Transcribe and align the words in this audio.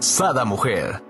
Sada 0.00 0.44
Mujer. 0.44 1.02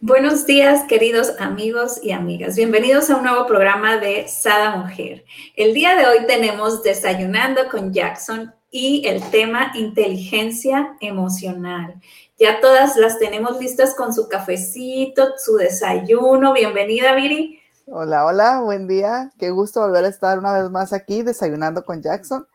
Buenos 0.00 0.46
días, 0.46 0.84
queridos 0.88 1.34
amigos 1.38 2.02
y 2.02 2.12
amigas. 2.12 2.56
Bienvenidos 2.56 3.10
a 3.10 3.16
un 3.16 3.24
nuevo 3.24 3.46
programa 3.46 3.98
de 3.98 4.26
Sada 4.26 4.76
Mujer. 4.76 5.26
El 5.54 5.74
día 5.74 5.94
de 5.94 6.06
hoy 6.06 6.26
tenemos 6.26 6.82
Desayunando 6.82 7.68
con 7.70 7.92
Jackson 7.92 8.54
y 8.70 9.06
el 9.06 9.22
tema 9.30 9.70
inteligencia 9.74 10.96
emocional. 11.00 12.00
Ya 12.38 12.58
todas 12.62 12.96
las 12.96 13.18
tenemos 13.18 13.60
listas 13.60 13.94
con 13.94 14.14
su 14.14 14.30
cafecito, 14.30 15.34
su 15.36 15.56
desayuno. 15.56 16.54
Bienvenida, 16.54 17.14
Viri. 17.14 17.60
Hola, 17.86 18.24
hola, 18.24 18.60
buen 18.62 18.88
día. 18.88 19.30
Qué 19.38 19.50
gusto 19.50 19.82
volver 19.82 20.06
a 20.06 20.08
estar 20.08 20.38
una 20.38 20.54
vez 20.54 20.70
más 20.70 20.94
aquí 20.94 21.22
desayunando 21.22 21.84
con 21.84 22.00
Jackson. 22.00 22.46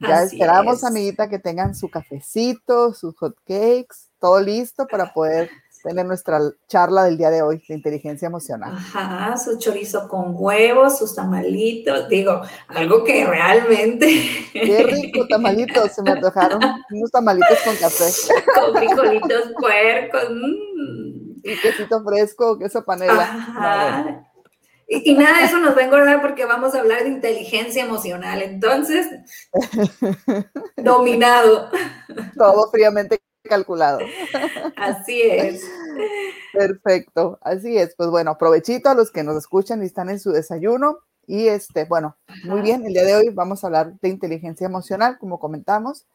Ya 0.00 0.24
esperamos, 0.24 0.82
amiguita, 0.82 1.28
que 1.28 1.38
tengan 1.38 1.76
su 1.76 1.88
cafecito, 1.88 2.92
sus 2.92 3.16
hot 3.18 3.36
cakes, 3.46 4.10
todo 4.22 4.40
listo 4.40 4.86
para 4.86 5.12
poder 5.12 5.50
tener 5.82 6.06
nuestra 6.06 6.38
charla 6.68 7.04
del 7.04 7.18
día 7.18 7.28
de 7.28 7.42
hoy 7.42 7.60
de 7.68 7.74
inteligencia 7.74 8.26
emocional. 8.26 8.72
Ajá, 8.72 9.36
su 9.36 9.58
chorizo 9.58 10.06
con 10.06 10.26
huevos, 10.36 10.96
sus 10.96 11.16
tamalitos, 11.16 12.08
digo, 12.08 12.40
algo 12.68 13.02
que 13.02 13.26
realmente... 13.26 14.06
Qué 14.52 14.84
rico 14.84 15.26
tamalitos, 15.26 15.90
se 15.90 16.02
me 16.02 16.12
antojaron 16.12 16.60
unos 16.92 17.10
tamalitos 17.10 17.58
con 17.64 17.74
café. 17.74 18.04
Con 18.54 18.76
frijolitos 18.76 19.52
puercos. 19.58 20.30
Mmm. 20.30 21.32
Y 21.42 21.56
quesito 21.56 22.04
fresco, 22.04 22.56
queso 22.56 22.84
panela. 22.84 23.22
Ajá. 23.22 24.28
Y, 24.86 25.10
y, 25.10 25.14
nada 25.14 25.38
de 25.38 25.44
eso 25.46 25.58
nos 25.58 25.76
va 25.76 25.80
a 25.80 25.84
engordar 25.84 26.20
porque 26.20 26.44
vamos 26.44 26.74
a 26.74 26.80
hablar 26.80 27.02
de 27.02 27.08
inteligencia 27.08 27.82
emocional. 27.84 28.40
Entonces, 28.42 29.08
dominado. 30.76 31.70
Todo 32.36 32.70
fríamente 32.70 33.20
calculado. 33.42 34.00
Así 34.76 35.22
es. 35.22 35.62
Perfecto, 36.52 37.38
así 37.42 37.76
es. 37.76 37.94
Pues 37.96 38.10
bueno, 38.10 38.38
provechito 38.38 38.88
a 38.88 38.94
los 38.94 39.10
que 39.10 39.22
nos 39.22 39.36
escuchan 39.36 39.82
y 39.82 39.86
están 39.86 40.10
en 40.10 40.20
su 40.20 40.32
desayuno. 40.32 40.98
Y 41.26 41.48
este, 41.48 41.84
bueno, 41.84 42.16
muy 42.44 42.62
bien, 42.62 42.84
el 42.84 42.94
día 42.94 43.04
de 43.04 43.14
hoy 43.14 43.28
vamos 43.30 43.62
a 43.62 43.68
hablar 43.68 43.98
de 44.00 44.08
inteligencia 44.08 44.66
emocional, 44.66 45.18
como 45.18 45.38
comentamos. 45.38 46.06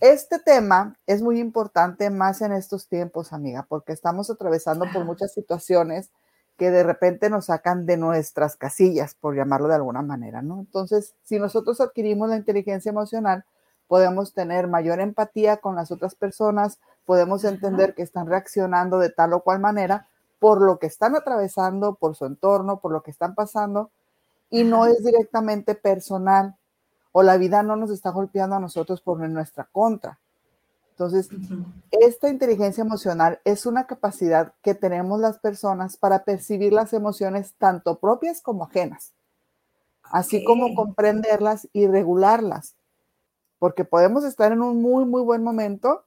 Este 0.00 0.38
tema 0.38 0.96
es 1.06 1.22
muy 1.22 1.38
importante 1.38 2.08
más 2.10 2.40
en 2.42 2.52
estos 2.52 2.88
tiempos, 2.88 3.32
amiga, 3.32 3.66
porque 3.68 3.92
estamos 3.92 4.30
atravesando 4.30 4.86
por 4.92 5.04
muchas 5.04 5.32
situaciones 5.32 6.10
que 6.58 6.70
de 6.70 6.82
repente 6.82 7.30
nos 7.30 7.46
sacan 7.46 7.86
de 7.86 7.96
nuestras 7.96 8.56
casillas, 8.56 9.14
por 9.14 9.34
llamarlo 9.34 9.68
de 9.68 9.74
alguna 9.74 10.02
manera, 10.02 10.42
¿no? 10.42 10.60
Entonces, 10.60 11.14
si 11.24 11.38
nosotros 11.38 11.80
adquirimos 11.80 12.28
la 12.28 12.36
inteligencia 12.36 12.90
emocional, 12.90 13.44
podemos 13.92 14.32
tener 14.32 14.68
mayor 14.68 15.00
empatía 15.00 15.58
con 15.58 15.76
las 15.76 15.90
otras 15.90 16.14
personas, 16.14 16.78
podemos 17.04 17.44
entender 17.44 17.94
que 17.94 18.00
están 18.00 18.26
reaccionando 18.26 18.98
de 18.98 19.10
tal 19.10 19.34
o 19.34 19.40
cual 19.40 19.60
manera 19.60 20.08
por 20.38 20.62
lo 20.62 20.78
que 20.78 20.86
están 20.86 21.14
atravesando, 21.14 21.96
por 21.96 22.16
su 22.16 22.24
entorno, 22.24 22.80
por 22.80 22.90
lo 22.90 23.02
que 23.02 23.10
están 23.10 23.34
pasando, 23.34 23.90
y 24.48 24.64
no 24.64 24.86
es 24.86 25.04
directamente 25.04 25.74
personal, 25.74 26.56
o 27.12 27.22
la 27.22 27.36
vida 27.36 27.62
no 27.62 27.76
nos 27.76 27.90
está 27.90 28.08
golpeando 28.08 28.56
a 28.56 28.60
nosotros 28.60 29.02
por 29.02 29.18
nuestra 29.28 29.68
contra. 29.70 30.18
Entonces, 30.92 31.28
esta 31.90 32.30
inteligencia 32.30 32.80
emocional 32.80 33.40
es 33.44 33.66
una 33.66 33.86
capacidad 33.86 34.54
que 34.62 34.74
tenemos 34.74 35.20
las 35.20 35.38
personas 35.38 35.98
para 35.98 36.24
percibir 36.24 36.72
las 36.72 36.94
emociones 36.94 37.52
tanto 37.58 37.98
propias 37.98 38.40
como 38.40 38.64
ajenas, 38.64 39.12
así 40.04 40.42
como 40.44 40.74
comprenderlas 40.74 41.68
y 41.74 41.86
regularlas 41.88 42.74
porque 43.62 43.84
podemos 43.84 44.24
estar 44.24 44.50
en 44.50 44.60
un 44.60 44.82
muy, 44.82 45.04
muy 45.04 45.22
buen 45.22 45.44
momento 45.44 46.04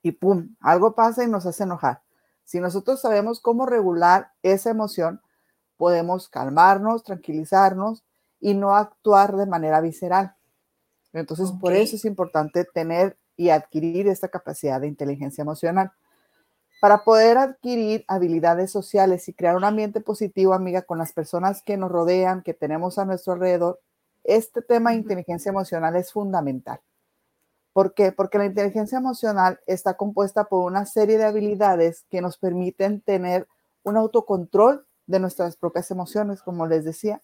y 0.00 0.12
pum, 0.12 0.54
algo 0.60 0.94
pasa 0.94 1.24
y 1.24 1.26
nos 1.26 1.44
hace 1.44 1.64
enojar. 1.64 2.02
Si 2.44 2.60
nosotros 2.60 3.00
sabemos 3.00 3.40
cómo 3.40 3.66
regular 3.66 4.30
esa 4.44 4.70
emoción, 4.70 5.20
podemos 5.76 6.28
calmarnos, 6.28 7.02
tranquilizarnos 7.02 8.04
y 8.38 8.54
no 8.54 8.76
actuar 8.76 9.34
de 9.34 9.46
manera 9.46 9.80
visceral. 9.80 10.36
Entonces, 11.12 11.50
por 11.50 11.72
eso 11.72 11.96
es 11.96 12.04
importante 12.04 12.64
tener 12.64 13.18
y 13.36 13.48
adquirir 13.48 14.06
esta 14.06 14.28
capacidad 14.28 14.80
de 14.80 14.86
inteligencia 14.86 15.42
emocional. 15.42 15.90
Para 16.80 17.02
poder 17.02 17.38
adquirir 17.38 18.04
habilidades 18.06 18.70
sociales 18.70 19.28
y 19.28 19.34
crear 19.34 19.56
un 19.56 19.64
ambiente 19.64 20.00
positivo, 20.00 20.54
amiga, 20.54 20.82
con 20.82 20.98
las 20.98 21.12
personas 21.12 21.60
que 21.64 21.76
nos 21.76 21.90
rodean, 21.90 22.40
que 22.44 22.54
tenemos 22.54 23.00
a 23.00 23.04
nuestro 23.04 23.32
alrededor, 23.32 23.80
este 24.24 24.62
tema 24.62 24.90
de 24.90 24.96
inteligencia 24.96 25.50
emocional 25.50 25.96
es 25.96 26.12
fundamental. 26.12 26.80
¿Por 27.72 27.94
qué? 27.94 28.12
Porque 28.12 28.38
la 28.38 28.46
inteligencia 28.46 28.98
emocional 28.98 29.60
está 29.66 29.96
compuesta 29.96 30.44
por 30.44 30.64
una 30.70 30.84
serie 30.84 31.16
de 31.16 31.24
habilidades 31.24 32.04
que 32.10 32.20
nos 32.20 32.36
permiten 32.36 33.00
tener 33.00 33.48
un 33.82 33.96
autocontrol 33.96 34.86
de 35.06 35.20
nuestras 35.20 35.56
propias 35.56 35.90
emociones, 35.90 36.42
como 36.42 36.66
les 36.66 36.84
decía, 36.84 37.22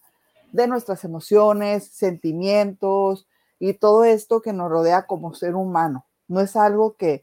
de 0.51 0.67
nuestras 0.67 1.03
emociones, 1.03 1.85
sentimientos 1.85 3.27
y 3.59 3.73
todo 3.73 4.03
esto 4.03 4.41
que 4.41 4.53
nos 4.53 4.69
rodea 4.69 5.05
como 5.05 5.33
ser 5.35 5.55
humano. 5.55 6.05
No 6.27 6.41
es 6.41 6.55
algo 6.55 6.95
que, 6.95 7.21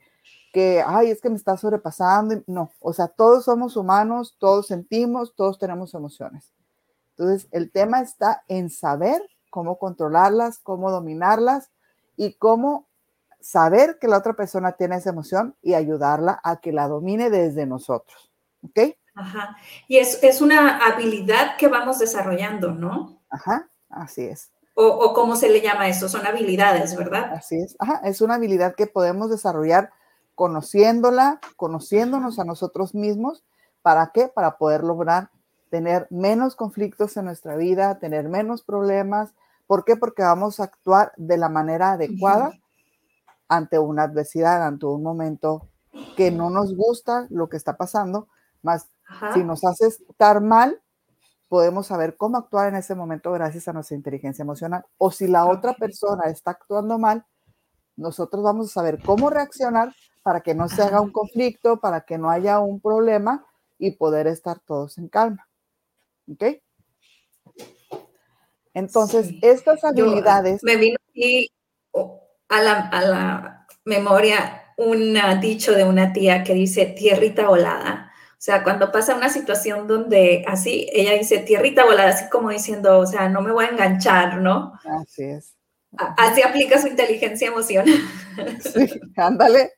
que, 0.53 0.83
ay, 0.87 1.11
es 1.11 1.21
que 1.21 1.31
me 1.31 1.37
está 1.37 1.57
sobrepasando. 1.57 2.43
No, 2.47 2.71
o 2.81 2.93
sea, 2.93 3.09
todos 3.09 3.45
somos 3.45 3.77
humanos, 3.77 4.37
todos 4.39 4.69
sentimos, 4.69 5.35
todos 5.35 5.59
tenemos 5.59 5.95
emociones. 5.95 6.53
Entonces, 7.11 7.49
el 7.51 7.73
tema 7.73 8.01
está 8.01 8.45
en 8.47 8.71
saber 8.71 9.23
cómo 9.57 9.79
controlarlas, 9.79 10.59
cómo 10.59 10.91
dominarlas 10.91 11.71
y 12.15 12.35
cómo 12.35 12.91
saber 13.41 13.99
que 13.99 14.07
la 14.07 14.19
otra 14.19 14.35
persona 14.35 14.73
tiene 14.73 14.97
esa 14.97 15.09
emoción 15.09 15.57
y 15.63 15.73
ayudarla 15.73 16.39
a 16.45 16.57
que 16.57 16.73
la 16.73 16.89
domine 16.89 17.31
desde 17.31 17.65
nosotros. 17.65 18.31
¿Ok? 18.63 18.95
Ajá. 19.15 19.57
Y 19.89 19.97
es, 19.97 20.23
es 20.23 20.43
una 20.43 20.85
habilidad 20.85 21.57
que 21.57 21.69
vamos 21.69 21.99
desarrollando, 21.99 22.73
¿no? 22.73 23.23
Ajá, 23.31 23.71
así 23.89 24.25
es. 24.25 24.53
O, 24.75 24.85
o, 24.87 25.15
cómo 25.15 25.37
se 25.37 25.49
le 25.49 25.63
llama 25.63 25.89
eso, 25.89 26.07
son 26.11 26.27
habilidades, 26.27 26.95
¿verdad? 26.95 27.33
Así 27.33 27.57
es. 27.57 27.77
Ajá, 27.79 28.03
es 28.05 28.21
una 28.21 28.35
habilidad 28.35 28.75
que 28.75 28.87
podemos 28.87 29.31
desarrollar 29.31 29.91
conociéndola, 30.35 31.41
conociéndonos 31.57 32.39
a 32.39 32.45
nosotros 32.45 32.95
mismos. 32.95 33.43
¿Para 33.81 34.11
qué? 34.13 34.29
Para 34.29 34.59
poder 34.59 34.85
lograr 34.85 35.31
tener 35.71 36.07
menos 36.11 36.57
conflictos 36.57 37.17
en 37.17 37.25
nuestra 37.25 37.57
vida, 37.57 37.99
tener 37.99 38.29
menos 38.29 38.63
problemas, 38.63 39.33
¿Por 39.67 39.85
qué? 39.85 39.97
Porque 39.97 40.23
vamos 40.23 40.61
a 40.61 40.65
actuar 40.65 41.13
de 41.17 41.37
la 41.37 41.49
manera 41.49 41.93
adecuada 41.93 42.53
ante 43.49 43.79
una 43.79 44.05
adversidad, 44.05 44.67
ante 44.67 44.87
un 44.87 45.03
momento 45.03 45.69
que 46.17 46.31
no 46.31 46.51
nos 46.51 46.77
gusta 46.77 47.27
lo 47.31 47.49
que 47.49 47.57
está 47.57 47.77
pasando, 47.77 48.29
más 48.63 48.89
si 49.35 49.45
nos 49.45 49.65
hace 49.65 49.87
estar 49.87 50.41
mal, 50.41 50.81
podemos 51.49 51.87
saber 51.87 52.17
cómo 52.17 52.39
actuar 52.39 52.69
en 52.69 52.77
ese 52.77 52.95
momento 52.95 53.33
gracias 53.33 53.69
a 53.69 53.73
nuestra 53.73 53.97
inteligencia 53.97 54.43
emocional. 54.43 54.85
O 54.99 55.11
si 55.11 55.27
la 55.27 55.47
otra 55.47 55.75
persona 55.75 56.25
está 56.25 56.53
actuando 56.53 56.99
mal, 56.99 57.25
nosotros 57.97 58.43
vamos 58.43 58.67
a 58.67 58.75
saber 58.75 59.01
cómo 59.03 59.31
reaccionar 59.31 59.95
para 60.23 60.41
que 60.41 60.55
no 60.55 60.69
se 60.69 60.83
haga 60.83 61.01
un 61.01 61.13
conflicto, 61.13 61.81
para 61.81 62.03
que 62.03 62.19
no 62.19 62.31
haya 62.31 62.59
un 62.59 62.81
problema 62.81 63.47
y 63.79 63.93
poder 63.93 64.27
estar 64.27 64.59
todos 64.59 64.99
en 64.99 65.09
calma. 65.09 65.49
¿Ok? 66.31 66.61
Entonces, 68.77 69.31
estas 69.41 69.83
habilidades... 69.85 70.63
me 70.63 70.77
vino 70.77 70.99
aquí 71.09 71.51
a 72.51 72.61
la, 72.61 72.81
a 72.81 73.01
la 73.01 73.67
memoria 73.87 74.75
un 74.77 75.19
dicho 75.41 75.73
de 75.73 75.85
una 75.85 76.13
tía 76.13 76.45
que 76.45 76.53
dice 76.53 76.85
tierrita 76.85 77.49
volada. 77.49 78.13
O 78.33 78.37
sea, 78.47 78.63
cuando 78.63 78.93
pasa 78.93 79.17
una 79.17 79.31
situación 79.31 79.87
donde 79.87 80.45
así, 80.47 80.91
ella 80.93 81.15
dice 81.15 81.39
tierrita 81.39 81.87
volada, 81.87 82.11
así 82.11 82.29
como 82.29 82.51
diciendo, 82.51 82.99
o 82.99 83.07
sea, 83.07 83.31
no 83.31 83.41
me 83.41 83.51
voy 83.51 83.65
a 83.65 83.69
enganchar, 83.69 84.43
¿no? 84.43 84.75
Así 84.85 85.23
es. 85.25 85.55
Así 85.97 86.43
aplica 86.43 86.81
su 86.81 86.89
inteligencia 86.89 87.49
emocional. 87.49 87.95
Sí, 88.61 89.01
ándale, 89.17 89.73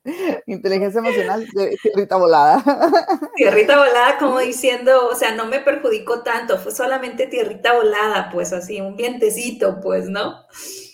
inteligencia 0.46 0.98
emocional, 0.98 1.46
tierrita 1.80 2.16
volada. 2.16 2.60
Tierrita 3.36 3.78
volada, 3.78 4.18
como 4.18 4.40
diciendo, 4.40 5.06
o 5.06 5.14
sea, 5.14 5.32
no 5.32 5.46
me 5.46 5.60
perjudicó 5.60 6.24
tanto, 6.24 6.58
fue 6.58 6.72
solamente 6.72 7.28
tierrita 7.28 7.74
volada, 7.74 8.30
pues 8.32 8.52
así, 8.52 8.80
un 8.80 8.96
vientecito, 8.96 9.78
pues, 9.80 10.08
¿no? 10.08 10.34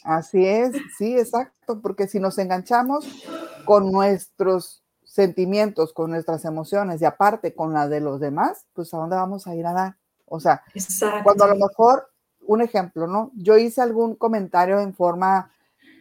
Así 0.04 0.44
es, 0.44 0.72
sí, 0.98 1.16
exacto, 1.16 1.80
porque 1.80 2.06
si 2.06 2.20
nos 2.20 2.36
enganchamos 2.36 3.06
con 3.64 3.90
nuestros 3.90 4.84
sentimientos, 5.02 5.94
con 5.94 6.10
nuestras 6.10 6.44
emociones 6.44 7.00
y 7.00 7.06
aparte 7.06 7.54
con 7.54 7.72
las 7.72 7.88
de 7.88 8.00
los 8.00 8.20
demás, 8.20 8.66
pues 8.74 8.92
a 8.92 8.98
dónde 8.98 9.16
vamos 9.16 9.46
a 9.46 9.54
ir 9.54 9.64
a 9.64 9.72
dar. 9.72 9.96
O 10.26 10.40
sea, 10.40 10.62
cuando 11.22 11.44
a 11.44 11.48
lo 11.48 11.56
mejor, 11.56 12.10
un 12.46 12.62
ejemplo, 12.62 13.06
¿no? 13.06 13.30
Yo 13.34 13.56
hice 13.56 13.80
algún 13.80 14.16
comentario 14.16 14.80
en 14.80 14.94
forma, 14.94 15.50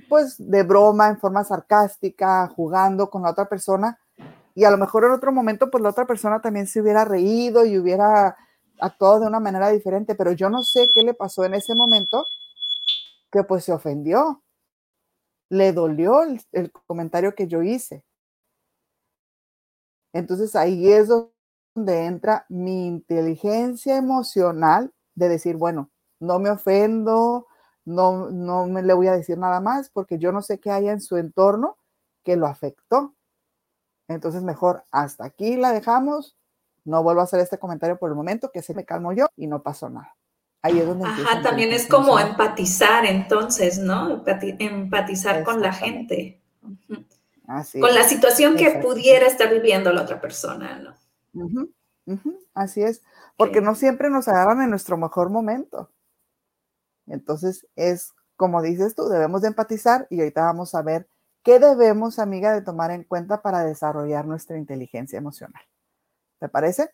pues, 0.10 0.36
de 0.38 0.64
broma, 0.64 1.10
en 1.10 1.20
forma 1.20 1.44
sarcástica, 1.44 2.48
jugando 2.48 3.10
con 3.10 3.24
la 3.24 3.32
otra 3.32 3.48
persona, 3.48 4.00
y 4.56 4.66
a 4.66 4.72
lo 4.72 4.78
mejor 4.78 5.06
en 5.06 5.12
otro 5.12 5.32
momento, 5.32 5.70
pues 5.72 5.82
la 5.82 5.90
otra 5.90 6.06
persona 6.06 6.42
también 6.42 6.68
se 6.68 6.82
hubiera 6.82 7.06
reído 7.06 7.66
y 7.66 7.78
hubiera 7.78 8.38
actuado 8.80 9.22
de 9.22 9.28
una 9.28 9.40
manera 9.40 9.70
diferente, 9.70 10.16
pero 10.16 10.32
yo 10.32 10.50
no 10.50 10.64
sé 10.64 10.92
qué 10.94 11.02
le 11.02 11.14
pasó 11.14 11.44
en 11.46 11.56
ese 11.56 11.74
momento, 11.74 12.26
que 13.32 13.44
pues 13.44 13.66
se 13.66 13.74
ofendió, 13.74 14.44
le 15.50 15.74
dolió 15.74 16.22
el, 16.24 16.72
comentario 16.86 17.34
que 17.36 17.48
yo 17.48 17.64
hice. 17.64 18.04
Entonces 20.14 20.56
ahí 20.56 20.92
es 20.92 21.08
donde 21.08 22.06
entra 22.06 22.46
mi 22.50 22.88
inteligencia 22.88 23.98
emocional 23.98 24.94
de 25.16 25.30
decir, 25.30 25.56
bueno, 25.58 25.90
no 26.24 26.40
me 26.40 26.50
ofendo, 26.50 27.48
no, 27.86 28.30
no 28.30 28.66
me 28.66 28.82
le 28.82 28.94
voy 28.94 29.08
a 29.08 29.16
decir 29.16 29.38
nada 29.38 29.60
más 29.60 29.90
porque 29.90 30.18
yo 30.18 30.32
no 30.32 30.42
sé 30.42 30.60
qué 30.60 30.72
haya 30.72 30.92
en 30.92 31.02
su 31.02 31.18
entorno 31.18 31.78
que 32.24 32.38
lo 32.38 32.48
afectó. 32.48 33.14
Entonces 34.08 34.42
mejor 34.44 34.84
hasta 34.92 35.26
aquí 35.26 35.58
la 35.58 35.72
dejamos, 35.72 36.38
no 36.86 37.04
vuelvo 37.04 37.22
a 37.22 37.26
hacer 37.26 37.40
este 37.40 37.58
comentario 37.58 37.98
por 37.98 38.10
el 38.10 38.16
momento, 38.16 38.52
que 38.52 38.62
se 38.62 38.74
me 38.74 38.86
calmo 38.86 39.12
yo 39.14 39.28
y 39.36 39.48
no 39.48 39.62
pasó 39.62 39.90
nada. 39.90 40.16
Ahí 40.62 40.80
es 40.80 40.88
donde... 40.88 41.06
Ajá, 41.06 41.42
también 41.42 41.74
es 41.74 41.88
como 41.88 42.18
empatizar 42.18 43.06
entonces, 43.06 43.80
¿no? 43.80 44.24
Empatizar 44.26 45.44
con 45.44 45.62
la 45.62 45.74
gente. 45.74 46.42
Así 47.48 47.82
con 47.82 47.94
la 47.94 48.04
situación 48.04 48.56
que 48.56 48.80
pudiera 48.82 49.28
estar 49.28 49.50
viviendo 49.50 49.92
la 49.92 50.04
otra 50.04 50.22
persona, 50.22 50.80
¿no? 50.80 51.68
Así 52.54 52.82
es, 52.82 53.04
porque 53.36 53.60
no 53.60 53.76
siempre 53.76 54.10
nos 54.10 54.30
agarran 54.30 54.62
en 54.62 54.70
nuestro 54.70 54.98
mejor 54.98 55.30
momento. 55.30 55.90
Entonces 57.08 57.68
es, 57.76 58.12
como 58.36 58.62
dices 58.62 58.96
tú, 58.96 59.08
debemos 59.10 59.42
de 59.42 59.50
empatizar 59.50 60.08
y 60.10 60.20
ahorita 60.20 60.44
vamos 60.44 60.76
a 60.76 60.82
ver 60.82 61.08
qué 61.44 61.60
debemos, 61.60 62.20
amiga, 62.20 62.54
de 62.54 62.62
tomar 62.62 62.92
en 62.92 63.04
cuenta 63.04 63.42
para 63.42 63.64
desarrollar 63.64 64.26
nuestra 64.26 64.58
inteligencia 64.58 65.18
emocional. 65.18 65.62
¿Te 66.40 66.50
parece? 66.50 66.90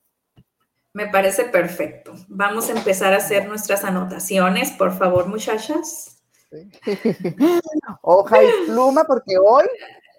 Me 0.93 1.07
parece 1.07 1.45
perfecto. 1.45 2.13
Vamos 2.27 2.69
a 2.69 2.73
empezar 2.73 3.13
a 3.13 3.17
hacer 3.17 3.47
nuestras 3.47 3.83
anotaciones, 3.83 4.71
por 4.71 4.91
favor, 4.97 5.27
muchachas. 5.27 6.23
Hoja 8.01 8.43
y 8.43 8.47
pluma, 8.65 9.03
porque 9.03 9.37
hoy 9.37 9.65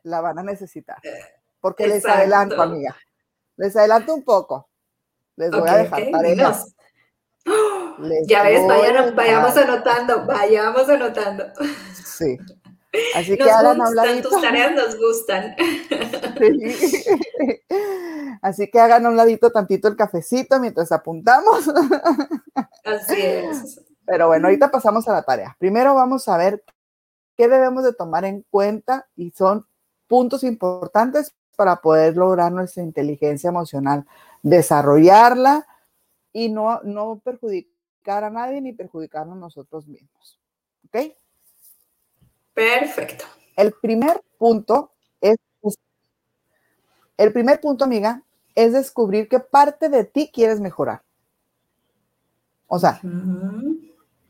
la 0.04 0.20
van 0.20 0.38
a 0.38 0.42
necesitar. 0.42 0.98
Porque 1.60 1.88
les 1.88 2.04
adelanto, 2.06 2.62
amiga. 2.62 2.96
Les 3.56 3.76
adelanto 3.76 4.14
un 4.14 4.22
poco. 4.22 4.68
Les 5.36 5.50
voy 5.50 5.68
a 5.68 5.76
dejar 5.76 6.10
tareas. 6.10 6.74
Ya 8.26 8.42
ves, 8.44 8.66
vayamos 9.14 9.56
anotando, 9.56 10.24
vayamos 10.26 10.88
anotando. 10.88 11.44
Sí. 12.04 12.38
Así 13.14 13.36
que 13.36 13.50
hagan 13.50 13.80
un 13.80 14.22
Tus 14.22 14.40
tareas 14.40 14.72
nos 14.74 14.98
gustan. 14.98 15.54
Así 18.42 18.70
que 18.70 18.80
hagan 18.80 19.06
a 19.06 19.10
un 19.10 19.16
ladito 19.16 19.50
tantito 19.50 19.86
el 19.88 19.96
cafecito 19.96 20.58
mientras 20.58 20.90
apuntamos. 20.90 21.68
Así 22.84 23.20
es. 23.20 23.80
Pero 24.06 24.26
bueno, 24.26 24.48
ahorita 24.48 24.70
pasamos 24.70 25.06
a 25.08 25.12
la 25.12 25.22
tarea. 25.22 25.56
Primero 25.58 25.94
vamos 25.94 26.26
a 26.28 26.36
ver 26.36 26.64
qué 27.36 27.48
debemos 27.48 27.84
de 27.84 27.92
tomar 27.92 28.24
en 28.24 28.44
cuenta 28.50 29.06
y 29.14 29.30
son 29.30 29.66
puntos 30.08 30.42
importantes 30.42 31.34
para 31.56 31.76
poder 31.76 32.16
lograr 32.16 32.50
nuestra 32.50 32.82
inteligencia 32.82 33.48
emocional, 33.48 34.06
desarrollarla 34.42 35.66
y 36.32 36.48
no, 36.48 36.80
no 36.82 37.18
perjudicar 37.18 38.24
a 38.24 38.30
nadie 38.30 38.60
ni 38.60 38.72
perjudicarnos 38.72 39.36
nosotros 39.36 39.86
mismos. 39.86 40.40
¿Ok? 40.86 41.14
Perfecto. 42.54 43.24
El 43.56 43.72
primer 43.72 44.22
punto 44.38 44.92
es, 45.20 45.36
el 47.16 47.32
primer 47.32 47.60
punto, 47.60 47.84
amiga, 47.84 48.22
es 48.54 48.72
descubrir 48.72 49.28
qué 49.28 49.40
parte 49.40 49.88
de 49.88 50.04
ti 50.04 50.30
quieres 50.32 50.60
mejorar. 50.60 51.02
O 52.66 52.78
sea, 52.78 53.00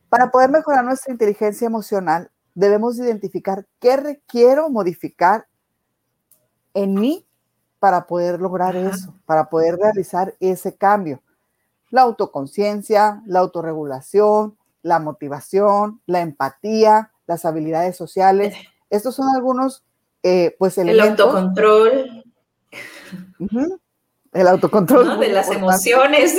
para 0.09 0.31
poder 0.31 0.51
mejorar 0.51 0.85
nuestra 0.85 1.13
inteligencia 1.13 1.67
emocional, 1.67 2.31
debemos 2.55 2.99
identificar 2.99 3.67
qué 3.79 3.97
requiero 3.97 4.71
modificar 4.71 5.47
en 6.75 6.95
mí 6.95 7.27
para 7.79 8.07
poder 8.07 8.41
lograr 8.41 8.77
eso, 8.77 9.15
para 9.27 9.49
poder 9.49 9.77
realizar 9.77 10.35
ese 10.41 10.77
cambio. 10.77 11.23
La 11.91 12.03
autoconciencia, 12.03 13.23
la 13.27 13.41
autorregulación, 13.41 14.57
la 14.83 14.99
motivación, 14.99 16.01
la 16.07 16.21
empatía, 16.21 17.13
las 17.27 17.45
habilidades 17.45 17.97
sociales. 17.97 18.55
Estos 18.91 19.15
son 19.15 19.29
algunos, 19.35 19.85
eh, 20.23 20.57
pues, 20.59 20.79
elementos. 20.79 21.29
El 21.31 21.37
autocontrol. 21.37 22.25
El 24.33 24.47
autocontrol. 24.47 25.21
De 25.21 25.29
las 25.29 25.51
emociones. 25.51 26.37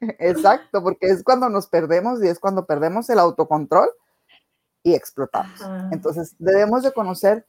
Exacto, 0.18 0.82
porque 0.82 1.06
es 1.06 1.22
cuando 1.22 1.48
nos 1.48 1.66
perdemos 1.66 2.22
y 2.22 2.28
es 2.28 2.38
cuando 2.38 2.66
perdemos 2.66 3.08
el 3.10 3.18
autocontrol 3.18 3.88
y 4.82 4.94
explotamos. 4.94 5.60
Entonces, 5.92 6.34
debemos 6.38 6.82
de 6.82 6.92
conocer 6.92 7.46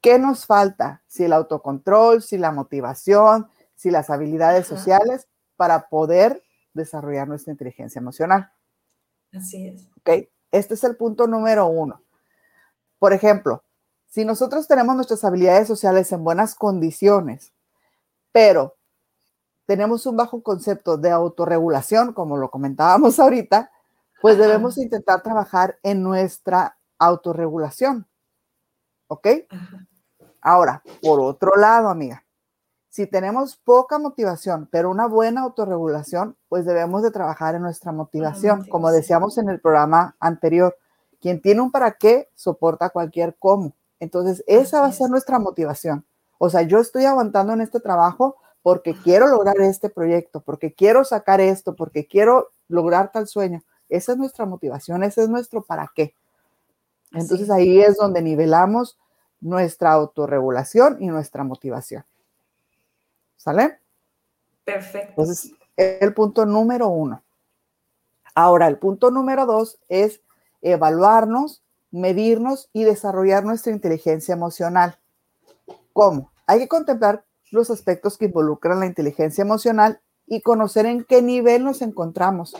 qué 0.00 0.18
nos 0.18 0.46
falta, 0.46 1.02
si 1.06 1.24
el 1.24 1.32
autocontrol, 1.32 2.22
si 2.22 2.36
la 2.36 2.50
motivación, 2.50 3.48
si 3.74 3.90
las 3.90 4.10
habilidades 4.10 4.66
sociales 4.66 5.28
para 5.56 5.88
poder 5.88 6.42
desarrollar 6.72 7.28
nuestra 7.28 7.52
inteligencia 7.52 7.98
emocional. 7.98 8.52
Así 9.32 9.68
es. 9.68 9.88
Ok, 9.98 10.28
este 10.50 10.74
es 10.74 10.84
el 10.84 10.96
punto 10.96 11.26
número 11.26 11.66
uno. 11.66 12.02
Por 12.98 13.12
ejemplo, 13.12 13.64
si 14.06 14.24
nosotros 14.24 14.68
tenemos 14.68 14.94
nuestras 14.94 15.24
habilidades 15.24 15.66
sociales 15.66 16.12
en 16.12 16.22
buenas 16.22 16.54
condiciones, 16.54 17.52
pero 18.32 18.76
tenemos 19.66 20.06
un 20.06 20.16
bajo 20.16 20.42
concepto 20.42 20.96
de 20.96 21.10
autorregulación, 21.10 22.12
como 22.12 22.36
lo 22.36 22.50
comentábamos 22.50 23.18
ahorita, 23.20 23.70
pues 24.20 24.38
debemos 24.38 24.78
intentar 24.78 25.22
trabajar 25.22 25.78
en 25.82 26.02
nuestra 26.02 26.78
autorregulación. 26.98 28.06
¿Ok? 29.06 29.28
Ahora, 30.40 30.82
por 31.02 31.20
otro 31.20 31.56
lado, 31.56 31.88
amiga, 31.88 32.24
si 32.94 33.08
tenemos 33.08 33.56
poca 33.56 33.98
motivación, 33.98 34.68
pero 34.70 34.88
una 34.88 35.08
buena 35.08 35.40
autorregulación, 35.40 36.36
pues 36.48 36.64
debemos 36.64 37.02
de 37.02 37.10
trabajar 37.10 37.56
en 37.56 37.62
nuestra 37.62 37.90
motivación, 37.90 38.66
como 38.68 38.92
decíamos 38.92 39.36
en 39.36 39.48
el 39.48 39.60
programa 39.60 40.14
anterior. 40.20 40.78
Quien 41.20 41.42
tiene 41.42 41.60
un 41.60 41.72
para 41.72 41.98
qué 41.98 42.28
soporta 42.36 42.90
cualquier 42.90 43.34
cómo. 43.36 43.74
Entonces, 43.98 44.44
esa 44.46 44.80
va 44.80 44.86
a 44.86 44.92
ser 44.92 45.10
nuestra 45.10 45.40
motivación. 45.40 46.06
O 46.38 46.48
sea, 46.48 46.62
yo 46.62 46.78
estoy 46.78 47.04
aguantando 47.04 47.52
en 47.52 47.62
este 47.62 47.80
trabajo 47.80 48.36
porque 48.62 48.94
quiero 48.94 49.26
lograr 49.26 49.60
este 49.60 49.90
proyecto, 49.90 50.40
porque 50.42 50.72
quiero 50.72 51.04
sacar 51.04 51.40
esto, 51.40 51.74
porque 51.74 52.06
quiero 52.06 52.52
lograr 52.68 53.10
tal 53.10 53.26
sueño. 53.26 53.64
Esa 53.88 54.12
es 54.12 54.18
nuestra 54.18 54.46
motivación, 54.46 55.02
ese 55.02 55.24
es 55.24 55.28
nuestro 55.28 55.62
para 55.62 55.90
qué. 55.96 56.14
Entonces 57.10 57.50
ahí 57.50 57.80
es 57.80 57.96
donde 57.96 58.22
nivelamos 58.22 58.96
nuestra 59.40 59.90
autorregulación 59.90 60.98
y 61.00 61.08
nuestra 61.08 61.42
motivación. 61.42 62.04
¿Sale? 63.44 63.78
Perfecto. 64.64 65.20
Entonces, 65.20 65.52
el 65.76 66.14
punto 66.14 66.46
número 66.46 66.88
uno. 66.88 67.22
Ahora, 68.34 68.68
el 68.68 68.78
punto 68.78 69.10
número 69.10 69.44
dos 69.44 69.78
es 69.90 70.22
evaluarnos, 70.62 71.62
medirnos 71.90 72.70
y 72.72 72.84
desarrollar 72.84 73.44
nuestra 73.44 73.70
inteligencia 73.70 74.32
emocional. 74.32 74.98
¿Cómo? 75.92 76.32
Hay 76.46 76.60
que 76.60 76.68
contemplar 76.68 77.26
los 77.50 77.68
aspectos 77.68 78.16
que 78.16 78.24
involucran 78.24 78.80
la 78.80 78.86
inteligencia 78.86 79.42
emocional 79.42 80.00
y 80.26 80.40
conocer 80.40 80.86
en 80.86 81.04
qué 81.04 81.20
nivel 81.20 81.64
nos 81.64 81.82
encontramos. 81.82 82.56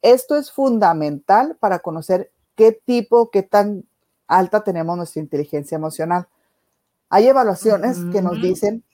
Esto 0.00 0.36
es 0.36 0.52
fundamental 0.52 1.56
para 1.58 1.80
conocer 1.80 2.30
qué 2.54 2.70
tipo, 2.70 3.32
qué 3.32 3.42
tan 3.42 3.84
alta 4.28 4.62
tenemos 4.62 4.96
nuestra 4.96 5.20
inteligencia 5.20 5.74
emocional. 5.74 6.28
Hay 7.08 7.26
evaluaciones 7.26 7.98
que 8.12 8.22
nos 8.22 8.40
dicen 8.40 8.84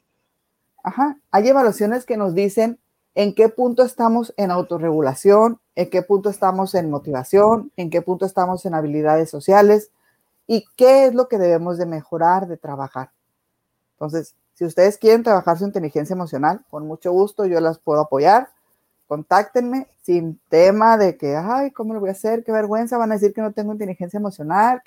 Hay 1.32 1.48
evaluaciones 1.48 2.04
que 2.04 2.16
nos 2.16 2.34
dicen 2.34 2.78
en 3.16 3.34
qué 3.34 3.48
punto 3.48 3.82
estamos 3.82 4.32
en 4.36 4.50
autorregulación, 4.50 5.58
en 5.74 5.90
qué 5.90 6.02
punto 6.02 6.30
estamos 6.30 6.74
en 6.74 6.90
motivación, 6.90 7.72
en 7.76 7.90
qué 7.90 8.02
punto 8.02 8.24
estamos 8.24 8.64
en 8.66 8.74
habilidades 8.74 9.30
sociales 9.30 9.90
y 10.46 10.64
qué 10.76 11.06
es 11.06 11.14
lo 11.14 11.26
que 11.28 11.38
debemos 11.38 11.78
de 11.78 11.86
mejorar, 11.86 12.46
de 12.46 12.56
trabajar. 12.56 13.10
Entonces, 13.94 14.34
si 14.54 14.64
ustedes 14.64 14.96
quieren 14.96 15.22
trabajar 15.22 15.58
su 15.58 15.64
inteligencia 15.64 16.14
emocional, 16.14 16.64
con 16.70 16.86
mucho 16.86 17.10
gusto 17.10 17.46
yo 17.46 17.60
las 17.60 17.78
puedo 17.78 18.02
apoyar. 18.02 18.50
Contáctenme 19.08 19.88
sin 20.02 20.38
tema 20.48 20.96
de 20.98 21.16
que, 21.16 21.36
ay, 21.36 21.72
¿cómo 21.72 21.94
lo 21.94 22.00
voy 22.00 22.10
a 22.10 22.12
hacer? 22.12 22.44
Qué 22.44 22.52
vergüenza, 22.52 22.96
van 22.96 23.10
a 23.10 23.14
decir 23.14 23.32
que 23.32 23.42
no 23.42 23.52
tengo 23.52 23.72
inteligencia 23.72 24.18
emocional. 24.18 24.82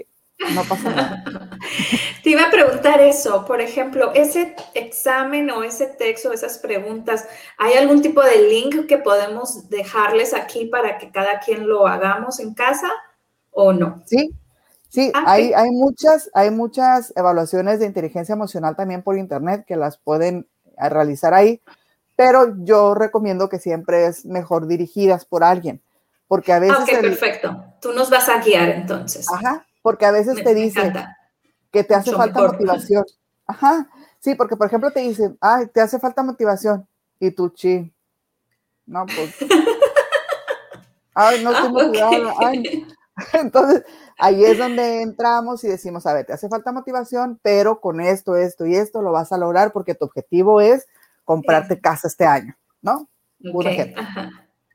No 0.55 0.63
pasa 0.63 0.89
nada. 0.89 1.23
Te 2.23 2.29
iba 2.29 2.43
a 2.43 2.51
preguntar 2.51 3.01
eso, 3.01 3.45
por 3.45 3.59
ejemplo, 3.61 4.11
ese 4.13 4.55
examen 4.73 5.49
o 5.51 5.63
ese 5.63 5.87
texto, 5.87 6.31
esas 6.31 6.57
preguntas, 6.57 7.27
¿hay 7.57 7.73
algún 7.73 8.01
tipo 8.01 8.21
de 8.23 8.47
link 8.47 8.87
que 8.87 8.97
podemos 8.97 9.69
dejarles 9.69 10.33
aquí 10.33 10.65
para 10.65 10.97
que 10.97 11.11
cada 11.11 11.39
quien 11.39 11.67
lo 11.67 11.87
hagamos 11.87 12.39
en 12.39 12.53
casa 12.53 12.89
o 13.51 13.73
no? 13.73 14.01
Sí, 14.05 14.33
sí, 14.87 15.11
ah, 15.13 15.23
hay, 15.27 15.53
hay, 15.53 15.71
muchas, 15.71 16.29
hay 16.33 16.51
muchas 16.51 17.13
evaluaciones 17.15 17.79
de 17.79 17.85
inteligencia 17.85 18.33
emocional 18.33 18.75
también 18.75 19.03
por 19.03 19.17
internet 19.17 19.65
que 19.67 19.75
las 19.75 19.97
pueden 19.97 20.47
eh, 20.77 20.89
realizar 20.89 21.33
ahí, 21.33 21.61
pero 22.15 22.55
yo 22.59 22.95
recomiendo 22.95 23.49
que 23.49 23.59
siempre 23.59 24.05
es 24.05 24.25
mejor 24.25 24.67
dirigidas 24.67 25.25
por 25.25 25.43
alguien, 25.43 25.81
porque 26.27 26.53
a 26.53 26.59
veces... 26.59 26.79
Ok, 26.79 27.01
perfecto. 27.01 27.63
Tú 27.81 27.91
nos 27.91 28.09
vas 28.09 28.29
a 28.29 28.41
guiar 28.41 28.69
entonces. 28.69 29.25
Ajá, 29.31 29.65
porque 29.81 30.05
a 30.05 30.11
veces 30.11 30.43
te 30.43 30.53
dicen 30.53 30.93
que 31.71 31.83
te 31.83 31.95
hace 31.95 32.11
falta 32.11 32.41
motivación. 32.41 33.05
Ajá, 33.45 33.89
sí, 34.19 34.35
porque 34.35 34.55
por 34.55 34.67
ejemplo 34.67 34.91
te 34.91 35.01
dicen, 35.01 35.37
ay, 35.41 35.67
te 35.67 35.81
hace 35.81 35.99
falta 35.99 36.23
motivación. 36.23 36.87
Y 37.19 37.31
tú, 37.31 37.49
chi, 37.49 37.93
no, 38.85 39.05
pues. 39.05 39.35
ay, 41.13 41.43
no 41.43 41.51
estoy 41.51 41.67
ah, 41.67 41.71
motivada. 41.71 42.33
Ay. 42.39 42.87
Entonces, 43.33 43.83
ahí 44.17 44.43
es 44.45 44.57
donde 44.57 45.01
entramos 45.01 45.63
y 45.63 45.67
decimos, 45.67 46.05
a 46.05 46.13
ver, 46.13 46.25
te 46.25 46.33
hace 46.33 46.49
falta 46.49 46.71
motivación, 46.71 47.39
pero 47.41 47.81
con 47.81 48.01
esto, 48.01 48.35
esto 48.35 48.65
y 48.65 48.75
esto 48.75 49.01
lo 49.01 49.11
vas 49.11 49.31
a 49.31 49.37
lograr 49.37 49.71
porque 49.71 49.95
tu 49.95 50.05
objetivo 50.05 50.61
es 50.61 50.87
comprarte 51.25 51.79
casa 51.79 52.07
este 52.07 52.25
año, 52.25 52.55
¿no? 52.81 53.07
Okay. 53.53 53.93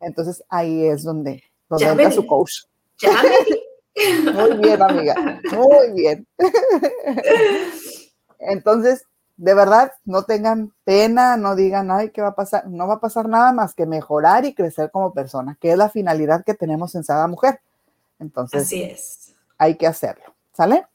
Entonces, 0.01 0.45
ahí 0.49 0.87
es 0.87 1.03
donde, 1.03 1.43
donde 1.69 1.87
entra 1.87 2.11
su 2.11 2.27
coach. 2.27 2.63
Muy 3.97 4.57
bien, 4.59 4.83
amiga. 4.83 5.41
Muy 5.53 5.93
bien. 5.95 6.27
Entonces, 8.39 9.07
de 9.37 9.55
verdad, 9.55 9.93
no 10.05 10.25
tengan 10.25 10.73
pena, 10.85 11.37
no 11.37 11.57
digan, 11.57 11.91
ay, 11.91 12.11
¿qué 12.11 12.23
va 12.23 12.29
a 12.29 12.35
pasar? 12.35 12.67
No 12.69 12.87
va 12.87 12.95
a 12.95 13.01
pasar 13.01 13.29
nada 13.29 13.53
más 13.53 13.75
que 13.75 13.87
mejorar 13.87 14.45
y 14.45 14.55
crecer 14.55 14.91
como 14.91 15.13
persona, 15.13 15.57
que 15.61 15.73
es 15.73 15.79
la 15.79 15.89
finalidad 15.89 16.45
que 16.45 16.55
tenemos 16.55 16.95
en 16.95 17.05
Sada 17.05 17.27
Mujer. 17.27 17.61
Entonces, 18.21 18.63
Así 18.63 18.83
es. 18.83 19.35
hay 19.59 19.77
que 19.77 19.87
hacerlo, 19.87 20.35
¿sale? 20.53 20.87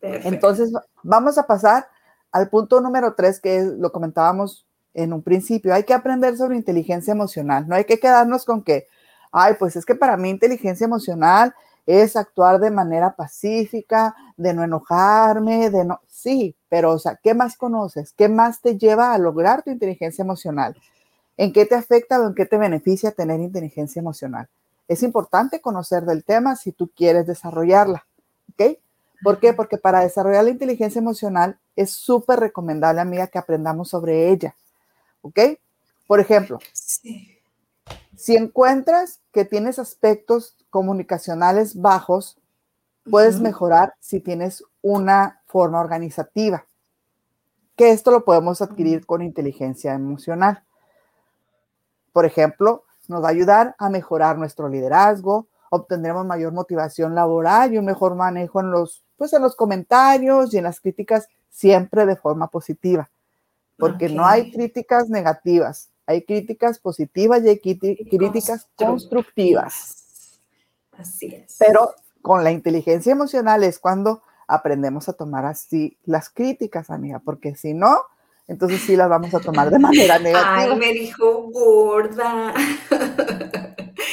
Entonces, 0.00 0.72
vamos 1.02 1.38
a 1.38 1.46
pasar 1.46 1.88
al 2.30 2.48
punto 2.48 2.80
número 2.80 3.14
tres, 3.14 3.40
que 3.40 3.62
lo 3.64 3.90
comentábamos 3.90 4.64
en 4.94 5.12
un 5.12 5.22
principio. 5.22 5.74
Hay 5.74 5.82
que 5.82 5.94
aprender 5.94 6.36
sobre 6.36 6.56
inteligencia 6.56 7.12
emocional. 7.12 7.66
No 7.66 7.74
hay 7.74 7.84
que 7.84 7.98
quedarnos 7.98 8.44
con 8.44 8.62
que, 8.62 8.86
ay, 9.32 9.54
pues 9.58 9.74
es 9.74 9.84
que 9.84 9.96
para 9.96 10.16
mí 10.16 10.30
inteligencia 10.30 10.84
emocional 10.84 11.54
es 11.88 12.16
actuar 12.16 12.60
de 12.60 12.70
manera 12.70 13.16
pacífica, 13.16 14.14
de 14.36 14.52
no 14.52 14.62
enojarme, 14.62 15.70
de 15.70 15.86
no... 15.86 16.02
Sí, 16.06 16.54
pero, 16.68 16.92
o 16.92 16.98
sea, 16.98 17.18
¿qué 17.22 17.32
más 17.32 17.56
conoces? 17.56 18.12
¿Qué 18.12 18.28
más 18.28 18.60
te 18.60 18.76
lleva 18.76 19.14
a 19.14 19.18
lograr 19.18 19.62
tu 19.62 19.70
inteligencia 19.70 20.22
emocional? 20.22 20.76
¿En 21.38 21.50
qué 21.50 21.64
te 21.64 21.74
afecta 21.74 22.20
o 22.20 22.26
en 22.26 22.34
qué 22.34 22.44
te 22.44 22.58
beneficia 22.58 23.12
tener 23.12 23.40
inteligencia 23.40 24.00
emocional? 24.00 24.50
Es 24.86 25.02
importante 25.02 25.62
conocer 25.62 26.04
del 26.04 26.24
tema 26.24 26.56
si 26.56 26.72
tú 26.72 26.90
quieres 26.94 27.26
desarrollarla, 27.26 28.06
¿ok? 28.52 28.76
¿Por 29.22 29.40
qué? 29.40 29.54
Porque 29.54 29.78
para 29.78 30.00
desarrollar 30.00 30.44
la 30.44 30.50
inteligencia 30.50 30.98
emocional 30.98 31.58
es 31.74 31.90
súper 31.90 32.38
recomendable, 32.38 33.00
amiga, 33.00 33.28
que 33.28 33.38
aprendamos 33.38 33.88
sobre 33.88 34.28
ella, 34.28 34.54
¿ok? 35.22 35.40
Por 36.06 36.20
ejemplo, 36.20 36.58
si 38.18 38.34
encuentras 38.34 39.20
que 39.32 39.44
tienes 39.44 39.78
aspectos 39.78 40.56
comunicacionales 40.70 41.80
bajos, 41.80 42.36
puedes 43.08 43.38
mejorar 43.38 43.94
si 44.00 44.18
tienes 44.18 44.64
una 44.82 45.40
forma 45.46 45.80
organizativa, 45.80 46.66
que 47.76 47.92
esto 47.92 48.10
lo 48.10 48.24
podemos 48.24 48.60
adquirir 48.60 49.06
con 49.06 49.22
inteligencia 49.22 49.94
emocional. 49.94 50.64
Por 52.12 52.26
ejemplo, 52.26 52.82
nos 53.06 53.22
va 53.22 53.28
a 53.28 53.30
ayudar 53.30 53.76
a 53.78 53.88
mejorar 53.88 54.36
nuestro 54.36 54.68
liderazgo, 54.68 55.46
obtendremos 55.70 56.26
mayor 56.26 56.52
motivación 56.52 57.14
laboral 57.14 57.72
y 57.72 57.78
un 57.78 57.84
mejor 57.84 58.16
manejo 58.16 58.58
en 58.58 58.72
los, 58.72 59.04
pues 59.16 59.32
en 59.32 59.42
los 59.42 59.54
comentarios 59.54 60.52
y 60.52 60.58
en 60.58 60.64
las 60.64 60.80
críticas, 60.80 61.28
siempre 61.50 62.04
de 62.04 62.16
forma 62.16 62.48
positiva, 62.48 63.08
porque 63.78 64.08
no 64.08 64.26
hay 64.26 64.50
críticas 64.50 65.08
negativas, 65.08 65.88
hay 66.08 66.22
críticas 66.22 66.78
positivas 66.78 67.42
y 67.44 67.50
hay 67.50 67.58
críticas 67.58 68.66
constructivas. 68.76 70.40
Así 70.96 71.26
es. 71.26 71.56
Pero 71.58 71.90
con 72.22 72.42
la 72.42 72.50
inteligencia 72.50 73.12
emocional 73.12 73.62
es 73.62 73.78
cuando 73.78 74.22
aprendemos 74.46 75.10
a 75.10 75.12
tomar 75.12 75.44
así 75.44 75.98
las 76.06 76.30
críticas, 76.30 76.88
amiga, 76.88 77.20
porque 77.22 77.54
si 77.56 77.74
no, 77.74 77.98
entonces 78.46 78.80
sí 78.80 78.96
las 78.96 79.10
vamos 79.10 79.34
a 79.34 79.40
tomar 79.40 79.70
de 79.70 79.78
manera 79.78 80.18
negativa. 80.18 80.54
Ay, 80.56 80.76
me 80.78 80.94
dijo 80.94 81.50
gorda. 81.50 82.54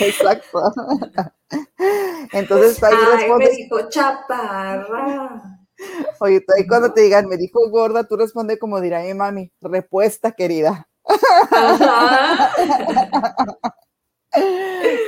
Exacto. 0.02 0.60
Entonces 2.34 2.84
ahí 2.84 2.94
Ay, 3.18 3.32
me 3.38 3.50
dijo 3.50 3.88
chaparra. 3.88 5.60
Oye, 6.20 6.44
ahí 6.58 6.68
cuando 6.68 6.92
te 6.92 7.02
digan, 7.02 7.28
me 7.28 7.38
dijo 7.38 7.70
gorda, 7.70 8.04
tú 8.04 8.18
responde 8.18 8.60
como 8.60 8.82
dirá 8.82 9.02
mi 9.04 9.14
mami, 9.14 9.52
repuesta 9.62 10.34
querida. 10.34 10.90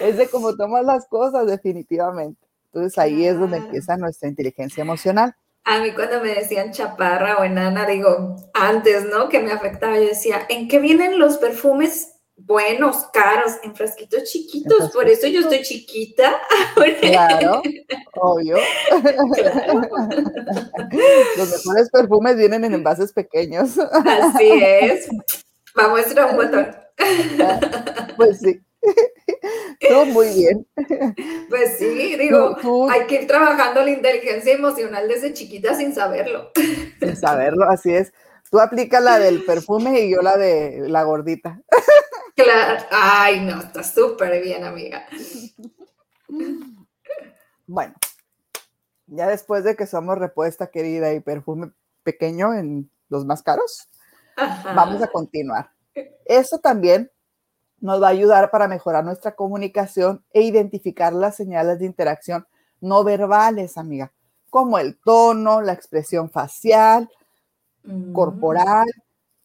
Es 0.02 0.18
de 0.18 0.28
cómo 0.30 0.56
tomas 0.56 0.86
las 0.86 1.08
cosas, 1.08 1.48
definitivamente. 1.48 2.40
Entonces 2.66 2.98
ahí 2.98 3.26
es 3.26 3.40
donde 3.40 3.58
empieza 3.58 3.98
nuestra 3.98 4.30
inteligencia 4.30 4.82
emocional. 4.82 5.36
A 5.64 5.80
mí 5.82 5.92
cuando 5.92 6.22
me 6.22 6.34
decían 6.34 6.72
chaparra 6.72 7.38
o 7.40 7.44
enana, 7.44 7.86
digo, 7.86 8.38
antes, 8.54 9.06
¿no? 9.06 9.28
Que 9.28 9.40
me 9.40 9.52
afectaba, 9.52 9.98
yo 9.98 10.08
decía, 10.08 10.46
¿en 10.48 10.70
qué 10.70 10.80
vienen 10.80 11.20
los 11.20 11.38
perfumes 11.38 12.14
buenos, 12.38 13.08
caros, 13.12 13.54
en 13.64 13.76
frasquitos 13.76 14.24
chiquitos? 14.24 14.92
Por 14.92 15.10
eso 15.10 15.28
yo 15.28 15.42
estoy 15.42 15.64
chiquita. 15.64 16.40
Claro, 17.02 17.62
obvio. 18.16 18.58
Los 21.38 21.50
mejores 21.50 21.90
perfumes 21.92 22.38
vienen 22.38 22.64
en 22.64 22.76
envases 22.76 23.12
pequeños. 23.12 23.78
Así 23.80 24.50
es. 24.64 25.10
Vamos 25.78 26.00
a 26.00 26.04
hacer 26.04 26.26
un 26.26 26.36
botón. 26.36 26.76
Pues 28.18 28.40
sí. 28.40 28.60
Todo 29.88 30.06
muy 30.08 30.28
bien. 30.34 30.68
Pues 31.50 31.78
sí, 31.78 32.16
digo, 32.18 32.58
hay 32.90 33.06
que 33.06 33.22
ir 33.22 33.28
trabajando 33.28 33.84
la 33.84 33.92
inteligencia 33.92 34.54
emocional 34.54 35.08
desde 35.08 35.34
chiquita 35.34 35.76
sin 35.76 35.94
saberlo. 35.94 36.52
Sin 37.00 37.16
saberlo, 37.16 37.70
así 37.70 37.94
es. 37.94 38.12
Tú 38.50 38.60
aplicas 38.60 39.04
la 39.04 39.20
del 39.20 39.46
perfume 39.46 40.00
y 40.00 40.12
yo 40.12 40.24
la 40.24 40.36
de 40.36 40.90
la 40.90 41.04
gordita. 41.04 41.62
Claro. 42.36 42.86
Ay, 42.90 43.42
no, 43.42 43.62
está 43.62 43.84
súper 43.84 44.42
bien, 44.42 44.64
amiga. 44.64 45.06
Bueno, 47.68 47.94
ya 49.06 49.28
después 49.28 49.64
de 49.64 49.76
que 49.76 49.86
somos 49.86 50.18
repuesta 50.18 50.72
querida 50.72 51.14
y 51.14 51.20
perfume 51.20 51.72
pequeño 52.04 52.54
en 52.54 52.90
los 53.10 53.26
más 53.26 53.44
caros, 53.44 53.90
vamos 54.76 55.02
a 55.02 55.08
continuar. 55.08 55.72
Eso 56.26 56.60
también 56.60 57.12
nos 57.80 58.02
va 58.02 58.08
a 58.08 58.12
ayudar 58.12 58.50
para 58.52 58.68
mejorar 58.68 59.04
nuestra 59.04 59.36
comunicación 59.36 60.24
e 60.32 60.42
identificar 60.42 61.14
las 61.14 61.36
señales 61.36 61.80
de 61.80 61.86
interacción 61.86 62.48
no 62.80 63.04
verbales, 63.04 63.78
amiga, 63.78 64.12
como 64.50 64.80
el 64.80 65.00
tono, 65.00 65.62
la 65.62 65.74
expresión 65.74 66.30
facial, 66.30 67.10
mm. 67.84 68.14
corporal, 68.14 68.88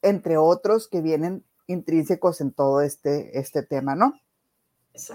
entre 0.02 0.36
otros 0.36 0.88
que 0.88 1.00
vienen 1.00 1.44
intrínsecos 1.66 2.40
en 2.40 2.52
todo 2.52 2.82
este, 2.82 3.38
este 3.38 3.62
tema, 3.62 3.94
¿no? 3.94 4.14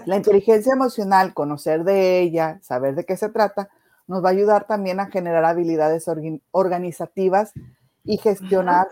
La 0.06 0.16
inteligencia 0.16 0.72
emocional, 0.72 1.34
conocer 1.34 1.84
de 1.84 2.18
ella, 2.18 2.58
saber 2.62 2.96
de 2.96 3.04
qué 3.04 3.16
se 3.16 3.28
trata, 3.28 3.68
nos 4.08 4.24
va 4.24 4.30
a 4.30 4.32
ayudar 4.32 4.66
también 4.66 4.98
a 4.98 5.06
generar 5.06 5.44
habilidades 5.44 6.06
organizativas 6.50 7.52
y 8.02 8.16
gestionar, 8.16 8.88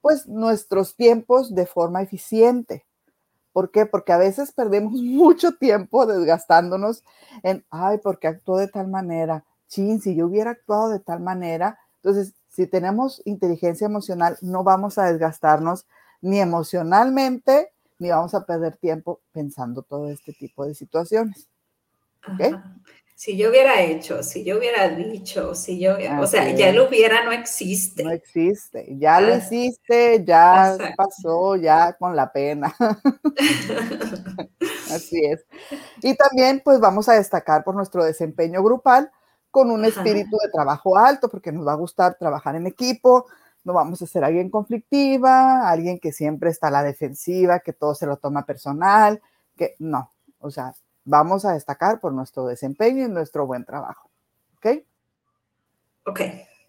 pues, 0.00 0.26
nuestros 0.26 0.96
tiempos 0.96 1.54
de 1.54 1.66
forma 1.66 2.02
eficiente. 2.02 2.84
¿Por 3.52 3.70
qué? 3.70 3.86
Porque 3.86 4.12
a 4.12 4.18
veces 4.18 4.52
perdemos 4.52 4.92
mucho 5.02 5.52
tiempo 5.52 6.06
desgastándonos 6.06 7.04
en, 7.42 7.64
ay, 7.70 7.98
porque 7.98 8.28
actuó 8.28 8.58
de 8.58 8.68
tal 8.68 8.88
manera. 8.88 9.44
Chin, 9.68 10.00
si 10.00 10.14
yo 10.14 10.26
hubiera 10.26 10.50
actuado 10.50 10.90
de 10.90 11.00
tal 11.00 11.20
manera. 11.20 11.78
Entonces, 11.96 12.34
si 12.48 12.66
tenemos 12.66 13.22
inteligencia 13.24 13.86
emocional, 13.86 14.36
no 14.40 14.64
vamos 14.64 14.98
a 14.98 15.04
desgastarnos 15.04 15.86
ni 16.20 16.40
emocionalmente, 16.40 17.72
ni 17.98 18.10
vamos 18.10 18.34
a 18.34 18.44
perder 18.44 18.76
tiempo 18.76 19.20
pensando 19.32 19.82
todo 19.82 20.10
este 20.10 20.32
tipo 20.32 20.66
de 20.66 20.74
situaciones. 20.74 21.48
Si 23.20 23.36
yo 23.36 23.50
hubiera 23.50 23.82
hecho, 23.82 24.22
si 24.22 24.44
yo 24.44 24.56
hubiera 24.56 24.88
dicho, 24.88 25.54
si 25.54 25.78
yo, 25.78 25.94
o 26.18 26.26
sea, 26.26 26.54
ya 26.54 26.72
lo 26.72 26.88
hubiera, 26.88 27.22
no 27.22 27.32
existe. 27.32 28.02
No 28.02 28.12
existe, 28.12 28.96
ya 28.98 29.20
lo 29.20 29.36
hiciste, 29.36 30.24
ya 30.24 30.74
pasó, 30.96 31.54
ya 31.56 31.92
con 31.98 32.16
la 32.16 32.32
pena. 32.32 32.74
Así 34.90 35.22
es. 35.22 35.44
Y 36.00 36.14
también, 36.14 36.62
pues 36.64 36.80
vamos 36.80 37.10
a 37.10 37.12
destacar 37.12 37.62
por 37.62 37.74
nuestro 37.74 38.02
desempeño 38.04 38.62
grupal, 38.62 39.12
con 39.50 39.70
un 39.70 39.84
espíritu 39.84 40.38
de 40.42 40.50
trabajo 40.50 40.96
alto, 40.96 41.28
porque 41.28 41.52
nos 41.52 41.66
va 41.66 41.72
a 41.72 41.76
gustar 41.76 42.16
trabajar 42.18 42.56
en 42.56 42.66
equipo, 42.68 43.26
no 43.64 43.74
vamos 43.74 44.00
a 44.00 44.06
ser 44.06 44.24
alguien 44.24 44.48
conflictiva, 44.48 45.68
alguien 45.68 45.98
que 45.98 46.12
siempre 46.12 46.48
está 46.48 46.68
a 46.68 46.70
la 46.70 46.82
defensiva, 46.82 47.60
que 47.60 47.74
todo 47.74 47.94
se 47.94 48.06
lo 48.06 48.16
toma 48.16 48.46
personal, 48.46 49.20
que 49.58 49.74
no, 49.78 50.10
o 50.38 50.50
sea, 50.50 50.74
vamos 51.04 51.44
a 51.44 51.52
destacar 51.52 52.00
por 52.00 52.12
nuestro 52.12 52.46
desempeño 52.46 53.04
y 53.04 53.08
nuestro 53.08 53.46
buen 53.46 53.64
trabajo. 53.64 54.10
¿Ok? 54.56 54.84
Ok. 56.06 56.20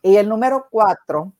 Y 0.01 0.15
el 0.15 0.27
número 0.27 0.67
cuatro, 0.69 1.33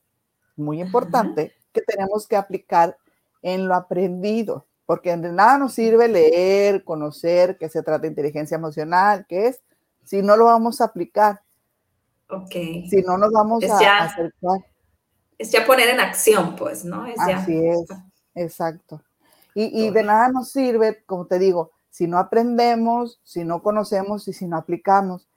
muy 0.56 0.82
importante, 0.82 1.54
que 1.72 1.82
tenemos 1.82 2.28
que 2.28 2.36
aplicar 2.36 2.98
en 3.42 3.68
lo 3.68 3.76
aprendido, 3.76 4.68
porque 4.86 5.16
de 5.16 5.32
nada 5.32 5.58
nos 5.58 5.74
sirve 5.74 6.08
leer, 6.08 6.84
conocer 6.84 7.58
que 7.58 7.70
se 7.70 7.82
trata 7.82 8.04
de 8.04 8.10
inteligencia 8.10 8.56
emocional, 8.56 9.26
que 9.28 9.48
es, 9.48 9.62
si 10.04 10.22
no 10.22 10.36
lo 10.38 10.46
vamos 10.46 10.82
a 10.82 10.86
aplicar. 10.86 11.42
Ok. 12.30 12.52
Si 12.52 13.02
no 13.06 13.18
nos 13.18 13.32
vamos 13.32 13.64
a, 13.64 14.04
acercar. 14.04 14.60
Es 15.38 15.52
ya 15.52 15.66
poner 15.66 15.90
en 15.90 16.00
acción, 16.00 16.56
pues, 16.56 16.86
¿no? 16.86 17.06
Es 17.08 17.20
Así 17.20 17.66
es, 17.66 17.86
exacto. 18.36 19.02
Y, 19.56 19.86
y 19.86 19.90
de 19.90 20.04
nada 20.04 20.30
nos 20.30 20.52
sirve, 20.52 21.04
como 21.06 21.26
te 21.26 21.40
digo, 21.40 21.72
si 21.92 22.08
no 22.08 22.18
aprendemos, 22.18 23.20
si 23.24 23.44
no 23.44 23.62
conocemos 23.62 24.28
y 24.28 24.34
si 24.34 24.48
no 24.48 24.58
aplicamos. 24.58 25.28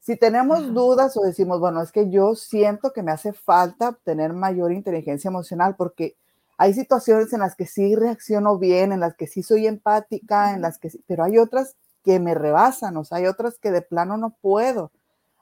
Si 0.00 0.16
tenemos 0.16 0.72
dudas 0.72 1.16
o 1.16 1.20
decimos, 1.20 1.60
bueno, 1.60 1.82
es 1.82 1.92
que 1.92 2.10
yo 2.10 2.34
siento 2.34 2.92
que 2.92 3.02
me 3.02 3.12
hace 3.12 3.32
falta 3.32 3.96
tener 4.04 4.32
mayor 4.32 4.72
inteligencia 4.72 5.28
emocional 5.28 5.76
porque 5.76 6.16
hay 6.56 6.72
situaciones 6.74 7.32
en 7.32 7.40
las 7.40 7.54
que 7.54 7.66
sí 7.66 7.94
reacciono 7.94 8.58
bien, 8.58 8.90
en 8.92 9.00
las 9.00 9.14
que 9.14 9.26
sí 9.26 9.42
soy 9.42 9.66
empática, 9.66 10.54
en 10.54 10.62
las 10.62 10.78
que 10.78 10.90
sí, 10.90 11.04
pero 11.06 11.24
hay 11.24 11.38
otras 11.38 11.76
que 12.02 12.18
me 12.18 12.34
rebasan, 12.34 12.96
o 12.96 13.04
sea, 13.04 13.18
hay 13.18 13.26
otras 13.26 13.58
que 13.58 13.70
de 13.70 13.82
plano 13.82 14.16
no 14.16 14.34
puedo. 14.40 14.90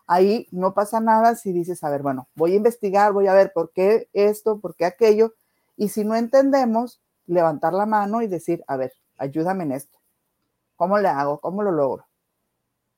Ahí 0.09 0.49
no 0.51 0.75
pasa 0.75 1.01
nada 1.01 1.37
si 1.37 1.53
dices, 1.53 1.85
a 1.85 1.91
ver, 1.91 2.03
bueno, 2.03 2.29
voy 2.35 2.53
a 2.53 2.57
investigar, 2.57 3.13
voy 3.13 3.29
a 3.29 3.35
ver 3.35 3.53
por 3.55 3.71
qué 3.73 4.09
esto, 4.13 4.59
por 4.59 4.75
qué 4.75 4.85
aquello, 4.85 5.35
y 5.77 5.89
si 5.91 6.05
no 6.05 6.17
entendemos, 6.17 7.01
levantar 7.27 7.73
la 7.73 7.87
mano 7.87 8.21
y 8.23 8.27
decir, 8.27 8.65
a 8.67 8.77
ver, 8.77 8.93
ayúdame 9.17 9.65
en 9.65 9.73
esto. 9.73 9.97
¿Cómo 10.77 10.99
le 10.99 11.09
hago? 11.09 11.41
¿Cómo 11.41 11.63
lo 11.63 11.73
logro? 11.73 12.07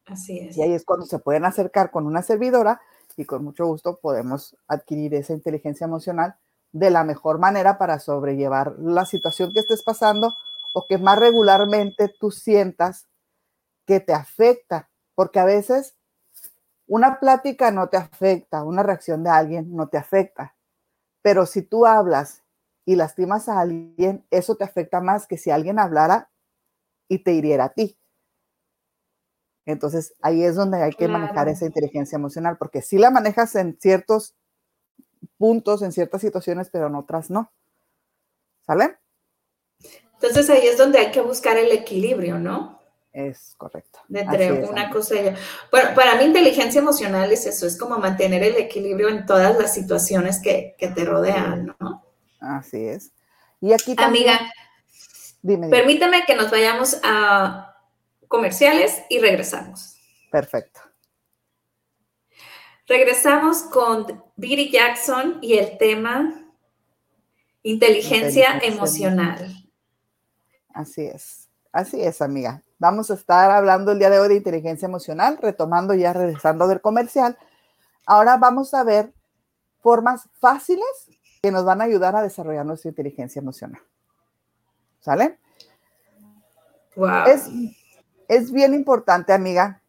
Así 0.07 0.39
es. 0.39 0.57
Y 0.57 0.63
ahí 0.63 0.73
es 0.73 0.85
cuando 0.85 1.07
se 1.07 1.19
pueden 1.19 1.45
acercar 1.45 1.91
con 1.91 2.07
una 2.07 2.23
servidora 2.23 2.81
y 3.17 3.25
con 3.25 3.45
mucho 3.45 3.67
gusto 3.67 3.99
podemos 4.01 4.57
adquirir 4.67 5.15
esa 5.15 5.33
inteligencia 5.33 5.85
emocional 5.85 6.37
de 6.73 6.91
la 6.91 7.05
mejor 7.05 7.39
manera 7.39 7.79
para 7.79 7.99
sobrellevar 7.99 8.75
la 8.79 9.07
situación 9.07 9.53
que 9.53 9.61
estés 9.61 9.83
pasando 9.83 10.35
o 10.75 10.87
que 10.87 10.99
más 10.99 11.19
regularmente 11.19 12.15
tú 12.21 12.31
sientas 12.31 13.09
que 13.87 14.01
te 14.01 14.13
afecta, 14.13 14.91
porque 15.15 15.41
a 15.41 15.45
veces 15.45 15.97
una 16.87 17.19
plática 17.21 17.71
no 17.71 17.89
te 17.89 17.97
afecta, 17.97 18.63
una 18.65 18.83
reacción 18.83 19.25
de 19.25 19.31
alguien 19.31 19.75
no 19.75 19.89
te 19.89 19.99
afecta, 19.99 20.55
pero 21.23 21.47
si 21.47 21.63
tú 21.63 21.87
hablas 21.87 22.43
y 22.85 22.97
lastimas 22.97 23.49
a 23.49 23.61
alguien, 23.61 24.27
eso 24.31 24.57
te 24.57 24.65
afecta 24.65 25.01
más 25.01 25.27
que 25.27 25.37
si 25.37 25.51
alguien 25.51 25.79
hablara 25.79 26.31
y 27.09 27.19
te 27.19 27.33
hiriera 27.33 27.65
a 27.65 27.73
ti. 27.73 27.99
Entonces, 29.67 30.15
ahí 30.23 30.45
es 30.45 30.55
donde 30.55 30.83
hay 30.83 30.93
que 30.93 31.09
manejar 31.09 31.49
esa 31.49 31.67
inteligencia 31.67 32.17
emocional, 32.17 32.57
porque 32.59 32.81
si 32.81 32.97
la 32.97 33.11
manejas 33.11 33.55
en 33.55 33.77
ciertos 33.79 34.35
puntos, 35.37 35.83
en 35.83 35.93
ciertas 35.93 36.23
situaciones, 36.23 36.71
pero 36.71 36.87
en 36.87 36.95
otras 36.95 37.29
no. 37.29 37.53
¿Sale? 38.67 38.97
Entonces, 40.15 40.49
ahí 40.49 40.67
es 40.67 40.79
donde 40.79 40.99
hay 40.99 41.11
que 41.11 41.21
buscar 41.21 41.59
el 41.59 41.71
equilibrio, 41.71 42.39
¿no? 42.39 42.79
Es 43.13 43.55
correcto. 43.57 44.01
Entre 44.09 44.53
una 44.65 44.91
cosa 44.91 45.17
y 45.17 45.19
otra. 45.19 45.37
Bueno, 45.71 45.91
para 45.95 46.17
mí 46.17 46.25
inteligencia 46.25 46.81
emocional 46.81 47.31
es 47.33 47.47
eso, 47.47 47.67
es 47.67 47.77
como 47.77 47.99
mantener 47.99 48.43
el 48.43 48.57
equilibrio 48.57 49.09
en 49.09 49.27
todas 49.27 49.59
las 49.59 49.75
situaciones 49.75 50.41
que, 50.41 50.77
te 50.79 51.05
rodean, 51.05 51.75
¿no? 51.79 52.05
Así 52.41 52.87
es. 52.87 53.13
Y 53.61 53.73
aquí 53.73 53.95
también... 53.95 54.29
Amiga, 54.29 54.53
Permíteme 55.43 56.25
que 56.27 56.35
nos 56.35 56.51
vayamos 56.51 56.99
a 57.03 57.77
comerciales 58.27 59.03
y 59.09 59.19
regresamos. 59.19 59.97
Perfecto. 60.31 60.81
Regresamos 62.87 63.63
con 63.65 64.23
Biri 64.37 64.71
Jackson 64.71 65.39
y 65.43 65.59
el 65.59 65.77
tema 65.79 66.49
inteligencia, 67.63 68.59
emocional. 68.63 69.55
Así 70.73 71.03
es, 71.03 71.49
así 71.73 72.01
es, 72.01 72.23
amiga. 72.23 72.63
Vamos 72.79 73.11
a 73.11 73.15
estar 73.15 73.51
hablando 73.51 73.93
el 73.93 73.99
día 73.99 74.09
de 74.09 74.21
hoy 74.21 74.29
de 74.29 74.37
inteligencia 74.37 74.87
emocional, 74.87 75.39
retomando 75.41 75.93
ya, 75.95 76.13
regresando 76.13 76.67
del 76.69 76.81
comercial. 76.81 77.37
Ahora 78.07 78.37
vamos 78.37 78.73
a 78.73 78.85
ver 78.85 79.13
formas 79.81 80.29
fáciles 80.41 80.87
que 81.43 81.51
nos 81.51 81.65
van 81.65 81.81
a 81.81 81.85
ayudar 81.85 82.17
a 82.17 82.23
desarrollar 82.23 82.65
nuestra 82.65 82.89
inteligencia 82.89 83.41
emocional. 83.41 83.83
¿Sale? 85.01 85.39
Es, 88.29 88.53
bien 88.53 88.75
importante, 88.75 89.33
amiga, 89.33 89.83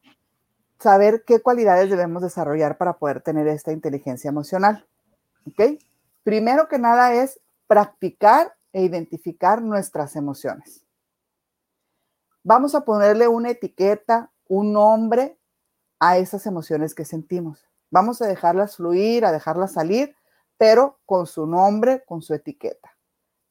saber 0.80 1.24
qué 1.26 1.41
cualidades 1.41 1.89
debemos 1.89 2.22
desarrollar 2.22 2.78
para 2.78 2.98
poder 2.98 3.22
tener 3.22 3.48
esta 3.48 3.72
inteligencia 3.72 4.30
emocional. 4.30 4.86
¿Ok? 5.48 5.80
Primero 6.24 6.67
que 6.67 6.78
nada 6.78 7.13
es 7.13 7.39
practicar 7.67 8.56
e 8.72 8.84
identificar 8.84 9.62
nuestras 9.62 10.15
emociones. 10.15 10.86
Vamos 12.43 12.76
a 12.76 12.86
ponerle 12.86 13.28
una 13.28 13.50
etiqueta, 13.50 14.32
un 14.48 14.74
nombre 14.74 15.38
a 16.00 16.17
esas 16.17 16.45
emociones 16.45 16.93
que 16.93 17.06
sentimos. 17.06 17.67
Vamos 17.89 18.22
a 18.22 18.28
dejarlas 18.28 18.76
fluir, 18.76 19.26
a 19.26 19.32
dejarlas 19.32 19.74
salir, 19.74 20.15
pero 20.58 21.00
con 21.06 21.26
su 21.26 21.48
nombre, 21.48 22.04
con 22.06 22.22
su 22.22 22.34
etiqueta 22.36 22.98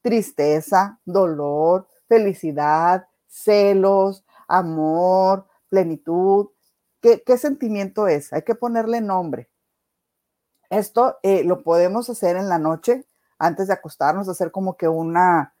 tristeza, 0.01 0.99
dolor, 1.05 1.87
felicidad, 2.07 3.07
celos, 3.27 4.25
amor, 4.47 5.47
plenitud. 5.69 6.49
¿Qué, 7.01 7.37
sentimiento 7.37 8.07
es? 8.07 8.33
Hay 8.33 8.41
que 8.41 8.55
ponerle 8.55 8.99
nombre. 8.99 9.49
Esto 10.69 11.17
eh, 11.23 11.43
lo 11.43 11.63
podemos 11.63 12.09
hacer 12.09 12.35
en 12.35 12.49
la 12.49 12.59
noche 12.59 13.07
antes 13.37 13.67
de 13.67 13.73
acostarnos, 13.73 14.27
hacer 14.27 14.51
como 14.51 14.75
que 14.75 14.87
una, 14.87 15.55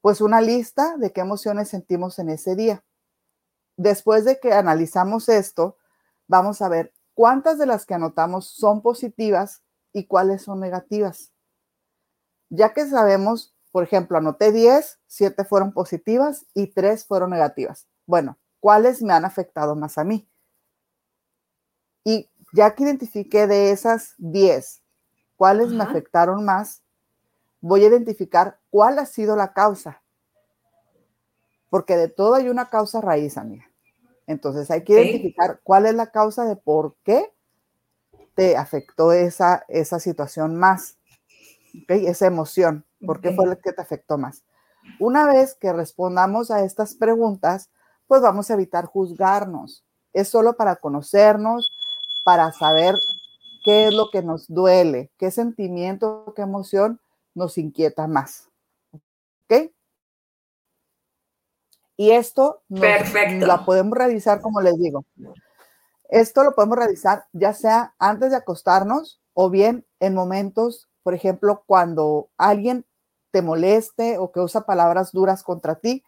pues 0.00 0.20
una 0.20 0.40
lista 0.40 0.96
de 0.96 1.12
qué 1.12 1.20
emociones 1.20 1.68
sentimos 1.68 2.18
en 2.18 2.30
ese 2.30 2.56
día. 2.56 2.82
Después 3.76 4.24
de 4.24 4.40
que 4.40 4.52
analizamos 4.52 5.28
esto, 5.28 5.76
vamos 6.26 6.62
a 6.62 6.68
ver 6.68 6.94
cuántas 7.14 7.58
de 7.58 7.66
las 7.66 7.84
que 7.84 7.94
anotamos 7.94 8.46
son 8.48 8.80
positivas 8.80 9.62
y 9.92 10.06
cuáles 10.06 10.42
son 10.42 10.60
negativas. 10.60 11.32
Ya 12.48 12.72
que 12.72 12.86
sabemos 12.86 13.54
por 13.72 13.82
ejemplo, 13.82 14.18
anoté 14.18 14.52
10, 14.52 15.00
7 15.06 15.44
fueron 15.44 15.72
positivas 15.72 16.46
y 16.54 16.68
3 16.68 17.04
fueron 17.06 17.30
negativas. 17.30 17.88
Bueno, 18.06 18.38
¿cuáles 18.60 19.02
me 19.02 19.14
han 19.14 19.24
afectado 19.24 19.74
más 19.74 19.96
a 19.96 20.04
mí? 20.04 20.28
Y 22.04 22.30
ya 22.52 22.74
que 22.74 22.84
identifiqué 22.84 23.46
de 23.46 23.70
esas 23.70 24.14
10, 24.18 24.82
cuáles 25.36 25.70
me 25.70 25.82
afectaron 25.82 26.44
más, 26.44 26.82
voy 27.60 27.84
a 27.84 27.88
identificar 27.88 28.60
cuál 28.70 28.98
ha 28.98 29.06
sido 29.06 29.36
la 29.36 29.54
causa. 29.54 30.02
Porque 31.70 31.96
de 31.96 32.08
todo 32.08 32.34
hay 32.34 32.50
una 32.50 32.68
causa 32.68 33.00
raíz, 33.00 33.38
amiga. 33.38 33.64
Entonces 34.26 34.70
hay 34.70 34.84
que 34.84 34.92
identificar 34.92 35.60
cuál 35.64 35.86
es 35.86 35.94
la 35.94 36.10
causa 36.10 36.44
de 36.44 36.56
por 36.56 36.96
qué 37.04 37.32
te 38.34 38.56
afectó 38.56 39.12
esa, 39.12 39.64
esa 39.68 39.98
situación 39.98 40.56
más, 40.56 40.98
esa 41.88 42.26
emoción. 42.26 42.84
¿Por 43.04 43.20
qué 43.20 43.32
fue 43.32 43.46
el 43.46 43.58
que 43.58 43.72
te 43.72 43.82
afectó 43.82 44.18
más? 44.18 44.42
Una 44.98 45.26
vez 45.26 45.54
que 45.54 45.72
respondamos 45.72 46.50
a 46.50 46.64
estas 46.64 46.94
preguntas, 46.94 47.70
pues 48.06 48.22
vamos 48.22 48.50
a 48.50 48.54
evitar 48.54 48.86
juzgarnos. 48.86 49.84
Es 50.12 50.28
solo 50.28 50.56
para 50.56 50.76
conocernos, 50.76 51.70
para 52.24 52.52
saber 52.52 52.94
qué 53.64 53.86
es 53.86 53.94
lo 53.94 54.10
que 54.10 54.22
nos 54.22 54.46
duele, 54.48 55.10
qué 55.18 55.30
sentimiento, 55.30 56.32
qué 56.36 56.42
emoción 56.42 57.00
nos 57.34 57.58
inquieta 57.58 58.06
más. 58.06 58.48
¿Ok? 58.92 59.70
Y 61.96 62.10
esto 62.10 62.62
la 62.68 63.64
podemos 63.64 63.96
realizar, 63.96 64.40
como 64.40 64.60
les 64.60 64.76
digo. 64.78 65.04
Esto 66.08 66.44
lo 66.44 66.54
podemos 66.54 66.76
realizar 66.76 67.26
ya 67.32 67.52
sea 67.54 67.94
antes 67.98 68.30
de 68.30 68.36
acostarnos 68.36 69.20
o 69.34 69.50
bien 69.50 69.86
en 70.00 70.14
momentos, 70.14 70.88
por 71.02 71.14
ejemplo, 71.14 71.62
cuando 71.66 72.28
alguien 72.36 72.84
te 73.32 73.42
moleste 73.42 74.18
o 74.18 74.30
que 74.30 74.40
usa 74.40 74.66
palabras 74.66 75.10
duras 75.10 75.42
contra 75.42 75.74
ti 75.76 76.04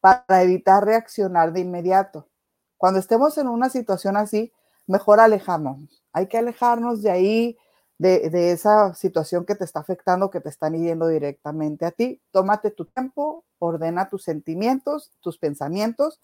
para 0.00 0.42
evitar 0.42 0.84
reaccionar 0.84 1.52
de 1.52 1.60
inmediato. 1.60 2.28
Cuando 2.76 2.98
estemos 2.98 3.38
en 3.38 3.46
una 3.46 3.70
situación 3.70 4.16
así, 4.16 4.52
mejor 4.86 5.20
alejamos. 5.20 6.02
Hay 6.12 6.26
que 6.26 6.38
alejarnos 6.38 7.00
de 7.00 7.10
ahí, 7.10 7.58
de, 7.98 8.50
esa 8.50 8.94
situación 8.94 9.46
que 9.46 9.54
te 9.54 9.64
está 9.64 9.78
afectando, 9.78 10.30
que 10.30 10.40
te 10.40 10.48
están 10.48 10.74
hiriendo 10.74 11.06
directamente 11.06 11.86
a 11.86 11.92
ti. 11.92 12.20
Tómate 12.32 12.72
tu 12.72 12.86
tiempo, 12.86 13.44
ordena 13.60 14.08
tus 14.08 14.24
sentimientos, 14.24 15.12
tus 15.20 15.38
pensamientos, 15.38 16.20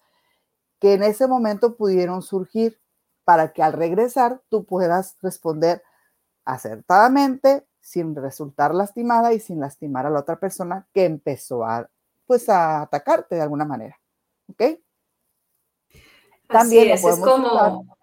que 0.81 0.93
en 0.93 1.03
ese 1.03 1.27
momento 1.27 1.77
pudieron 1.77 2.21
surgir 2.21 2.81
para 3.23 3.53
que 3.53 3.63
al 3.63 3.71
regresar 3.71 4.41
tú 4.49 4.65
puedas 4.65 5.15
responder 5.21 5.81
acertadamente 6.43 7.65
sin 7.79 8.15
resultar 8.15 8.73
lastimada 8.73 9.33
y 9.33 9.39
sin 9.39 9.59
lastimar 9.59 10.05
a 10.05 10.09
la 10.09 10.19
otra 10.19 10.39
persona 10.39 10.87
que 10.93 11.05
empezó 11.05 11.63
a, 11.63 11.89
pues, 12.25 12.49
a 12.49 12.81
atacarte 12.81 13.35
de 13.35 13.41
alguna 13.41 13.65
manera. 13.65 13.99
¿Ok? 14.49 14.63
También 16.47 16.89
es, 16.89 17.03
es 17.03 17.19
como, 17.19 17.97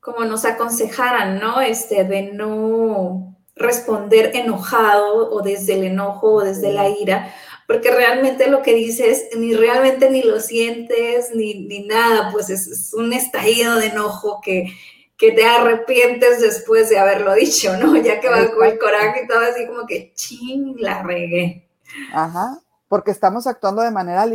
como 0.00 0.24
nos 0.24 0.44
aconsejaran, 0.44 1.38
¿no? 1.38 1.60
Este, 1.60 2.04
de 2.04 2.32
no 2.32 3.34
responder 3.56 4.34
enojado 4.34 5.30
o 5.30 5.42
desde 5.42 5.74
el 5.74 5.84
enojo 5.84 6.34
o 6.34 6.44
desde 6.44 6.72
la 6.72 6.88
ira, 6.88 7.32
porque 7.66 7.90
realmente 7.90 8.48
lo 8.48 8.62
que 8.62 8.74
dices 8.74 9.28
ni 9.36 9.54
realmente 9.54 10.10
ni 10.10 10.22
lo 10.22 10.40
sientes 10.40 11.34
ni, 11.34 11.66
ni 11.66 11.86
nada, 11.86 12.30
pues 12.32 12.50
es, 12.50 12.92
un 12.94 13.12
estallido 13.12 13.76
de 13.76 13.86
enojo 13.86 14.40
que, 14.42 14.72
que 15.16 15.32
te 15.32 15.44
arrepientes 15.44 16.40
después 16.40 16.88
de 16.88 16.98
haberlo 16.98 17.34
dicho, 17.34 17.76
¿no? 17.78 17.96
Ya 17.96 18.20
que 18.20 18.28
va 18.28 18.50
con 18.50 18.66
el 18.66 18.78
coraje 18.78 19.22
y 19.24 19.28
todo 19.28 19.40
así 19.40 19.66
como 19.66 19.86
que 19.86 20.12
ching, 20.14 20.76
la 20.78 21.02
regué. 21.02 21.68
Ajá, 22.12 22.58
porque 22.88 23.10
estamos 23.10 23.46
actuando 23.46 23.82
de 23.82 23.90
manera 23.90 24.26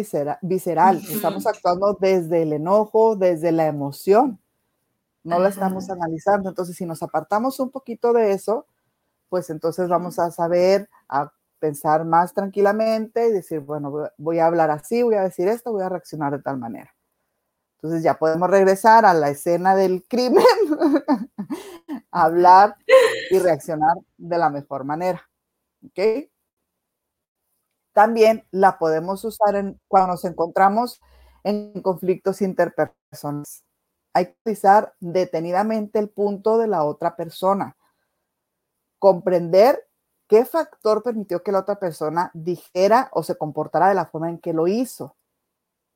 visceral, 0.42 1.02
estamos 1.10 1.46
actuando 1.48 1.98
desde 2.00 2.44
el 2.44 2.54
enojo, 2.54 3.16
desde 3.16 3.52
la 3.52 3.68
emoción, 3.68 4.40
no 5.24 5.40
la 5.40 5.50
estamos 5.50 5.90
analizando. 5.90 6.50
Entonces, 6.50 6.76
si 6.76 6.86
nos 6.86 7.04
apartamos 7.04 7.60
un 7.60 7.72
poquito 7.72 8.14
de 8.14 8.32
eso, 8.32 8.66
pues 9.28 9.50
entonces 9.50 9.88
vamos 9.90 10.18
a 10.20 10.32
saber, 10.32 10.90
a 11.08 11.32
pensar 11.60 12.06
más 12.06 12.34
tranquilamente 12.34 13.28
y 13.28 13.32
decir, 13.32 13.60
bueno, 13.60 14.10
voy 14.18 14.40
a 14.40 14.48
hablar 14.48 14.72
así, 14.72 15.04
voy 15.04 15.16
a 15.16 15.24
decir 15.24 15.48
esto, 15.48 15.72
voy 15.72 15.84
a 15.84 15.90
reaccionar 15.90 16.32
de 16.32 16.42
tal 16.42 16.58
manera. 16.58 16.96
Entonces 17.82 18.04
ya 18.04 18.20
podemos 18.20 18.50
regresar 18.50 19.06
a 19.06 19.14
la 19.14 19.30
escena 19.30 19.74
del 19.74 20.04
crimen, 20.06 20.44
hablar 22.12 22.76
y 23.32 23.40
reaccionar 23.40 23.96
de 24.18 24.38
la 24.38 24.50
mejor 24.50 24.84
manera. 24.84 25.30
¿Ok? 25.86 26.30
También 27.94 28.46
la 28.52 28.78
podemos 28.78 29.24
usar 29.24 29.56
en, 29.56 29.80
cuando 29.88 30.10
nos 30.10 30.26
encontramos 30.26 31.00
en 31.44 31.82
conflictos 31.82 32.42
interpersonales. 32.42 33.64
Hay 34.14 34.26
que 34.26 34.38
utilizar 34.42 34.94
detenidamente 35.00 36.00
el 36.00 36.10
punto 36.10 36.58
de 36.58 36.68
la 36.68 36.84
otra 36.84 37.16
persona. 37.16 37.78
Comprender 38.98 39.88
qué 40.28 40.44
factor 40.44 41.02
permitió 41.02 41.44
que 41.44 41.54
la 41.54 41.60
otra 41.60 41.80
persona 41.80 42.30
dijera 42.34 43.08
o 43.14 43.24
se 43.24 43.38
comportara 43.38 43.88
de 43.88 43.96
la 43.96 44.06
forma 44.06 44.30
en 44.30 44.40
que 44.40 44.52
lo 44.52 44.68
hizo. 44.68 45.16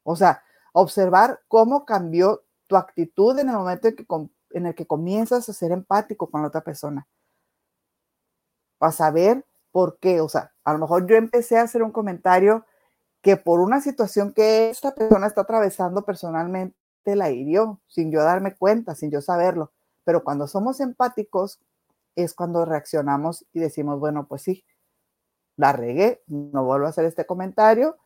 O 0.04 0.16
sea, 0.16 0.44
observar 0.74 1.40
cómo 1.48 1.86
cambió 1.86 2.44
tu 2.68 2.76
actitud 2.76 3.40
en 3.40 3.50
el 3.50 3.56
momento 3.56 3.88
en, 3.88 3.96
que, 3.96 4.06
en 4.52 4.66
el 4.66 4.76
que 4.76 4.86
comienzas 4.86 5.48
a 5.48 5.54
ser 5.54 5.72
empático 5.72 6.30
con 6.30 6.42
la 6.42 6.50
otra 6.50 6.62
persona. 6.62 7.08
Para 8.78 8.92
saber 8.92 9.46
por 9.72 9.98
qué. 10.00 10.22
O 10.22 10.30
sea, 10.30 10.52
a 10.64 10.74
lo 10.74 10.80
mejor 10.80 11.08
yo 11.08 11.16
empecé 11.16 11.58
a 11.58 11.64
hacer 11.64 11.84
un 11.84 11.92
comentario 11.92 12.66
que 13.22 13.38
por 13.38 13.62
una 13.62 13.80
situación 13.80 14.34
que 14.34 14.70
esta 14.70 14.94
persona 14.94 15.28
está 15.28 15.42
atravesando 15.42 16.04
personalmente 16.04 16.76
la 17.06 17.32
hirió, 17.32 17.82
sin 17.88 18.12
yo 18.12 18.22
darme 18.22 18.56
cuenta, 18.56 18.96
sin 18.96 19.12
yo 19.12 19.22
saberlo. 19.22 19.72
Pero 20.04 20.24
cuando 20.24 20.48
somos 20.48 20.80
empáticos, 20.82 21.60
es 22.16 22.34
cuando 22.34 22.66
reaccionamos 22.66 23.46
y 23.54 23.60
decimos, 23.60 24.00
bueno, 24.00 24.28
pues 24.28 24.44
sí, 24.44 24.66
la 25.56 25.74
regué, 25.74 26.22
no 26.28 26.64
vuelvo 26.64 26.86
a 26.86 26.90
hacer 26.90 27.06
este 27.06 27.26
comentario, 27.26 27.98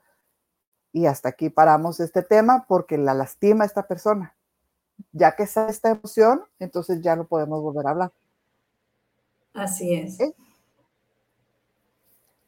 y 0.98 1.06
hasta 1.06 1.30
aquí 1.30 1.52
paramos 1.52 2.00
este 2.00 2.24
tema 2.24 2.66
porque 2.68 2.98
la 2.98 3.14
lastima 3.14 3.64
a 3.64 3.68
esta 3.68 3.88
persona. 3.88 4.34
Ya 5.12 5.36
que 5.36 5.44
está 5.44 5.70
esta 5.70 5.92
emoción, 5.92 6.42
entonces 6.58 7.04
ya 7.04 7.16
no 7.16 7.28
podemos 7.28 7.62
volver 7.62 7.86
a 7.86 7.92
hablar. 7.92 8.12
Así 9.54 9.94
es. 9.94 10.18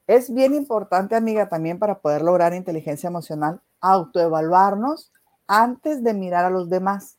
Es 0.08 0.34
bien 0.34 0.56
importante, 0.56 1.16
amiga, 1.16 1.48
también 1.48 1.78
para 1.78 2.00
poder 2.00 2.24
lograr 2.24 2.56
inteligencia 2.56 3.08
emocional, 3.08 3.62
autoevaluarnos 3.82 5.12
antes 5.46 6.04
de 6.04 6.16
mirar 6.16 6.46
a 6.46 6.50
los 6.50 6.72
demás. 6.72 7.18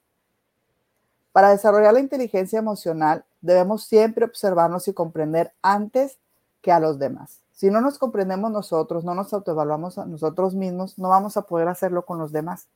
Para 1.31 1.51
desarrollar 1.51 1.95
la 1.95 2.01
inteligencia 2.01 2.59
emocional, 2.59 3.25
debemos 3.41 3.85
siempre 3.85 4.25
observarnos 4.25 4.89
y 4.89 4.95
comprender 4.95 5.53
antes 5.63 6.19
que 6.61 6.73
a 6.73 6.81
los 6.81 6.99
demás. 6.99 7.39
Si 7.61 7.69
no 7.69 7.83
nos 7.83 7.99
comprendemos 7.99 8.51
nosotros, 8.51 9.05
no 9.05 9.15
nos 9.15 9.35
autoevaluamos 9.35 9.99
a 9.99 10.07
nosotros 10.07 10.55
mismos, 10.55 10.99
no 10.99 11.11
vamos 11.11 11.37
a 11.37 11.43
poder 11.43 11.69
hacerlo 11.69 12.07
con 12.07 12.17
los 12.17 12.33
demás. 12.33 12.69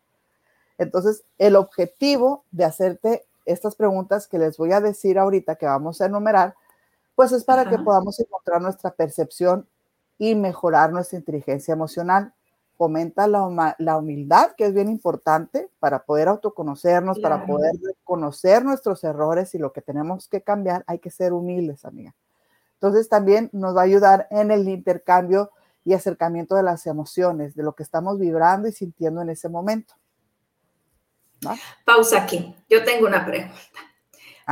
Entonces, 0.77 1.25
el 1.39 1.57
objetivo 1.57 2.45
de 2.51 2.67
hacerte 2.67 3.25
estas 3.47 3.77
preguntas 3.77 4.29
que 4.29 4.39
les 4.39 4.59
voy 4.59 4.73
a 4.73 4.83
decir 4.83 5.19
ahorita, 5.19 5.57
que 5.57 5.65
vamos 5.65 6.03
a 6.03 6.05
enumerar, 6.05 6.55
pues 7.15 7.33
es 7.33 7.45
para 7.45 7.65
que 7.65 7.79
podamos 7.79 8.21
encontrar 8.21 8.61
nuestra 8.61 8.91
percepción 8.91 9.67
y 10.19 10.35
mejorar 10.35 10.93
nuestra 10.93 11.19
inteligencia 11.19 11.73
emocional. 11.73 12.35
Fomenta 12.77 13.27
la, 13.27 13.97
humildad, 13.97 14.51
que 14.55 14.67
es 14.67 14.75
bien 14.75 14.91
importante 14.91 15.71
para 15.81 16.05
poder 16.05 16.29
autoconocernos, 16.29 17.21
para 17.21 17.47
poder 17.47 17.73
conocer 18.05 18.63
nuestros 18.67 19.03
errores 19.03 19.55
y 19.55 19.59
lo 19.59 19.73
que 19.73 19.81
tenemos 19.81 20.29
que 20.29 20.43
cambiar. 20.43 20.85
Hay 20.87 20.99
que 20.99 21.09
ser 21.09 21.33
humildes, 21.33 21.87
amiga. 21.87 22.15
Entonces 22.85 23.09
también 23.09 23.49
nos 23.55 23.75
va 23.75 23.81
a 23.81 23.85
ayudar 23.85 24.29
en 24.31 24.51
el 24.51 24.69
intercambio 24.69 25.51
y 25.87 25.95
acercamiento 25.95 26.55
de 26.55 26.63
las 26.63 26.87
emociones, 26.87 27.55
de 27.55 27.63
lo 27.63 27.75
que 27.75 27.83
estamos 27.83 28.19
vibrando 28.19 28.69
y 28.69 28.73
sintiendo 28.73 29.23
en 29.23 29.31
ese 29.31 29.49
momento. 29.49 29.95
Pausa 31.87 32.25
aquí. 32.25 32.55
Yo 32.69 32.85
tengo 32.85 33.07
una 33.07 33.25
pregunta. 33.25 33.57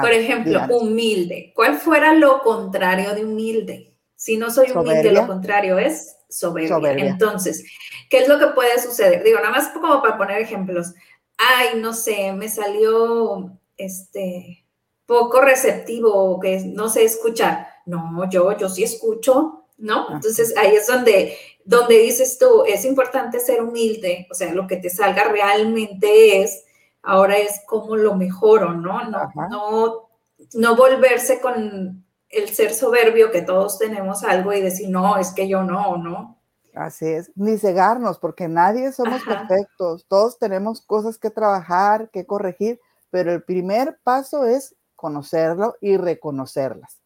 Por 0.00 0.12
ejemplo, 0.12 0.62
humilde. 0.70 1.52
¿Cuál 1.54 1.76
fuera 1.76 2.14
lo 2.14 2.40
contrario 2.40 3.14
de 3.14 3.26
humilde? 3.26 3.98
Si 4.16 4.38
no 4.38 4.50
soy 4.50 4.70
humilde, 4.70 5.12
lo 5.12 5.26
contrario 5.26 5.78
es 5.78 6.16
soberbia. 6.30 7.04
Entonces, 7.04 7.66
¿qué 8.08 8.20
es 8.20 8.28
lo 8.28 8.38
que 8.38 8.46
puede 8.46 8.80
suceder? 8.80 9.22
Digo, 9.24 9.40
nada 9.40 9.50
más 9.50 9.68
como 9.68 10.00
para 10.00 10.16
poner 10.16 10.40
ejemplos. 10.40 10.94
Ay, 11.36 11.78
no 11.78 11.92
sé, 11.92 12.32
me 12.32 12.48
salió 12.48 13.58
este 13.76 14.61
poco 15.06 15.40
receptivo, 15.40 16.38
que 16.40 16.60
no 16.60 16.88
sé 16.88 17.04
escuchar 17.04 17.72
no, 17.86 18.28
yo, 18.30 18.56
yo 18.56 18.68
sí 18.68 18.84
escucho, 18.84 19.64
¿no? 19.78 20.14
Entonces 20.14 20.54
ahí 20.56 20.74
es 20.74 20.86
donde, 20.86 21.36
donde 21.64 21.98
dices 21.98 22.38
tú, 22.38 22.64
es 22.66 22.84
importante 22.84 23.40
ser 23.40 23.62
humilde, 23.62 24.26
o 24.30 24.34
sea, 24.34 24.52
lo 24.52 24.66
que 24.66 24.76
te 24.76 24.90
salga 24.90 25.24
realmente 25.24 26.42
es, 26.42 26.64
ahora 27.02 27.36
es 27.36 27.62
cómo 27.66 27.96
lo 27.96 28.14
mejoro, 28.14 28.72
¿no? 28.74 29.04
No, 29.10 29.30
no, 29.50 30.08
no 30.54 30.76
volverse 30.76 31.40
con 31.40 32.04
el 32.28 32.48
ser 32.48 32.72
soberbio 32.72 33.30
que 33.30 33.42
todos 33.42 33.78
tenemos 33.78 34.22
algo 34.22 34.52
y 34.52 34.60
decir, 34.60 34.88
no, 34.88 35.18
es 35.18 35.32
que 35.32 35.48
yo 35.48 35.62
no, 35.62 35.96
¿no? 35.96 36.38
Así 36.74 37.06
es, 37.06 37.30
ni 37.34 37.58
cegarnos, 37.58 38.18
porque 38.18 38.48
nadie 38.48 38.92
somos 38.92 39.22
perfectos, 39.24 40.06
todos 40.08 40.38
tenemos 40.38 40.80
cosas 40.80 41.18
que 41.18 41.28
trabajar, 41.28 42.08
que 42.10 42.24
corregir, 42.24 42.80
pero 43.10 43.30
el 43.30 43.42
primer 43.42 43.98
paso 44.02 44.46
es 44.46 44.74
conocerlo 45.02 45.76
y 45.80 45.96
reconocerlas. 45.96 47.00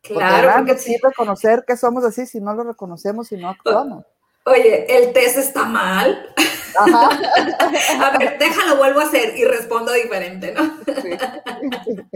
Claro, 0.00 0.50
porque, 0.56 0.78
sí 0.78 0.96
reconocer 1.00 1.64
que 1.66 1.76
somos 1.76 2.02
así 2.02 2.24
si 2.26 2.40
no 2.40 2.54
lo 2.54 2.64
reconocemos 2.64 3.30
y 3.30 3.36
no 3.36 3.50
actuamos. 3.50 4.06
Oye, 4.46 4.86
el 4.88 5.12
test 5.12 5.36
está 5.36 5.64
mal. 5.64 6.34
a 6.78 8.16
ver, 8.18 8.38
déjalo, 8.38 8.78
vuelvo 8.78 9.00
a 9.00 9.04
hacer 9.04 9.36
y 9.36 9.44
respondo 9.44 9.92
diferente, 9.92 10.52
¿no? 10.52 10.78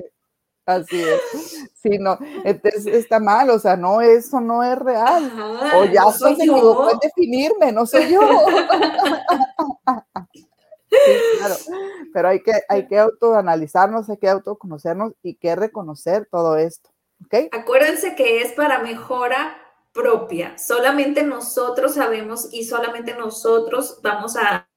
Así 0.67 1.01
es. 1.01 1.69
Sí, 1.81 1.91
no, 2.01 2.19
el 2.45 2.61
test 2.61 2.89
está 2.89 3.21
mal, 3.21 3.49
o 3.51 3.59
sea, 3.61 3.77
no, 3.77 4.01
eso 4.01 4.41
no 4.41 4.65
es 4.65 4.77
real. 4.77 5.31
o 5.77 5.85
ya 5.85 6.01
no 6.01 6.11
soy 6.11 6.35
se 6.35 6.43
equivocó 6.43 6.91
en 6.91 6.99
definirme, 6.99 7.71
no 7.71 7.87
soy 7.87 8.11
yo. 8.11 8.21
Sí, 10.91 10.97
claro. 11.39 11.55
Pero 12.13 12.29
hay 12.29 12.43
que, 12.43 12.53
hay 12.69 12.87
que 12.87 12.99
autoanalizarnos, 12.99 14.09
hay 14.09 14.17
que 14.19 14.29
autoconocernos 14.29 15.13
y 15.23 15.35
que 15.35 15.57
reconocer 15.57 16.29
todo 16.31 16.57
esto. 16.57 16.91
Acuérdense 17.53 18.15
que 18.15 18.43
es 18.43 18.53
para 18.53 18.79
mejora 18.81 19.57
propia. 19.93 20.57
Solamente 20.59 21.23
nosotros 21.23 21.95
sabemos 21.95 22.53
y 22.53 22.65
solamente 22.65 23.15
nosotros 23.15 24.01
vamos 24.03 24.37
a, 24.37 24.69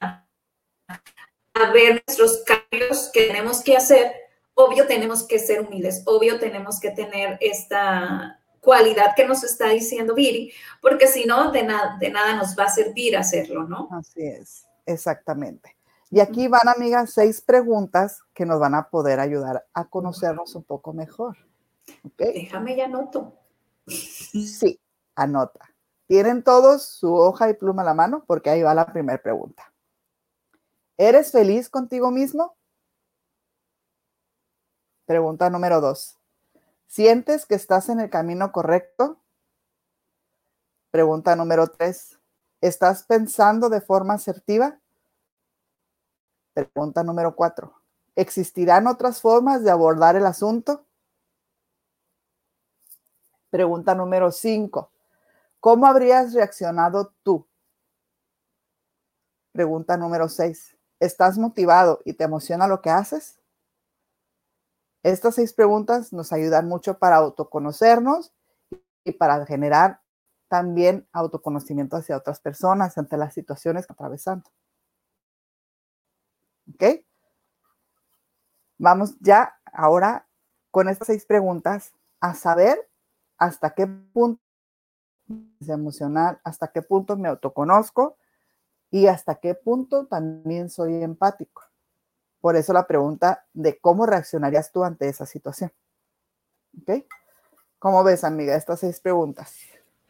a 0.00 1.72
ver 1.72 2.02
nuestros 2.06 2.44
cambios 2.44 3.10
que 3.12 3.26
tenemos 3.26 3.62
que 3.62 3.76
hacer. 3.76 4.12
Obvio 4.54 4.86
tenemos 4.86 5.24
que 5.24 5.38
ser 5.38 5.60
humildes, 5.60 6.02
obvio 6.06 6.38
tenemos 6.38 6.80
que 6.80 6.90
tener 6.90 7.38
esta 7.40 8.40
cualidad 8.60 9.14
que 9.16 9.26
nos 9.26 9.42
está 9.42 9.68
diciendo 9.70 10.14
Viri, 10.14 10.52
porque 10.82 11.06
si 11.06 11.24
no, 11.24 11.50
de, 11.50 11.62
nada 11.62 11.96
de 11.98 12.10
nada 12.10 12.34
nos 12.34 12.56
va 12.58 12.64
a 12.64 12.70
servir 12.70 13.16
hacerlo, 13.16 13.64
¿no? 13.64 13.88
Así 13.90 14.22
es, 14.22 14.66
exactamente. 14.92 15.76
Y 16.10 16.20
aquí 16.20 16.48
van, 16.48 16.68
amigas, 16.68 17.12
seis 17.12 17.40
preguntas 17.40 18.22
que 18.34 18.44
nos 18.44 18.58
van 18.58 18.74
a 18.74 18.90
poder 18.90 19.20
ayudar 19.20 19.66
a 19.72 19.88
conocernos 19.88 20.54
un 20.54 20.64
poco 20.64 20.92
mejor. 20.92 21.36
Déjame 22.16 22.76
ya 22.76 22.86
anoto. 22.86 23.38
Sí, 23.86 24.80
anota. 25.14 25.74
¿Tienen 26.06 26.42
todos 26.42 26.84
su 26.84 27.14
hoja 27.14 27.48
y 27.48 27.54
pluma 27.54 27.82
a 27.82 27.84
la 27.84 27.94
mano? 27.94 28.24
Porque 28.26 28.50
ahí 28.50 28.62
va 28.62 28.74
la 28.74 28.92
primera 28.92 29.22
pregunta. 29.22 29.72
¿Eres 30.98 31.30
feliz 31.32 31.68
contigo 31.70 32.10
mismo? 32.10 32.56
Pregunta 35.06 35.48
número 35.48 35.80
dos. 35.80 36.18
¿Sientes 36.86 37.46
que 37.46 37.54
estás 37.54 37.88
en 37.88 38.00
el 38.00 38.10
camino 38.10 38.52
correcto? 38.52 39.20
Pregunta 40.90 41.36
número 41.36 41.68
tres. 41.68 42.19
¿Estás 42.60 43.04
pensando 43.04 43.68
de 43.70 43.80
forma 43.80 44.14
asertiva? 44.14 44.78
Pregunta 46.52 47.02
número 47.02 47.34
cuatro. 47.34 47.74
¿Existirán 48.16 48.86
otras 48.86 49.20
formas 49.20 49.64
de 49.64 49.70
abordar 49.70 50.16
el 50.16 50.26
asunto? 50.26 50.84
Pregunta 53.48 53.94
número 53.94 54.30
cinco. 54.30 54.92
¿Cómo 55.58 55.86
habrías 55.86 56.34
reaccionado 56.34 57.14
tú? 57.22 57.46
Pregunta 59.52 59.96
número 59.96 60.28
seis. 60.28 60.76
¿Estás 60.98 61.38
motivado 61.38 62.00
y 62.04 62.12
te 62.12 62.24
emociona 62.24 62.68
lo 62.68 62.82
que 62.82 62.90
haces? 62.90 63.40
Estas 65.02 65.36
seis 65.36 65.54
preguntas 65.54 66.12
nos 66.12 66.30
ayudan 66.32 66.68
mucho 66.68 66.98
para 66.98 67.16
autoconocernos 67.16 68.34
y 69.04 69.12
para 69.12 69.46
generar 69.46 70.02
también 70.50 71.06
autoconocimiento 71.12 71.96
hacia 71.96 72.16
otras 72.16 72.40
personas 72.40 72.98
ante 72.98 73.16
las 73.16 73.32
situaciones 73.32 73.86
que 73.86 73.92
atravesando. 73.92 74.50
¿Ok? 76.74 77.04
Vamos 78.76 79.14
ya 79.20 79.56
ahora 79.72 80.26
con 80.72 80.88
estas 80.88 81.06
seis 81.06 81.24
preguntas 81.24 81.94
a 82.18 82.34
saber 82.34 82.90
hasta 83.38 83.74
qué 83.74 83.86
punto 83.86 84.42
es 85.60 85.68
emocional, 85.68 86.40
hasta 86.42 86.72
qué 86.72 86.82
punto 86.82 87.16
me 87.16 87.28
autoconozco 87.28 88.16
y 88.90 89.06
hasta 89.06 89.36
qué 89.36 89.54
punto 89.54 90.08
también 90.08 90.68
soy 90.68 91.00
empático. 91.00 91.62
Por 92.40 92.56
eso 92.56 92.72
la 92.72 92.88
pregunta 92.88 93.46
de 93.52 93.78
cómo 93.78 94.04
reaccionarías 94.04 94.72
tú 94.72 94.82
ante 94.82 95.08
esa 95.08 95.26
situación. 95.26 95.72
¿Ok? 96.82 97.04
¿Cómo 97.78 98.02
ves, 98.02 98.24
amiga, 98.24 98.56
estas 98.56 98.80
seis 98.80 99.00
preguntas? 99.00 99.54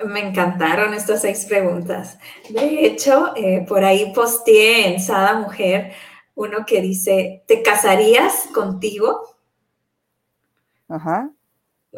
Me 0.06 0.20
encantaron 0.20 0.94
estas 0.94 1.22
seis 1.22 1.44
preguntas. 1.46 2.18
De 2.48 2.86
hecho, 2.86 3.32
eh, 3.36 3.64
por 3.68 3.84
ahí 3.84 4.12
posteé 4.14 4.94
en 4.94 5.00
Sada 5.00 5.34
Mujer 5.34 5.92
uno 6.34 6.64
que 6.66 6.80
dice, 6.80 7.42
¿te 7.46 7.62
casarías 7.62 8.48
contigo? 8.54 9.36
Ajá. 10.88 11.30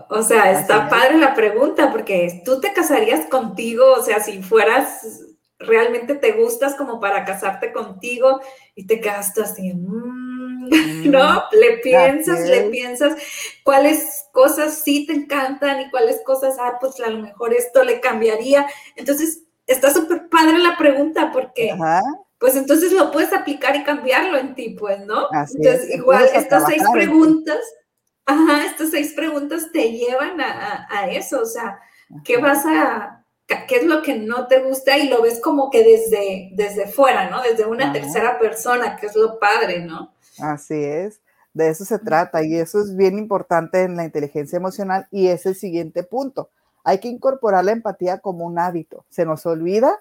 O 0.08 0.22
sea, 0.22 0.50
está 0.50 0.88
padre 0.88 1.18
la 1.18 1.34
pregunta 1.34 1.92
porque 1.92 2.42
tú 2.44 2.60
te 2.60 2.72
casarías 2.72 3.26
contigo, 3.26 3.92
o 3.92 4.02
sea, 4.02 4.20
si 4.20 4.42
fueras, 4.42 5.26
realmente 5.58 6.14
te 6.14 6.32
gustas 6.32 6.74
como 6.74 6.98
para 6.98 7.24
casarte 7.24 7.72
contigo 7.72 8.40
y 8.74 8.86
te 8.86 9.00
quedas 9.00 9.36
así, 9.38 9.72
mm", 9.74 10.21
¿no? 11.04 11.44
Le 11.52 11.78
piensas, 11.78 12.48
le 12.48 12.64
piensas 12.64 13.14
cuáles 13.62 14.26
cosas 14.32 14.82
sí 14.85 15.06
te 15.06 15.12
encantan 15.12 15.80
y 15.80 15.90
cuáles 15.90 16.20
cosas, 16.24 16.56
ah, 16.61 16.78
pues 16.80 17.00
a 17.00 17.11
lo 17.11 17.18
mejor 17.20 17.54
esto 17.54 17.85
le 17.85 18.00
cambiaría. 18.00 18.66
Entonces, 18.96 19.42
está 19.66 19.92
súper 19.92 20.28
padre 20.28 20.58
la 20.58 20.76
pregunta 20.76 21.30
porque... 21.32 21.74
Pues 22.38 22.56
entonces 22.56 22.90
lo 22.90 23.12
puedes 23.12 23.32
aplicar 23.32 23.76
y 23.76 23.85
cambiarlo 23.85 24.37
en 24.37 24.56
ti, 24.56 24.70
pues, 24.70 24.98
¿no? 25.06 25.28
entonces, 25.32 25.94
igual, 25.94 26.28
estas 26.35 26.66
seis 26.66 26.82
preguntas, 26.92 27.61
Ajá, 28.24 28.66
estas 28.66 28.90
seis 28.90 29.12
preguntas 29.14 29.70
te 29.72 29.90
llevan 29.92 30.40
a, 30.40 31.08
eso, 31.11 31.40
o 31.40 31.46
sea, 31.46 31.80
¿qué 32.24 32.37
vas 32.37 32.64
a, 32.66 33.24
qué 33.66 33.76
es 33.76 33.85
lo 33.85 34.02
que 34.02 34.14
no 34.14 34.46
te 34.46 34.61
gusta 34.61 34.96
y 34.96 35.08
lo 35.08 35.22
ves 35.22 35.40
como 35.40 35.70
que 35.70 35.82
desde, 35.82 36.50
desde 36.52 36.87
fuera, 36.87 37.28
¿no? 37.30 37.42
Desde 37.42 37.66
una 37.66 37.92
tercera 37.92 38.38
persona, 38.38 38.96
que 38.96 39.06
es 39.06 39.16
lo 39.16 39.40
padre, 39.40 39.80
¿no? 39.80 40.14
Así 40.42 40.74
es, 40.74 41.20
de 41.55 41.68
eso 41.68 41.85
se 41.85 41.98
trata 41.98 42.42
y 42.42 42.57
eso 42.57 42.81
es 42.81 42.96
bien 42.96 43.18
importante 43.18 43.83
en 43.83 43.96
la 43.96 44.05
inteligencia 44.05 44.57
emocional 44.57 45.07
y 45.11 45.28
es 45.28 45.46
el 45.46 45.55
siguiente 45.55 46.02
punto. 46.02 46.50
Hay 46.85 46.98
que 46.98 47.09
incorporar 47.09 47.64
la 47.64 47.72
empatía 47.72 48.18
como 48.18 48.44
un 48.44 48.59
hábito. 48.59 49.05
Se 49.09 49.24
nos 49.24 49.46
olvida 49.46 50.00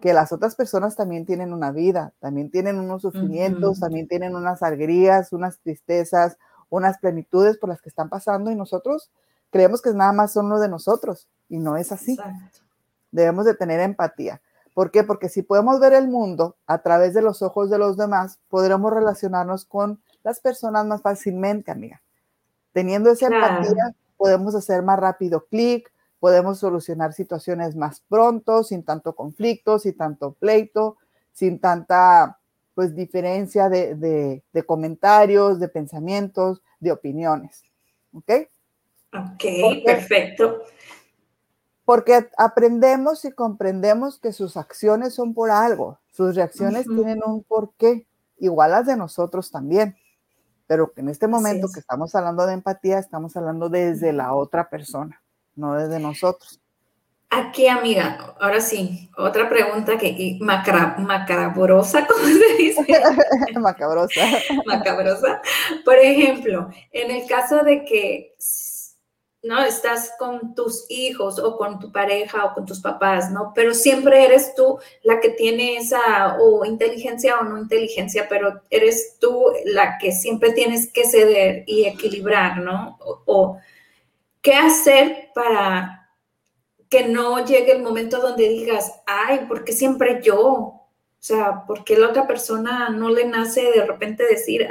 que 0.00 0.14
las 0.14 0.32
otras 0.32 0.54
personas 0.54 0.96
también 0.96 1.26
tienen 1.26 1.52
una 1.52 1.72
vida, 1.72 2.14
también 2.20 2.50
tienen 2.50 2.78
unos 2.78 3.02
sufrimientos, 3.02 3.80
también 3.80 4.08
tienen 4.08 4.34
unas 4.34 4.62
alegrías, 4.62 5.32
unas 5.32 5.58
tristezas, 5.58 6.38
unas 6.70 6.98
plenitudes 6.98 7.58
por 7.58 7.68
las 7.68 7.82
que 7.82 7.90
están 7.90 8.08
pasando 8.08 8.50
y 8.50 8.54
nosotros 8.54 9.10
creemos 9.50 9.82
que 9.82 9.92
nada 9.92 10.12
más 10.12 10.32
son 10.32 10.48
lo 10.48 10.58
de 10.58 10.68
nosotros 10.68 11.28
y 11.48 11.58
no 11.58 11.76
es 11.76 11.92
así. 11.92 12.16
Debemos 13.10 13.44
de 13.44 13.54
tener 13.54 13.80
empatía. 13.80 14.40
¿Por 14.74 14.90
qué? 14.90 15.04
Porque 15.04 15.28
si 15.28 15.42
podemos 15.42 15.80
ver 15.80 15.92
el 15.92 16.08
mundo 16.08 16.56
a 16.66 16.82
través 16.82 17.14
de 17.14 17.22
los 17.22 17.42
ojos 17.42 17.70
de 17.70 17.78
los 17.78 17.96
demás, 17.96 18.38
podremos 18.48 18.92
relacionarnos 18.92 19.64
con 19.64 20.00
las 20.22 20.40
personas 20.40 20.86
más 20.86 21.02
fácilmente, 21.02 21.70
amiga. 21.70 22.02
Teniendo 22.72 23.10
esa 23.10 23.26
empatía, 23.26 23.94
podemos 24.16 24.54
hacer 24.54 24.82
más 24.82 24.98
rápido 24.98 25.46
clic, 25.46 25.90
podemos 26.20 26.58
solucionar 26.58 27.12
situaciones 27.12 27.74
más 27.74 28.02
pronto, 28.08 28.62
sin 28.62 28.84
tanto 28.84 29.14
conflicto, 29.14 29.78
sin 29.78 29.96
tanto 29.96 30.32
pleito, 30.32 30.98
sin 31.32 31.58
tanta 31.58 32.38
pues 32.74 32.94
diferencia 32.94 33.68
de, 33.68 34.42
comentarios, 34.66 35.58
de 35.58 35.68
pensamientos, 35.68 36.62
de 36.78 36.92
opiniones. 36.92 37.62
¿Ok? 38.12 38.30
Ok, 39.12 39.44
perfecto. 39.84 40.62
Porque 41.90 42.28
aprendemos 42.38 43.24
y 43.24 43.32
comprendemos 43.32 44.20
que 44.20 44.32
sus 44.32 44.56
acciones 44.56 45.12
son 45.12 45.34
por 45.34 45.50
algo, 45.50 45.98
sus 46.12 46.36
reacciones 46.36 46.86
tienen 46.86 47.20
un 47.26 47.42
porqué, 47.42 48.06
igual 48.38 48.70
las 48.70 48.86
de 48.86 48.96
nosotros 48.96 49.50
también. 49.50 49.96
Pero 50.68 50.92
que 50.92 51.00
en 51.00 51.08
este 51.08 51.26
momento 51.26 51.66
que 51.74 51.80
estamos 51.80 52.14
hablando 52.14 52.46
de 52.46 52.54
empatía, 52.54 53.00
estamos 53.00 53.36
hablando 53.36 53.68
desde 53.68 54.12
la 54.12 54.34
otra 54.34 54.70
persona, 54.70 55.20
no 55.56 55.74
desde 55.74 55.98
nosotros. 55.98 56.60
Aquí, 57.28 57.66
amiga, 57.66 58.36
ahora 58.38 58.60
sí, 58.60 59.10
otra 59.16 59.48
pregunta 59.48 59.98
que 59.98 60.38
macabrosa, 60.40 62.06
¿cómo 62.08 62.24
se 62.24 62.56
dice? 62.56 62.86
macabrosa. 63.58 64.20
macabrosa. 64.64 65.42
Por 65.84 65.96
ejemplo, 65.96 66.70
en 66.92 67.10
el 67.10 67.26
caso 67.26 67.64
de 67.64 67.84
que 67.84 68.36
no 69.42 69.62
estás 69.62 70.12
con 70.18 70.54
tus 70.54 70.84
hijos 70.90 71.38
o 71.38 71.56
con 71.56 71.78
tu 71.78 71.90
pareja 71.90 72.44
o 72.44 72.54
con 72.54 72.66
tus 72.66 72.80
papás, 72.80 73.30
¿no? 73.30 73.52
Pero 73.54 73.72
siempre 73.74 74.24
eres 74.24 74.54
tú 74.54 74.78
la 75.02 75.20
que 75.20 75.30
tiene 75.30 75.76
esa 75.76 76.36
o 76.38 76.64
inteligencia 76.64 77.38
o 77.38 77.44
no 77.44 77.58
inteligencia, 77.58 78.26
pero 78.28 78.62
eres 78.70 79.16
tú 79.18 79.46
la 79.64 79.98
que 79.98 80.12
siempre 80.12 80.52
tienes 80.52 80.92
que 80.92 81.04
ceder 81.04 81.64
y 81.66 81.86
equilibrar, 81.86 82.58
¿no? 82.58 82.98
o 83.00 83.58
qué 84.42 84.54
hacer 84.54 85.30
para 85.34 86.00
que 86.88 87.06
no 87.06 87.44
llegue 87.44 87.72
el 87.72 87.82
momento 87.82 88.20
donde 88.20 88.48
digas, 88.48 89.00
ay, 89.06 89.46
¿por 89.46 89.64
qué 89.64 89.72
siempre 89.72 90.20
yo? 90.22 90.42
O 90.42 90.82
sea, 91.18 91.64
¿por 91.66 91.84
qué 91.84 91.96
la 91.96 92.08
otra 92.08 92.26
persona 92.26 92.88
no 92.88 93.10
le 93.10 93.26
nace 93.26 93.70
de 93.72 93.84
repente 93.86 94.24
decir, 94.24 94.66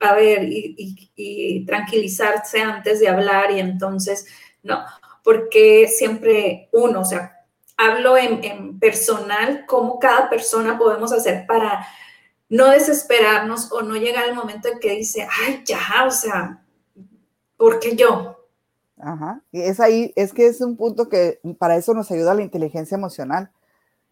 a, 0.00 0.14
ver, 0.14 0.44
y, 0.44 1.64
tranquilizarse 1.66 2.60
antes 2.60 3.00
de 3.00 3.08
hablar 3.08 3.50
y 3.50 3.60
entonces, 3.60 4.26
no, 4.62 4.84
porque 5.22 5.88
siempre 5.88 6.68
uno, 6.72 7.00
o 7.00 7.04
sea, 7.04 7.44
hablo 7.76 8.16
en, 8.16 8.44
en 8.44 8.78
personal, 8.78 9.64
cómo 9.66 9.98
cada 9.98 10.28
persona 10.30 10.78
podemos 10.78 11.12
hacer 11.12 11.46
para 11.46 11.86
no 12.48 12.70
desesperarnos 12.70 13.72
o 13.72 13.82
no 13.82 13.96
llegar 13.96 14.24
al 14.24 14.34
momento 14.34 14.68
en 14.68 14.78
que 14.78 14.92
dice, 14.92 15.26
ay, 15.42 15.62
ya, 15.64 16.04
o 16.06 16.10
sea, 16.10 16.62
¿por 17.56 17.80
qué 17.80 17.96
yo? 17.96 18.48
Ajá. 18.98 19.42
Y 19.50 19.62
es 19.62 19.80
ahí, 19.80 20.12
es 20.16 20.32
que 20.32 20.46
es 20.46 20.60
un 20.60 20.76
punto 20.76 21.08
que 21.08 21.40
para 21.58 21.76
eso 21.76 21.94
nos 21.94 22.10
ayuda 22.10 22.34
la 22.34 22.42
inteligencia 22.42 22.96
emocional. 22.96 23.50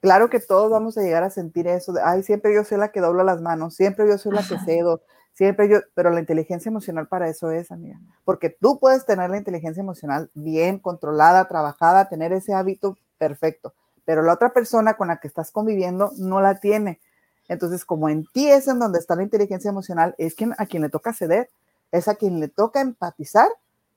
Claro 0.00 0.28
que 0.28 0.40
todos 0.40 0.70
vamos 0.70 0.98
a 0.98 1.02
llegar 1.02 1.22
a 1.22 1.30
sentir 1.30 1.68
eso 1.68 1.92
de, 1.92 2.02
ay, 2.02 2.22
siempre 2.22 2.52
yo 2.52 2.64
soy 2.64 2.78
la 2.78 2.90
que 2.90 3.00
dobla 3.00 3.22
las 3.22 3.40
manos, 3.40 3.74
siempre 3.74 4.08
yo 4.08 4.18
soy 4.18 4.32
la 4.32 4.42
que 4.42 4.58
cedo, 4.64 5.02
siempre 5.32 5.68
yo, 5.68 5.78
pero 5.94 6.10
la 6.10 6.20
inteligencia 6.20 6.68
emocional 6.68 7.08
para 7.08 7.28
eso 7.28 7.50
es, 7.50 7.70
amiga. 7.70 7.98
Porque 8.24 8.50
tú 8.50 8.78
puedes 8.78 9.04
tener 9.06 9.30
la 9.30 9.38
inteligencia 9.38 9.80
emocional 9.80 10.30
bien 10.34 10.78
controlada, 10.78 11.48
trabajada, 11.48 12.08
tener 12.08 12.32
ese 12.32 12.54
hábito 12.54 12.98
perfecto, 13.18 13.74
pero 14.04 14.22
la 14.22 14.34
otra 14.34 14.52
persona 14.52 14.94
con 14.94 15.08
la 15.08 15.18
que 15.18 15.28
estás 15.28 15.50
conviviendo 15.50 16.12
no 16.18 16.40
la 16.40 16.58
tiene. 16.60 17.00
Entonces, 17.48 17.84
como 17.84 18.08
en 18.08 18.26
ti 18.32 18.48
es 18.50 18.68
en 18.68 18.78
donde 18.78 18.98
está 18.98 19.14
la 19.14 19.22
inteligencia 19.22 19.68
emocional, 19.68 20.14
es 20.18 20.34
quien, 20.34 20.54
a 20.58 20.66
quien 20.66 20.82
le 20.82 20.88
toca 20.88 21.12
ceder, 21.12 21.50
es 21.90 22.08
a 22.08 22.14
quien 22.14 22.40
le 22.40 22.48
toca 22.48 22.80
empatizar 22.80 23.48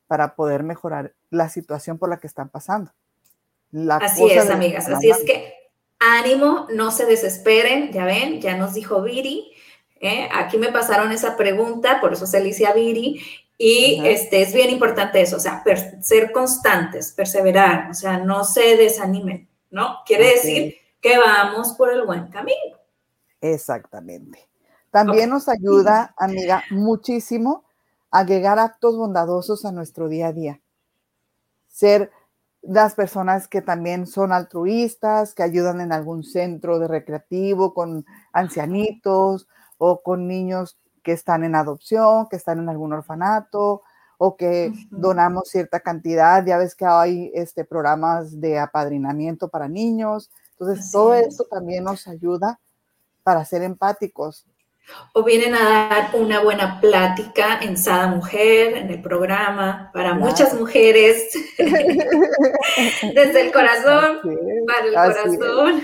para 0.08 0.36
poder 0.36 0.63
mejorar 0.63 1.13
la 1.30 1.50
situación 1.50 1.98
por 1.98 2.10
la 2.10 2.17
que 2.17 2.28
están 2.28 2.50
pasando. 2.50 2.91
así 4.02 4.30
es, 4.30 4.50
amigas. 4.50 4.88
Así 4.88 5.10
es 5.10 5.24
que 5.24 5.54
ánimo, 6.00 6.67
no 6.74 6.91
se 6.91 7.06
desesperen, 7.06 7.91
ya 7.91 8.06
ven, 8.06 8.41
ya 8.41 8.58
nos 8.58 8.74
dijo 8.74 9.02
Viri. 9.02 9.52
¿Eh? 10.06 10.30
Aquí 10.34 10.58
me 10.58 10.72
pasaron 10.72 11.12
esa 11.12 11.36
pregunta, 11.36 12.00
por 12.00 12.13
eso 12.13 12.28
se 12.28 12.39
le 12.39 12.50
hice 12.50 12.65
a 12.65 12.74
Viri. 12.74 13.22
Y 13.58 14.02
este, 14.06 14.41
es 14.41 14.54
bien 14.54 14.70
importante 14.70 15.22
eso, 15.22 15.38
o 15.38 15.39
sea, 15.39 15.63
ser 16.02 16.32
constantes, 16.34 17.13
perseverar, 17.13 17.89
o 17.89 17.94
sea, 17.94 18.18
no 18.18 18.44
se 18.44 18.76
desanimen, 18.76 19.48
¿no? 19.72 20.00
Quiere 20.06 20.28
decir 20.32 20.76
que 21.00 21.18
vamos 21.18 21.74
por 21.74 21.91
el 21.91 22.06
buen 22.06 22.28
camino. 22.28 22.78
Exactamente. 23.39 24.46
También 24.91 25.30
nos 25.30 25.48
ayuda, 25.48 26.13
amiga, 26.18 26.63
muchísimo 26.70 27.63
agregar 28.12 28.60
actos 28.60 28.98
bondadosos 28.98 29.65
a 29.65 29.72
nuestro 29.72 30.10
día 30.10 30.28
a 30.28 30.34
día. 30.34 30.62
Ser 31.68 32.12
las 32.62 32.96
personas 32.96 33.48
que 33.48 33.62
también 33.62 34.08
son 34.08 34.32
altruistas, 34.32 35.34
que 35.34 35.44
ayudan 35.44 35.82
en 35.82 35.91
algún 35.91 36.24
centro 36.24 36.80
de 36.80 36.88
recreativo 36.88 37.74
con 37.74 38.06
ancianitos 38.34 39.48
o 39.78 40.02
con 40.02 40.28
niños 40.28 40.78
que 41.04 41.12
están 41.12 41.44
en 41.44 41.56
adopción, 41.56 42.28
que 42.30 42.36
están 42.36 42.60
en 42.60 42.70
algún 42.70 42.94
orfanato 42.94 43.84
o 44.18 44.36
que 44.38 44.72
donamos 44.90 45.50
cierta 45.50 45.80
cantidad. 45.80 46.46
Ya 46.46 46.58
ves 46.58 46.76
que 46.76 46.86
hay 46.86 47.32
este, 47.34 47.66
programas 47.66 48.40
de 48.40 48.60
apadrinamiento 48.60 49.50
para 49.50 49.68
niños. 49.68 50.32
Entonces, 50.52 50.92
todo 50.92 51.14
esto 51.14 51.46
también 51.50 51.84
nos 51.84 52.08
ayuda 52.08 52.60
para 53.24 53.44
ser 53.46 53.62
empáticos. 53.64 54.46
O 55.14 55.24
vienen 55.24 55.56
a 55.56 55.64
dar 55.90 56.10
una 56.14 56.42
buena 56.42 56.80
plática 56.80 57.60
en 57.62 57.76
Sada 57.76 58.08
Mujer, 58.08 58.78
en 58.78 58.90
el 58.92 59.02
programa, 59.02 59.90
para 59.94 60.14
muchas 60.14 60.54
mujeres, 60.54 61.28
desde 61.58 63.42
el 63.42 63.52
corazón, 63.52 64.20
para 64.94 65.24
el 65.24 65.38
corazón. 65.38 65.84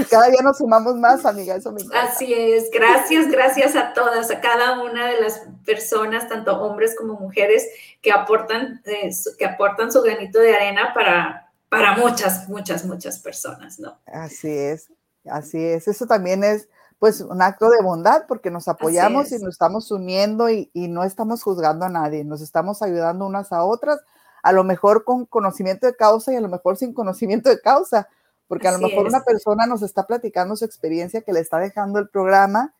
y 0.00 0.04
cada 0.04 0.28
día 0.28 0.40
nos 0.42 0.58
sumamos 0.58 0.96
más, 0.96 1.24
amiga, 1.24 1.56
eso 1.56 1.72
me 1.72 1.82
Así 1.94 2.32
es, 2.32 2.70
gracias, 2.70 3.28
gracias 3.30 3.76
a 3.76 3.92
todas, 3.92 4.30
a 4.30 4.40
cada 4.40 4.82
una 4.82 5.06
de 5.06 5.20
las 5.20 5.42
personas, 5.64 6.28
tanto 6.28 6.60
hombres 6.60 6.94
como 6.96 7.14
mujeres, 7.14 7.66
que 8.02 8.12
aportan, 8.12 8.80
eh, 8.84 9.10
que 9.38 9.44
aportan 9.44 9.92
su 9.92 10.02
granito 10.02 10.38
de 10.38 10.54
arena 10.54 10.92
para, 10.94 11.50
para 11.68 11.96
muchas, 11.96 12.48
muchas, 12.48 12.84
muchas 12.84 13.18
personas, 13.18 13.78
¿no? 13.78 13.98
Así 14.06 14.50
es, 14.50 14.90
así 15.24 15.62
es, 15.62 15.88
eso 15.88 16.06
también 16.06 16.44
es 16.44 16.68
pues 17.00 17.22
un 17.22 17.40
acto 17.40 17.70
de 17.70 17.82
bondad 17.82 18.26
porque 18.28 18.50
nos 18.50 18.68
apoyamos 18.68 19.32
y 19.32 19.38
nos 19.38 19.54
estamos 19.54 19.90
uniendo 19.90 20.50
y, 20.50 20.70
no 20.74 21.02
estamos 21.02 21.42
juzgando 21.42 21.86
a 21.86 21.88
nadie, 21.88 22.24
nos 22.24 22.42
estamos 22.42 22.82
ayudando 22.82 23.24
unas 23.24 23.52
a 23.52 23.64
otras, 23.64 24.00
a 24.42 24.52
lo 24.52 24.64
mejor 24.64 25.04
con 25.04 25.26
conocimiento 25.26 25.86
de 25.86 25.94
causa 25.94 26.32
y 26.32 26.36
a 26.36 26.40
lo 26.40 26.48
mejor 26.48 26.76
sin 26.76 26.92
conocimiento 26.92 27.50
de 27.50 27.60
causa, 27.60 28.08
porque 28.48 28.68
a 28.68 28.72
lo 28.72 28.78
mejor 28.78 29.06
una 29.06 29.22
persona 29.22 29.66
nos 29.66 29.82
está 29.82 30.06
platicando 30.06 30.56
su 30.56 30.64
experiencia 30.64 31.22
que 31.22 31.32
le 31.32 31.40
está 31.40 31.58
dejando 31.58 31.98
el 31.98 32.08
programa 32.08 32.74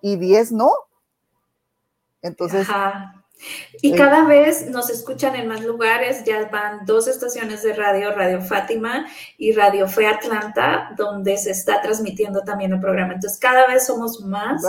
y 0.00 0.16
10 0.16 0.52
no. 0.52 0.70
Entonces, 2.22 2.66
y 3.80 3.94
cada 3.94 4.24
vez 4.24 4.68
nos 4.68 4.90
escuchan 4.90 5.36
en 5.36 5.46
más 5.46 5.62
lugares, 5.62 6.24
ya 6.24 6.48
van 6.48 6.84
dos 6.84 7.06
estaciones 7.06 7.62
de 7.62 7.72
radio, 7.72 8.12
Radio 8.12 8.40
Fátima 8.40 9.06
y 9.36 9.52
Radio 9.52 9.86
Fe 9.86 10.06
Atlanta, 10.06 10.90
donde 10.96 11.36
se 11.36 11.52
está 11.52 11.80
transmitiendo 11.80 12.42
también 12.42 12.72
el 12.72 12.80
programa. 12.80 13.14
Entonces, 13.14 13.38
cada 13.38 13.66
vez 13.68 13.86
somos 13.86 14.20
más. 14.22 14.62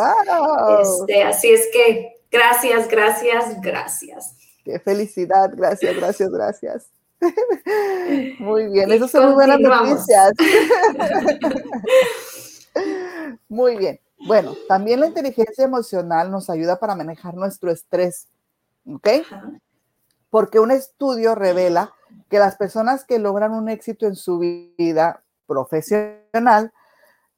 Este, 0.81 1.23
así 1.23 1.49
es 1.49 1.67
que 1.73 2.21
gracias, 2.31 2.87
gracias, 2.87 3.59
gracias. 3.61 4.35
Qué 4.69 4.79
felicidad, 4.79 5.49
gracias, 5.55 5.95
gracias, 5.95 6.29
gracias. 6.29 6.91
Muy 8.39 8.67
bien, 8.67 8.91
eso 8.91 9.07
son 9.07 9.33
buenas 9.33 9.59
noticias. 9.59 10.31
Muy 13.49 13.77
bien. 13.77 13.99
Bueno, 14.27 14.53
también 14.67 14.99
la 14.99 15.07
inteligencia 15.07 15.65
emocional 15.65 16.29
nos 16.29 16.51
ayuda 16.51 16.79
para 16.79 16.93
manejar 16.93 17.33
nuestro 17.33 17.71
estrés 17.71 18.27
¿ok? 18.85 19.07
Porque 20.29 20.59
un 20.59 20.69
estudio 20.69 21.33
revela 21.33 21.95
que 22.29 22.37
las 22.37 22.55
personas 22.55 23.05
que 23.05 23.17
logran 23.17 23.53
un 23.53 23.69
éxito 23.69 24.05
en 24.05 24.15
su 24.15 24.37
vida 24.37 25.23
profesional 25.47 26.71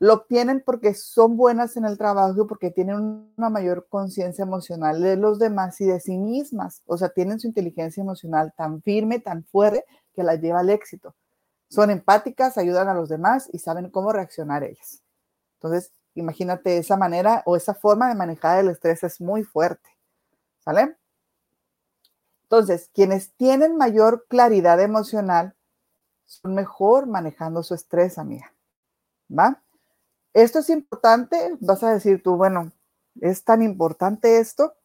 lo 0.01 0.15
obtienen 0.15 0.63
porque 0.65 0.95
son 0.95 1.37
buenas 1.37 1.77
en 1.77 1.85
el 1.85 1.95
trabajo 1.95 2.41
y 2.41 2.47
porque 2.47 2.71
tienen 2.71 3.31
una 3.37 3.51
mayor 3.51 3.85
conciencia 3.87 4.41
emocional 4.41 4.99
de 4.99 5.15
los 5.15 5.37
demás 5.37 5.79
y 5.79 5.85
de 5.85 5.99
sí 5.99 6.17
mismas. 6.17 6.81
O 6.87 6.97
sea, 6.97 7.09
tienen 7.09 7.39
su 7.39 7.45
inteligencia 7.45 8.01
emocional 8.01 8.51
tan 8.57 8.81
firme, 8.81 9.19
tan 9.19 9.43
fuerte, 9.43 9.85
que 10.15 10.23
la 10.23 10.37
lleva 10.37 10.61
al 10.61 10.71
éxito. 10.71 11.13
Son 11.69 11.91
empáticas, 11.91 12.57
ayudan 12.57 12.89
a 12.89 12.95
los 12.95 13.09
demás 13.09 13.47
y 13.53 13.59
saben 13.59 13.91
cómo 13.91 14.11
reaccionar 14.11 14.63
ellas. 14.63 15.03
Entonces, 15.57 15.91
imagínate 16.15 16.79
esa 16.79 16.97
manera 16.97 17.43
o 17.45 17.55
esa 17.55 17.75
forma 17.75 18.09
de 18.09 18.15
manejar 18.15 18.57
el 18.57 18.71
estrés 18.71 19.03
es 19.03 19.21
muy 19.21 19.43
fuerte. 19.43 19.87
¿Sale? 20.61 20.97
Entonces, 22.41 22.89
quienes 22.91 23.33
tienen 23.33 23.77
mayor 23.77 24.25
claridad 24.27 24.81
emocional 24.81 25.53
son 26.25 26.55
mejor 26.55 27.05
manejando 27.05 27.61
su 27.61 27.75
estrés, 27.75 28.17
amiga. 28.17 28.51
¿Va? 29.29 29.61
Esto 30.33 30.59
es 30.59 30.69
importante, 30.69 31.57
vas 31.59 31.83
a 31.83 31.93
decir 31.93 32.23
tú, 32.23 32.37
bueno, 32.37 32.71
¿es 33.19 33.43
tan 33.43 33.61
importante 33.61 34.39
esto? 34.39 34.75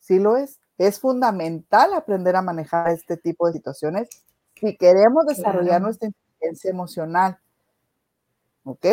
Sí 0.00 0.18
lo 0.18 0.36
es. 0.36 0.60
Es 0.78 1.00
fundamental 1.00 1.94
aprender 1.94 2.36
a 2.36 2.42
manejar 2.42 2.90
este 2.90 3.16
tipo 3.16 3.46
de 3.46 3.54
situaciones 3.54 4.08
si 4.54 4.76
queremos 4.76 5.26
desarrollar 5.26 5.80
nuestra 5.80 6.08
inteligencia 6.08 6.70
emocional. 6.70 7.38
¿Ok? 8.64 8.86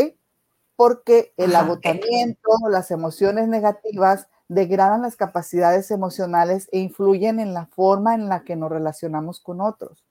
Porque 0.75 1.33
el 1.37 1.55
agotamiento, 1.55 2.49
las 2.69 2.91
emociones 2.91 3.47
negativas 3.47 4.27
degradan 4.47 5.03
las 5.03 5.15
capacidades 5.15 5.91
emocionales 5.91 6.69
e 6.71 6.79
influyen 6.79 7.39
en 7.39 7.53
la 7.53 7.67
forma 7.67 8.15
en 8.15 8.29
la 8.29 8.43
que 8.43 8.55
nos 8.55 8.71
relacionamos 8.71 9.39
con 9.39 9.61
otros. 9.61 10.05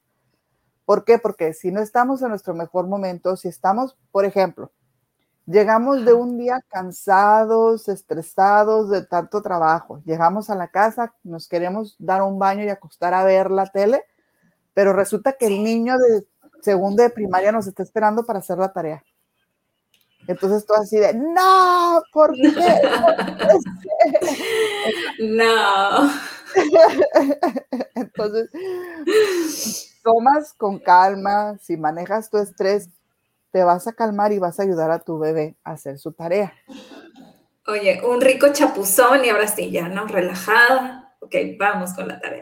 ¿Por 0.84 1.04
qué? 1.04 1.18
Porque 1.18 1.54
si 1.54 1.72
no 1.72 1.80
estamos 1.80 2.22
en 2.22 2.28
nuestro 2.28 2.54
mejor 2.54 2.86
momento, 2.86 3.36
si 3.36 3.48
estamos, 3.48 3.96
por 4.12 4.24
ejemplo, 4.24 4.70
llegamos 5.48 6.04
de 6.04 6.12
un 6.12 6.36
día 6.36 6.60
cansados, 6.68 7.88
estresados 7.88 8.90
de 8.90 9.04
tanto 9.04 9.40
trabajo, 9.40 10.02
llegamos 10.04 10.50
a 10.50 10.54
la 10.54 10.68
casa, 10.68 11.14
nos 11.24 11.48
queremos 11.48 11.96
dar 11.98 12.22
un 12.22 12.38
baño 12.38 12.64
y 12.64 12.68
acostar 12.68 13.14
a 13.14 13.24
ver 13.24 13.50
la 13.50 13.66
tele, 13.66 14.04
pero 14.74 14.92
resulta 14.92 15.32
que 15.32 15.46
el 15.46 15.64
niño 15.64 15.96
de 15.98 16.26
segundo 16.60 17.02
de 17.02 17.10
primaria 17.10 17.50
nos 17.50 17.66
está 17.66 17.82
esperando 17.82 18.24
para 18.24 18.40
hacer 18.40 18.58
la 18.58 18.72
tarea. 18.72 19.02
Entonces 20.26 20.66
tú 20.66 20.74
así 20.74 20.98
de, 20.98 21.14
no, 21.14 22.02
¿por 22.12 22.34
qué? 22.34 22.52
no. 25.20 26.10
Entonces, 27.94 28.50
tomas 30.02 30.52
con 30.52 30.78
calma, 30.78 31.56
si 31.62 31.78
manejas 31.78 32.28
tu 32.28 32.36
estrés, 32.36 32.90
te 33.50 33.64
vas 33.64 33.86
a 33.86 33.92
calmar 33.92 34.32
y 34.32 34.38
vas 34.38 34.60
a 34.60 34.62
ayudar 34.62 34.90
a 34.90 35.00
tu 35.00 35.18
bebé 35.18 35.56
a 35.64 35.72
hacer 35.72 35.98
su 35.98 36.12
tarea. 36.12 36.52
Oye, 37.66 38.00
un 38.04 38.20
rico 38.20 38.48
chapuzón 38.52 39.24
y 39.24 39.28
ahora 39.28 39.46
sí, 39.46 39.70
ya, 39.70 39.88
¿no? 39.88 40.06
Relajada. 40.06 41.16
Ok, 41.20 41.34
vamos 41.58 41.92
con 41.94 42.08
la 42.08 42.20
tarea. 42.20 42.40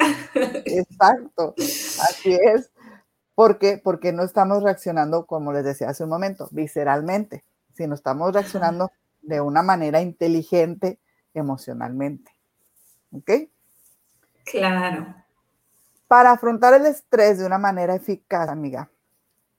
Exacto, 0.65 1.55
así 1.59 2.35
es. 2.35 2.71
¿Por 3.35 3.59
qué? 3.59 3.81
Porque 3.83 4.13
no 4.13 4.23
estamos 4.23 4.63
reaccionando, 4.63 5.27
como 5.27 5.53
les 5.53 5.65
decía 5.65 5.89
hace 5.89 6.05
un 6.05 6.11
momento, 6.11 6.49
visceralmente 6.53 7.45
si 7.77 7.87
no 7.87 7.95
estamos 7.95 8.33
reaccionando 8.33 8.91
de 9.23 9.41
una 9.41 9.63
manera 9.63 10.01
inteligente 10.01 10.99
emocionalmente. 11.35 12.33
¿Ok? 13.13 13.31
Claro. 14.45 15.15
Para 16.09 16.33
afrontar 16.33 16.75
el 16.75 16.87
estrés 16.87 17.39
de 17.39 17.47
una 17.47 17.59
manera 17.59 17.95
eficaz, 17.95 18.49
amiga, 18.49 18.91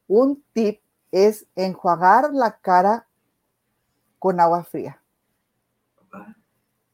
un 0.07 0.43
tip 0.53 0.81
es 1.11 1.45
enjuagar 1.55 2.33
la 2.33 2.57
cara 2.57 3.07
con 4.19 4.39
agua 4.39 4.63
fría. 4.63 5.01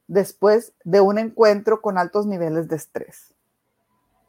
Después 0.07 0.73
de 0.83 1.01
un 1.01 1.17
encuentro 1.17 1.81
con 1.81 1.97
altos 1.97 2.25
niveles 2.25 2.67
de 2.67 2.75
estrés. 2.75 3.33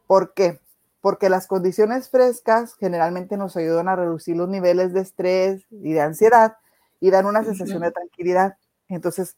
¿Por 0.07 0.35
qué? 0.35 0.61
Porque 1.01 1.29
las 1.29 1.47
condiciones 1.47 2.09
frescas 2.09 2.75
generalmente 2.77 3.37
nos 3.37 3.57
ayudan 3.57 3.89
a 3.89 3.97
reducir 3.97 4.37
los 4.37 4.49
niveles 4.49 4.93
de 4.93 5.01
estrés 5.01 5.67
y 5.71 5.93
de 5.93 6.01
ansiedad 6.01 6.57
y 7.01 7.11
dan 7.11 7.27
una 7.27 7.45
sensación 7.45 7.83
de 7.83 7.91
tranquilidad. 7.91 8.57
Entonces, 8.89 9.37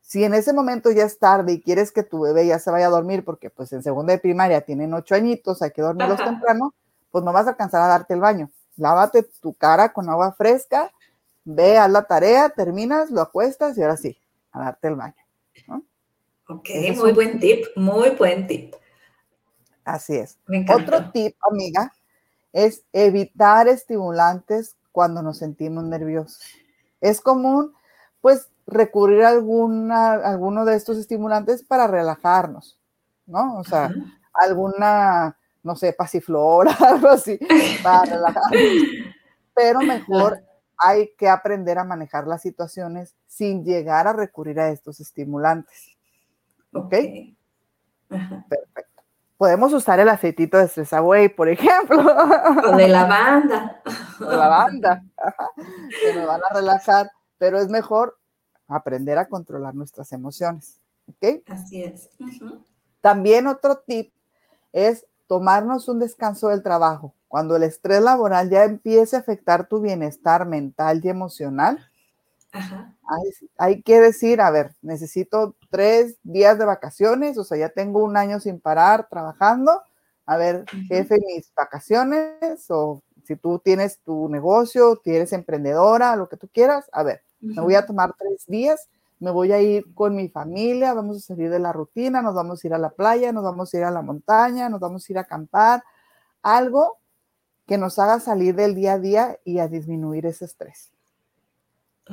si 0.00 0.24
en 0.24 0.34
ese 0.34 0.52
momento 0.52 0.90
ya 0.90 1.04
es 1.04 1.18
tarde 1.18 1.52
y 1.52 1.60
quieres 1.60 1.92
que 1.92 2.02
tu 2.02 2.20
bebé 2.20 2.46
ya 2.46 2.58
se 2.58 2.70
vaya 2.70 2.86
a 2.86 2.90
dormir, 2.90 3.24
porque 3.24 3.50
pues 3.50 3.72
en 3.72 3.82
segunda 3.82 4.12
de 4.12 4.18
primaria 4.18 4.60
tienen 4.60 4.94
ocho 4.94 5.14
añitos, 5.14 5.62
hay 5.62 5.72
que 5.72 5.82
dormirlos 5.82 6.22
temprano, 6.22 6.74
pues 7.10 7.24
no 7.24 7.32
vas 7.32 7.46
a 7.46 7.50
alcanzar 7.50 7.82
a 7.82 7.88
darte 7.88 8.14
el 8.14 8.20
baño. 8.20 8.50
Lávate 8.76 9.22
tu 9.40 9.54
cara 9.54 9.92
con 9.92 10.08
agua 10.10 10.32
fresca, 10.32 10.92
ve 11.44 11.78
a 11.78 11.88
la 11.88 12.02
tarea, 12.02 12.50
terminas, 12.50 13.10
lo 13.10 13.20
acuestas 13.20 13.76
y 13.78 13.82
ahora 13.82 13.96
sí, 13.96 14.18
a 14.52 14.60
darte 14.60 14.88
el 14.88 14.96
baño. 14.96 15.14
Ok, 16.48 16.68
muy 16.96 17.12
buen 17.12 17.40
tip, 17.40 17.64
muy 17.74 18.10
buen 18.10 18.46
tip. 18.46 18.74
Así 19.84 20.16
es. 20.16 20.38
Otro 20.72 21.10
tip, 21.10 21.36
amiga, 21.50 21.92
es 22.52 22.84
evitar 22.92 23.68
estimulantes 23.68 24.76
cuando 24.92 25.22
nos 25.22 25.38
sentimos 25.38 25.84
nerviosos. 25.84 26.40
Es 27.00 27.20
común, 27.20 27.74
pues, 28.20 28.48
recurrir 28.66 29.22
a 29.24 29.28
alguna, 29.28 30.14
alguno 30.14 30.64
de 30.64 30.74
estos 30.74 30.98
estimulantes 30.98 31.62
para 31.62 31.86
relajarnos, 31.86 32.78
¿no? 33.26 33.58
O 33.58 33.64
sea, 33.64 33.92
alguna, 34.32 35.36
no 35.66 35.74
sé, 35.74 35.92
pasiflora, 35.92 36.72
algo 36.80 37.08
así, 37.08 37.38
para 37.82 38.04
relajarnos. 38.04 38.62
Pero 39.54 39.80
mejor 39.80 40.42
hay 40.78 41.12
que 41.18 41.28
aprender 41.28 41.78
a 41.78 41.84
manejar 41.84 42.26
las 42.26 42.42
situaciones 42.42 43.16
sin 43.26 43.64
llegar 43.64 44.06
a 44.06 44.12
recurrir 44.12 44.60
a 44.60 44.70
estos 44.70 45.00
estimulantes. 45.00 45.96
¿Ok? 46.72 46.94
Perfecto. 48.08 49.02
Podemos 49.36 49.72
usar 49.72 49.98
el 49.98 50.08
aceitito 50.08 50.56
de 50.56 50.68
Stress 50.68 50.92
Away, 50.92 51.30
por 51.30 51.48
ejemplo. 51.48 51.98
O 52.00 52.76
de 52.76 52.88
lavanda. 52.88 53.82
De 54.20 54.36
lavanda. 54.36 55.04
Que 56.00 56.14
nos 56.14 56.26
van 56.26 56.40
a 56.48 56.54
relajar, 56.54 57.10
pero 57.36 57.58
es 57.58 57.68
mejor 57.68 58.18
aprender 58.68 59.18
a 59.18 59.28
controlar 59.28 59.74
nuestras 59.74 60.12
emociones. 60.12 60.80
¿Ok? 61.08 61.42
Así 61.48 61.82
es. 61.82 62.08
También 63.00 63.46
otro 63.46 63.78
tip 63.78 64.12
es 64.72 65.06
tomarnos 65.26 65.88
un 65.88 65.98
descanso 65.98 66.48
del 66.48 66.62
trabajo. 66.62 67.14
Cuando 67.28 67.56
el 67.56 67.64
estrés 67.64 68.00
laboral 68.00 68.50
ya 68.50 68.64
empiece 68.64 69.16
a 69.16 69.20
afectar 69.20 69.68
tu 69.68 69.80
bienestar 69.80 70.46
mental 70.46 71.00
y 71.02 71.08
emocional, 71.08 71.90
Hay, 73.58 73.82
que 73.82 74.00
decir, 74.00 74.40
a 74.40 74.50
ver, 74.50 74.74
necesito 74.82 75.54
tres 75.70 76.16
días 76.22 76.58
de 76.58 76.64
vacaciones, 76.64 77.38
o 77.38 77.44
sea, 77.44 77.58
ya 77.58 77.68
tengo 77.68 78.02
un 78.02 78.16
año 78.16 78.40
sin 78.40 78.60
parar 78.60 79.08
trabajando. 79.08 79.82
A 80.24 80.36
ver, 80.36 80.64
jefe, 80.88 81.18
mis 81.24 81.52
vacaciones, 81.54 82.68
o 82.70 83.02
si 83.24 83.36
tú 83.36 83.60
tienes 83.60 84.00
tu 84.00 84.28
negocio, 84.28 84.96
tienes 84.96 85.32
emprendedora, 85.32 86.16
lo 86.16 86.28
que 86.28 86.36
tú 86.36 86.48
quieras, 86.48 86.88
a 86.92 87.02
ver, 87.02 87.22
me 87.40 87.60
voy 87.60 87.74
a 87.74 87.86
tomar 87.86 88.14
tres 88.18 88.44
días, 88.46 88.88
me 89.18 89.30
voy 89.30 89.52
a 89.52 89.60
ir 89.60 89.92
con 89.94 90.14
mi 90.14 90.28
familia, 90.28 90.94
vamos 90.94 91.16
a 91.18 91.20
salir 91.20 91.50
de 91.50 91.58
la 91.58 91.72
rutina, 91.72 92.22
nos 92.22 92.34
vamos 92.34 92.62
a 92.62 92.66
ir 92.66 92.74
a 92.74 92.78
la 92.78 92.90
playa, 92.90 93.32
nos 93.32 93.44
vamos 93.44 93.72
a 93.72 93.76
ir 93.78 93.84
a 93.84 93.90
la 93.90 94.02
montaña, 94.02 94.68
nos 94.68 94.80
vamos 94.80 95.08
a 95.08 95.12
ir 95.12 95.18
a 95.18 95.22
acampar, 95.22 95.82
algo 96.42 96.98
que 97.66 97.78
nos 97.78 97.98
haga 97.98 98.20
salir 98.20 98.54
del 98.54 98.74
día 98.74 98.94
a 98.94 98.98
día 98.98 99.38
y 99.44 99.58
a 99.58 99.68
disminuir 99.68 100.26
ese 100.26 100.44
estrés. 100.44 100.92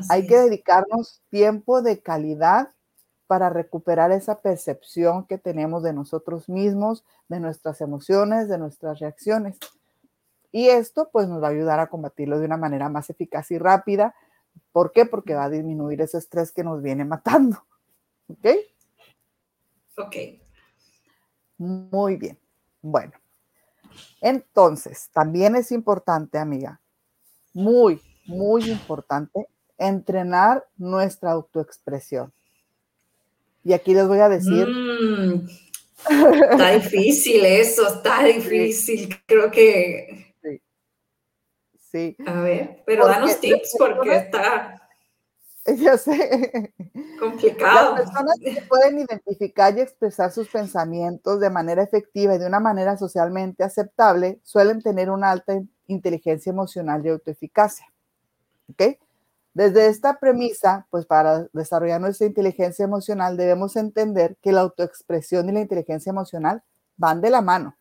Hay 0.10 0.26
que 0.26 0.38
dedicarnos 0.38 1.22
tiempo 1.30 1.84
de 1.84 2.02
calidad 2.02 2.70
para 3.28 3.50
recuperar 3.50 4.12
esa 4.12 4.42
percepción 4.42 5.26
que 5.26 5.38
tenemos 5.38 5.84
de 5.84 5.94
nosotros 5.94 6.50
mismos, 6.50 7.06
de 7.30 7.40
nuestras 7.40 7.80
emociones, 7.82 8.50
de 8.50 8.58
nuestras 8.58 9.00
reacciones. 9.00 9.58
Y 10.52 10.70
esto 10.70 11.10
pues 11.12 11.28
nos 11.28 11.42
va 11.42 11.48
a 11.48 11.52
ayudar 11.52 11.80
a 11.80 11.88
combatirlo 11.88 12.40
de 12.40 12.46
una 12.46 12.58
manera 12.58 12.90
más 12.90 13.10
eficaz 13.10 13.52
y 13.52 13.58
rápida. 13.58 14.16
¿Por 14.72 14.92
qué? 14.92 15.06
Porque 15.06 15.36
va 15.36 15.46
a 15.46 15.50
disminuir 15.50 16.02
ese 16.02 16.18
estrés 16.18 16.52
que 16.52 16.64
nos 16.64 16.82
viene 16.82 17.06
matando. 17.06 17.64
¿Ok? 18.28 18.48
Ok. 19.98 20.16
Muy 21.58 22.16
bien. 22.18 22.38
Bueno, 22.82 23.14
entonces, 24.22 25.10
también 25.14 25.56
es 25.56 25.72
importante, 25.72 26.38
amiga, 26.38 26.82
muy, 27.54 28.02
muy 28.26 28.70
importante, 28.70 29.48
entrenar 29.78 30.66
nuestra 30.78 31.32
autoexpresión. 31.32 32.34
Y 33.64 33.74
aquí 33.74 33.94
les 33.94 34.08
voy 34.08 34.20
a 34.20 34.30
decir... 34.30 34.68
Mm, 34.68 35.48
está 36.52 36.72
difícil 36.72 37.46
eso, 37.46 37.88
está 37.88 38.24
difícil. 38.24 39.16
Creo 39.26 39.52
que... 39.52 40.33
Sí. 41.94 42.18
A 42.26 42.42
ver, 42.42 42.82
pero 42.88 43.06
danos 43.06 43.40
tips 43.40 43.76
porque 43.78 44.16
está... 44.16 44.80
Ya 45.66 45.98
sé. 45.98 46.74
Complicado. 47.18 47.96
Las 47.96 48.02
personas 48.02 48.36
que 48.44 48.62
pueden 48.64 49.00
identificar 49.00 49.78
y 49.78 49.80
expresar 49.80 50.30
sus 50.30 50.50
pensamientos 50.50 51.40
de 51.40 51.50
manera 51.50 51.82
efectiva 51.82 52.36
y 52.36 52.38
de 52.38 52.48
una 52.48 52.60
manera 52.60 52.98
socialmente 52.98 53.64
aceptable 53.64 54.42
suelen 54.44 54.82
tener 54.82 55.10
una 55.10 55.32
alta 55.32 55.62
inteligencia 55.88 56.50
emocional 56.50 57.06
y 57.06 57.10
autoeficacia. 57.10 57.86
¿Ok? 58.72 58.98
Desde 59.54 59.88
esta 59.88 60.20
premisa, 60.20 60.86
pues 60.90 61.06
para 61.06 61.48
desarrollar 61.54 62.02
nuestra 62.02 62.28
inteligencia 62.28 62.84
emocional 62.84 63.38
debemos 63.38 63.78
entender 63.78 64.36
que 64.42 64.52
la 64.52 64.62
autoexpresión 64.62 65.48
y 65.48 65.54
la 65.54 65.62
inteligencia 65.62 66.10
emocional 66.10 66.62
van 66.98 67.22
de 67.22 67.30
la 67.30 67.42
mano. 67.42 67.78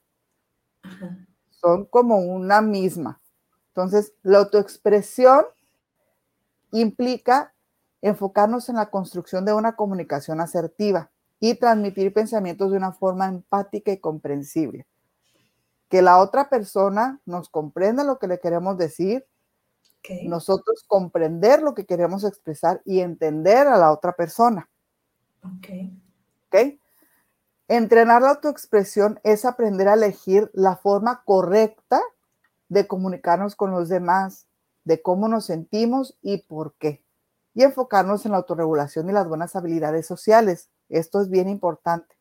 Son 1.51 1.85
como 1.87 2.19
una 2.19 2.61
misma. 2.61 3.22
Entonces, 3.75 4.13
la 4.23 4.39
autoexpresión 4.39 5.47
implica 6.73 7.55
enfocarnos 8.03 8.69
en 8.69 8.77
la 8.77 8.91
construcción 8.91 9.45
de 9.45 9.55
una 9.55 9.77
comunicación 9.77 10.41
asertiva 10.41 11.11
y 11.41 11.55
transmitir 11.55 12.13
pensamientos 12.13 12.71
de 12.71 12.77
una 12.77 12.93
forma 12.93 13.29
empática 13.29 13.91
y 13.91 13.99
comprensible. 13.99 14.87
Que 15.89 16.03
la 16.03 16.19
otra 16.19 16.51
persona 16.51 17.21
nos 17.25 17.49
comprenda 17.49 18.05
lo 18.05 18.19
que 18.19 18.27
le 18.27 18.41
queremos 18.41 18.77
decir, 18.77 19.27
nosotros 20.25 20.85
comprender 20.87 21.63
lo 21.63 21.75
que 21.75 21.87
queremos 21.87 22.25
expresar 22.25 22.83
y 22.85 23.01
entender 23.01 23.69
a 23.69 23.79
la 23.79 23.93
otra 23.93 24.13
persona. 24.13 24.69
Entrenar 27.69 28.21
la 28.21 28.31
autoexpresión 28.31 29.19
es 29.23 29.45
aprender 29.45 29.89
a 29.89 29.95
elegir 29.95 30.51
la 30.53 30.77
forma 30.77 31.23
correcta 31.25 32.03
de 32.73 32.87
comunicarnos 32.87 33.57
con 33.57 33.71
los 33.71 33.89
demás, 33.89 34.47
de 34.85 35.03
cómo 35.03 35.29
nos 35.29 35.47
sentimos 35.47 36.17
y 36.23 36.39
por 36.39 36.75
qué 36.75 37.03
y 37.55 37.63
enfocarnos 37.63 38.25
en 38.25 38.33
la 38.33 38.39
autorregulación 38.39 39.09
y 39.09 39.13
las 39.13 39.29
buenas 39.29 39.57
habilidades 39.57 40.07
sociales. 40.07 40.71
Esto 40.89 41.21
es 41.21 41.29
bien 41.29 41.49
importante, 41.49 42.17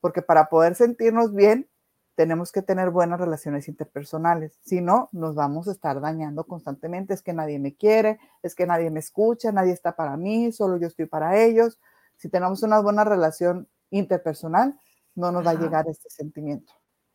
porque 0.00 0.22
para 0.22 0.48
poder 0.48 0.74
sentirnos 0.74 1.34
bien, 1.34 1.68
tenemos 2.14 2.50
que 2.50 2.62
tener 2.62 2.90
buenas 2.90 3.20
relaciones 3.20 3.68
interpersonales. 3.68 4.58
Si 4.62 4.80
no, 4.80 5.08
nos 5.12 5.36
vamos 5.36 5.68
a 5.68 5.72
estar 5.72 6.00
dañando 6.00 6.44
constantemente. 6.44 7.14
Es 7.14 7.22
que 7.22 7.32
nadie 7.32 7.60
me 7.60 7.76
quiere, 7.76 8.18
es 8.42 8.56
que 8.56 8.66
nadie 8.66 8.90
me 8.90 8.98
escucha, 8.98 9.52
nadie 9.52 9.72
está 9.72 9.94
para 9.94 10.16
mí, 10.16 10.50
solo 10.50 10.78
yo 10.78 10.88
estoy 10.88 11.06
para 11.06 11.40
ellos. 11.40 11.78
Si 12.16 12.28
tenemos 12.28 12.64
una 12.64 12.80
buena 12.80 13.04
relación 13.04 13.68
interpersonal, 13.90 14.78
no 15.14 15.30
nos 15.30 15.46
va 15.46 15.52
a 15.52 15.54
llegar 15.54 15.88
este 15.88 16.10
sentimiento. 16.10 16.72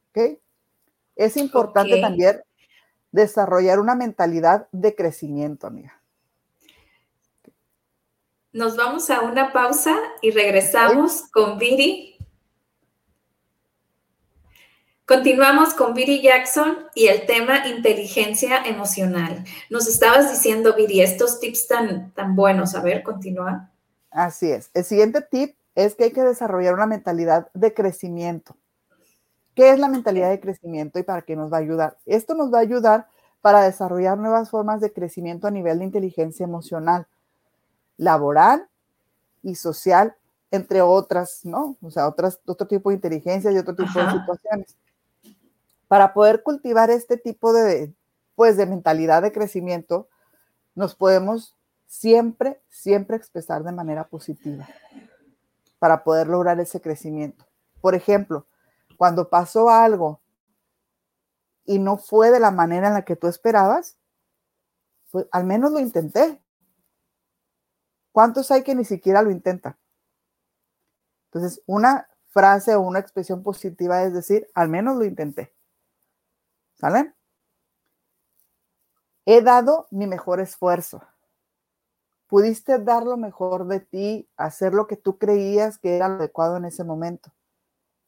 ¿Ok? 0.10 0.40
Es 1.18 1.36
importante 1.36 2.00
también 2.00 2.42
desarrollar 3.14 3.80
una 3.80 3.96
mentalidad 3.96 4.68
de 4.74 4.96
crecimiento, 4.96 5.68
amiga. 5.68 6.02
Nos 8.52 8.76
vamos 8.76 9.10
a 9.10 9.22
una 9.22 9.54
pausa 9.54 9.96
y 10.22 10.32
regresamos 10.32 11.24
con 11.32 11.58
Viri. 11.58 12.18
Continuamos 15.06 15.74
con 15.74 15.94
Viri 15.94 16.22
Jackson 16.22 16.88
y 16.96 17.08
el 17.08 17.26
tema 17.26 17.68
inteligencia 17.68 18.66
emocional. 18.66 19.44
Nos 19.70 19.88
estabas 19.88 20.32
diciendo, 20.32 20.76
Viri, 20.76 21.02
estos 21.02 21.40
tips 21.40 21.68
tan, 21.68 22.14
tan 22.14 22.36
buenos. 22.36 22.76
A 22.76 22.82
ver, 22.82 23.04
continúa. 23.04 23.72
Así 24.10 24.52
es. 24.52 24.70
El 24.74 24.84
siguiente 24.84 25.22
tip 25.22 25.56
es 25.76 25.96
que 25.96 26.06
hay 26.06 26.12
que 26.12 26.22
desarrollar 26.22 26.74
una 26.74 26.88
mentalidad 26.88 27.50
de 27.54 27.74
crecimiento. 27.74 28.56
¿Qué 29.56 29.72
es 29.72 29.80
la 29.80 29.88
mentalidad 29.88 30.30
de 30.30 30.40
crecimiento 30.40 31.00
y 31.00 31.04
para 31.04 31.22
qué 31.22 31.36
nos 31.36 31.52
va 31.52 31.58
a 31.58 31.62
ayudar? 31.62 31.98
Esto 32.06 32.34
nos 32.34 32.52
va 32.52 32.58
a 32.58 32.62
ayudar 32.62 33.08
para 33.42 33.62
desarrollar 33.62 34.18
nuevas 34.18 34.50
formas 34.50 34.82
de 34.82 34.94
crecimiento 34.94 35.48
a 35.48 35.52
nivel 35.52 35.80
de 35.80 35.86
inteligencia 35.86 36.46
emocional 36.46 37.08
laboral 37.98 38.68
y 39.44 39.56
social, 39.56 40.16
entre 40.50 40.82
otras, 40.82 41.42
¿no? 41.44 41.76
O 41.82 41.92
sea, 41.92 42.08
otras, 42.08 42.40
otro 42.46 42.68
tipo 42.68 42.90
de 42.90 42.96
inteligencia 42.96 43.52
y 43.52 43.58
otro 43.58 43.76
tipo 43.76 44.00
de 44.00 44.12
situaciones. 44.12 44.78
Para 45.88 46.14
poder 46.14 46.42
cultivar 46.42 46.90
este 46.90 47.18
tipo 47.18 47.54
de, 47.54 47.94
pues, 48.36 48.58
de 48.58 48.66
mentalidad 48.66 49.22
de 49.22 49.32
crecimiento, 49.32 50.08
nos 50.74 50.96
podemos 50.96 51.56
siempre, 51.86 52.62
siempre 52.70 53.18
expresar 53.18 53.64
de 53.64 53.72
manera 53.72 54.08
positiva 54.08 54.68
para 55.78 56.04
poder 56.04 56.28
lograr 56.28 56.60
ese 56.60 56.82
crecimiento. 56.82 57.46
Por 57.82 57.94
ejemplo, 57.94 58.48
cuando 58.98 59.30
pasó 59.30 59.70
algo 59.70 60.22
y 61.66 61.80
no 61.80 61.98
fue 61.98 62.32
de 62.32 62.40
la 62.40 62.52
manera 62.52 62.88
en 62.88 62.94
la 62.94 63.06
que 63.06 63.16
tú 63.16 63.28
esperabas, 63.28 63.98
pues 65.12 65.28
al 65.32 65.46
menos 65.46 65.72
lo 65.72 65.80
intenté. 65.80 66.42
¿Cuántos 68.12 68.52
hay 68.52 68.64
que 68.64 68.76
ni 68.76 68.86
siquiera 68.86 69.22
lo 69.22 69.32
intentan? 69.32 69.78
Entonces, 71.26 71.64
una 71.66 72.08
frase 72.28 72.76
o 72.76 72.82
una 72.82 73.00
expresión 73.00 73.44
positiva 73.44 74.04
es 74.04 74.14
decir, 74.14 74.48
al 74.54 74.70
menos 74.70 74.98
lo 74.98 75.06
intenté. 75.06 75.54
¿Sale? 76.76 77.14
He 79.26 79.42
dado 79.42 79.88
mi 79.90 80.06
mejor 80.06 80.40
esfuerzo. 80.40 81.02
Pudiste 82.28 82.80
dar 82.80 83.04
lo 83.04 83.16
mejor 83.16 83.68
de 83.68 83.80
ti, 83.80 84.30
hacer 84.38 84.74
lo 84.74 84.88
que 84.88 84.98
tú 84.98 85.18
creías 85.18 85.78
que 85.78 85.96
era 85.96 86.10
lo 86.10 86.16
adecuado 86.16 86.58
en 86.58 86.66
ese 86.66 86.84
momento. 86.84 87.32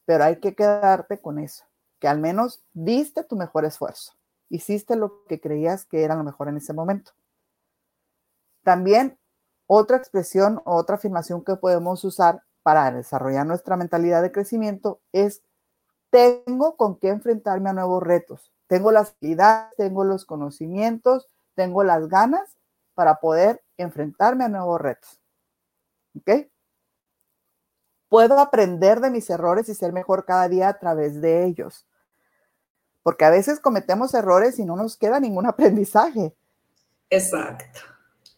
Pero 0.06 0.24
hay 0.24 0.40
que 0.40 0.56
quedarte 0.56 1.20
con 1.20 1.40
eso, 1.40 1.66
que 2.00 2.08
al 2.08 2.20
menos 2.20 2.64
diste 2.74 3.24
tu 3.24 3.36
mejor 3.36 3.66
esfuerzo. 3.66 4.14
Hiciste 4.50 4.96
lo 4.96 5.26
que 5.26 5.40
creías 5.40 5.86
que 5.86 6.04
era 6.04 6.16
lo 6.16 6.24
mejor 6.24 6.48
en 6.48 6.58
ese 6.58 6.74
momento. 6.74 7.12
También 8.64 9.18
otra 9.68 9.98
expresión 9.98 10.62
o 10.66 10.76
otra 10.76 10.96
afirmación 10.96 11.44
que 11.44 11.56
podemos 11.56 12.04
usar 12.04 12.44
para 12.62 12.92
desarrollar 12.92 13.46
nuestra 13.46 13.78
mentalidad 13.78 14.22
de 14.22 14.32
crecimiento 14.32 15.00
es 15.12 15.44
tengo 16.10 16.78
con 16.78 16.98
qué 16.98 17.10
enfrentarme 17.10 17.70
a 17.70 17.74
nuevos 17.74 18.02
retos. 18.02 18.52
Tengo 18.68 18.92
las 18.92 19.16
habilidades, 19.20 19.76
tengo 19.78 20.04
los 20.04 20.26
conocimientos, 20.26 21.28
tengo 21.56 21.84
las 21.84 22.08
ganas 22.08 22.58
para 22.94 23.20
poder 23.20 23.64
enfrentarme 23.78 24.46
a 24.46 24.50
nuevos 24.50 24.80
retos. 24.82 25.22
¿Ok? 26.18 26.48
Puedo 28.16 28.40
aprender 28.40 29.02
de 29.02 29.10
mis 29.10 29.30
errores 29.30 29.68
y 29.68 29.76
ser 29.76 29.92
mejor 29.92 30.24
cada 30.24 30.48
día 30.48 30.70
a 30.70 30.80
través 30.80 31.20
de 31.20 31.44
ellos. 31.44 31.86
Porque 33.04 33.26
a 33.26 33.30
veces 33.30 33.60
cometemos 33.60 34.14
errores 34.14 34.58
y 34.58 34.64
no 34.64 34.78
nos 34.78 34.96
queda 34.96 35.20
ningún 35.20 35.46
aprendizaje. 35.48 36.34
Exacto. 37.10 37.82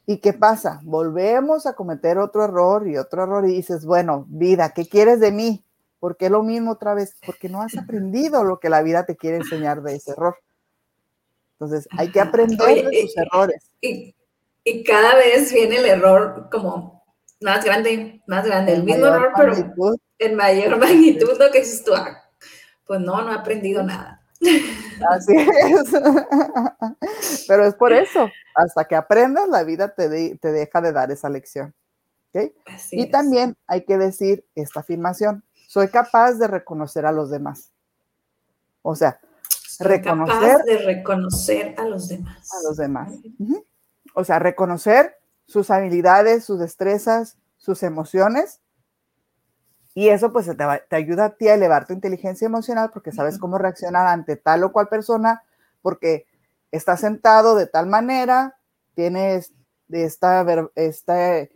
¿Y 0.07 0.17
qué 0.17 0.33
pasa? 0.33 0.79
Volvemos 0.81 1.67
a 1.67 1.73
cometer 1.73 2.17
otro 2.17 2.43
error 2.43 2.87
y 2.87 2.97
otro 2.97 3.21
error 3.21 3.47
y 3.47 3.53
dices, 3.53 3.85
bueno, 3.85 4.25
vida, 4.29 4.73
¿qué 4.73 4.87
quieres 4.87 5.19
de 5.19 5.31
mí? 5.31 5.63
¿Por 5.99 6.17
qué 6.17 6.31
lo 6.31 6.41
mismo 6.41 6.71
otra 6.71 6.95
vez? 6.95 7.15
Porque 7.23 7.47
no 7.47 7.61
has 7.61 7.77
aprendido 7.77 8.43
lo 8.43 8.59
que 8.59 8.69
la 8.69 8.81
vida 8.81 9.05
te 9.05 9.15
quiere 9.15 9.37
enseñar 9.37 9.83
de 9.83 9.97
ese 9.97 10.13
error. 10.13 10.37
Entonces, 11.51 11.87
hay 11.95 12.11
que 12.11 12.19
aprender 12.19 12.83
de 12.83 13.01
tus 13.03 13.15
errores. 13.15 13.69
Y, 13.81 14.15
y, 14.63 14.83
cada 14.83 15.13
vez 15.13 15.53
viene 15.53 15.77
el 15.77 15.85
error 15.85 16.49
como 16.51 16.96
más 17.41 17.63
grande, 17.63 18.21
más 18.27 18.45
grande, 18.45 18.73
el, 18.73 18.83
mismo 18.83 19.05
error, 19.05 19.31
pero 19.35 19.53
en 20.19 20.35
mayor 20.35 20.77
magnitud, 20.79 21.37
lo 21.39 21.51
que 21.51 21.59
dices 21.59 21.83
tú, 21.83 21.93
ah, 21.93 22.23
pues 22.85 22.99
no, 23.01 23.21
no 23.21 23.31
he 23.31 23.35
aprendido 23.35 23.83
nada. 23.83 24.21
Así 25.09 25.35
es. 25.35 25.91
Pero 27.47 27.65
es 27.65 27.73
por 27.73 27.91
eso, 27.91 28.29
hasta 28.53 28.85
que 28.85 28.95
aprendas, 28.95 29.49
la 29.49 29.63
vida 29.63 29.95
te, 29.95 30.35
te 30.35 30.51
deja 30.51 30.79
de 30.79 30.91
dar 30.91 31.11
esa 31.11 31.27
lección. 31.27 31.73
¿okay? 32.29 32.53
Y 32.91 33.09
también 33.09 33.57
hay 33.65 33.83
que 33.83 33.97
decir 33.97 34.45
esta 34.53 34.81
afirmación, 34.81 35.43
soy 35.67 35.87
capaz 35.89 36.33
de 36.33 36.47
reconocer 36.47 37.05
a 37.05 37.11
los 37.11 37.31
demás. 37.31 37.71
O 38.83 38.95
sea, 38.95 39.19
reconocer. 39.79 40.63
de 40.63 40.77
reconocer 40.77 41.75
a 41.77 41.85
los 41.85 42.07
demás. 42.07 42.49
A 42.53 42.67
los 42.67 42.77
demás. 42.77 43.13
O 44.13 44.23
sea, 44.23 44.39
reconocer 44.39 45.16
sus 45.47 45.71
habilidades, 45.71 46.45
sus 46.45 46.59
destrezas, 46.59 47.37
sus 47.57 47.81
emociones. 47.81 48.61
Y 49.95 50.09
eso 50.09 50.31
pues 50.31 50.45
te, 50.45 50.55
te, 50.55 50.95
ayuda 50.95 51.25
a 51.25 51.35
ti 51.35 51.47
a 51.47 51.55
elevar 51.55 51.87
tu 51.87 51.93
inteligencia 51.93 52.45
emocional 52.45 52.91
porque 52.93 53.11
sabes 53.11 53.39
cómo 53.39 53.57
reaccionar 53.57 54.05
ante 54.05 54.35
tal 54.35 54.63
o 54.63 54.71
cual 54.71 54.89
persona, 54.89 55.41
porque 55.81 56.27
estás 56.71 56.99
sentado 56.99 57.55
de 57.55 57.65
tal 57.65 57.87
manera, 57.87 58.59
tienes 58.93 59.53
esta, 59.89 60.45
esta 60.75 61.47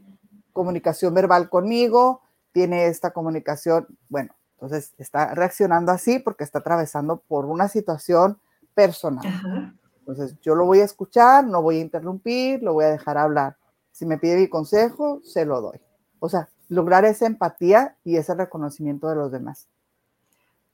comunicación 0.53 1.13
verbal 1.13 1.49
conmigo, 1.49 2.21
tiene 2.51 2.87
esta 2.87 3.11
comunicación, 3.11 3.87
bueno, 4.09 4.35
entonces 4.53 4.93
está 4.97 5.33
reaccionando 5.33 5.91
así 5.91 6.19
porque 6.19 6.43
está 6.43 6.59
atravesando 6.59 7.17
por 7.27 7.45
una 7.45 7.67
situación 7.67 8.39
personal. 8.73 9.75
Entonces 9.99 10.35
yo 10.41 10.55
lo 10.55 10.65
voy 10.65 10.81
a 10.81 10.85
escuchar, 10.85 11.45
no 11.45 11.61
voy 11.61 11.77
a 11.77 11.81
interrumpir, 11.81 12.61
lo 12.61 12.73
voy 12.73 12.85
a 12.85 12.89
dejar 12.89 13.17
hablar. 13.17 13.55
Si 13.91 14.05
me 14.05 14.17
pide 14.17 14.37
mi 14.37 14.47
consejo, 14.47 15.21
se 15.23 15.45
lo 15.45 15.61
doy. 15.61 15.79
O 16.19 16.29
sea, 16.29 16.49
lograr 16.69 17.05
esa 17.05 17.25
empatía 17.25 17.97
y 18.03 18.17
ese 18.17 18.33
reconocimiento 18.33 19.09
de 19.09 19.15
los 19.15 19.31
demás. 19.31 19.67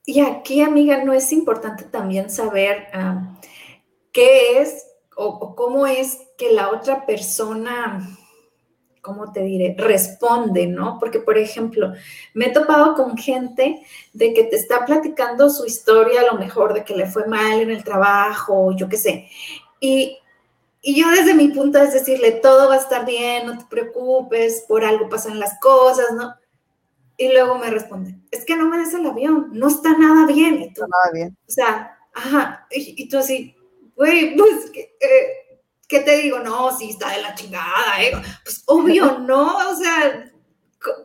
Y 0.06 0.22
aquí, 0.22 0.62
amiga, 0.62 1.04
no 1.04 1.14
es 1.14 1.32
importante 1.32 1.84
también 1.84 2.30
saber 2.30 2.88
qué 4.14 4.62
es 4.62 4.86
o, 5.16 5.56
cómo 5.56 5.88
es 5.88 6.20
que 6.38 6.54
la 6.54 6.70
otra 6.70 7.06
persona 7.06 8.18
¿cómo 9.08 9.32
te 9.32 9.42
diré? 9.42 9.74
Responde, 9.78 10.68
¿no? 10.68 10.98
Porque, 11.00 11.20
por 11.20 11.38
ejemplo, 11.38 11.94
me 12.34 12.48
he 12.48 12.52
topado 12.52 12.94
con 12.94 13.18
gente 13.18 13.82
de 14.12 14.34
que 14.34 14.44
te 14.44 14.58
está 14.58 14.86
platicando 14.86 15.50
su 15.50 15.66
historia, 15.66 16.22
a 16.22 16.34
lo 16.34 16.38
mejor 16.38 16.74
de 16.74 16.84
que 16.84 16.94
le 16.94 17.06
fue 17.06 17.26
mal 17.26 17.62
en 17.62 17.72
el 17.72 17.86
trabajo, 17.86 18.76
yo 18.76 18.90
qué 18.90 18.98
sé. 18.98 19.30
Y, 19.80 20.18
y 20.88 20.96
yo 20.96 21.10
desde 21.10 21.34
mi 21.34 21.50
punto 21.50 21.80
es 21.80 21.92
decirle, 21.92 22.32
todo 22.32 22.70
va 22.70 22.76
a 22.76 22.78
estar 22.78 23.06
bien, 23.06 23.46
no 23.46 23.58
te 23.58 23.66
preocupes, 23.66 24.64
por 24.70 24.86
algo 24.86 25.10
pasan 25.10 25.38
las 25.38 25.60
cosas, 25.60 26.14
¿no? 26.14 26.34
Y 27.18 27.28
luego 27.28 27.58
me 27.58 27.70
responde, 27.70 28.16
es 28.32 28.46
que 28.46 28.56
no 28.56 28.70
me 28.70 28.78
des 28.78 28.94
el 28.94 29.06
avión, 29.06 29.50
no 29.52 29.68
está 29.68 29.98
nada 29.98 30.26
bien. 30.26 30.60
No 30.60 30.66
está 30.66 30.88
nada 30.88 31.12
bien. 31.14 31.38
O 31.46 31.52
sea, 31.52 32.00
ajá, 32.14 32.68
y, 32.72 33.10
tú 33.10 33.18
así, 33.18 33.54
güey, 33.98 34.34
pues, 34.38 34.72
eh, 34.74 35.60
¿qué 35.90 36.00
te 36.00 36.20
digo? 36.20 36.40
No, 36.40 36.78
sí, 36.78 36.92
está 36.92 37.10
de 37.12 37.22
la 37.22 37.36
chingada, 37.36 38.02
¿eh? 38.02 38.14
Pues 38.46 38.64
obvio, 38.68 39.20
no, 39.28 39.58
o 39.70 39.76
sea, 39.76 40.32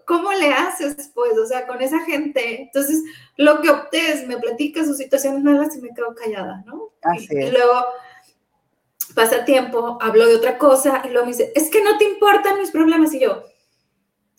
¿cómo 0.07 0.33
le 0.33 0.53
haces, 0.53 1.11
pues? 1.13 1.37
O 1.37 1.45
sea, 1.45 1.67
con 1.67 1.83
esa 1.83 1.99
gente. 2.05 2.63
Entonces, 2.63 3.03
lo 3.37 3.61
que 3.61 3.71
opté 3.71 4.13
es, 4.13 4.29
me 4.29 4.37
platica 4.37 4.85
sus 4.85 4.99
situaciones 4.99 5.43
malas 5.43 5.75
y 5.75 5.81
me 5.81 5.93
quedo 5.93 6.15
callada, 6.15 6.63
¿no? 6.67 6.93
Así 7.03 7.27
y, 7.33 7.51
luego 7.51 7.85
pasa 9.13 9.45
tiempo, 9.45 9.99
hablo 10.01 10.27
de 10.27 10.37
otra 10.37 10.59
cosa 10.59 11.03
y 11.05 11.09
luego 11.09 11.27
me 11.27 11.33
dice, 11.33 11.53
es 11.55 11.71
que 11.71 11.83
no 11.83 11.99
te 11.99 12.05
importan 12.05 12.59
mis 12.59 12.71
problemas. 12.71 13.13
Y 13.15 13.21
yo, 13.21 13.45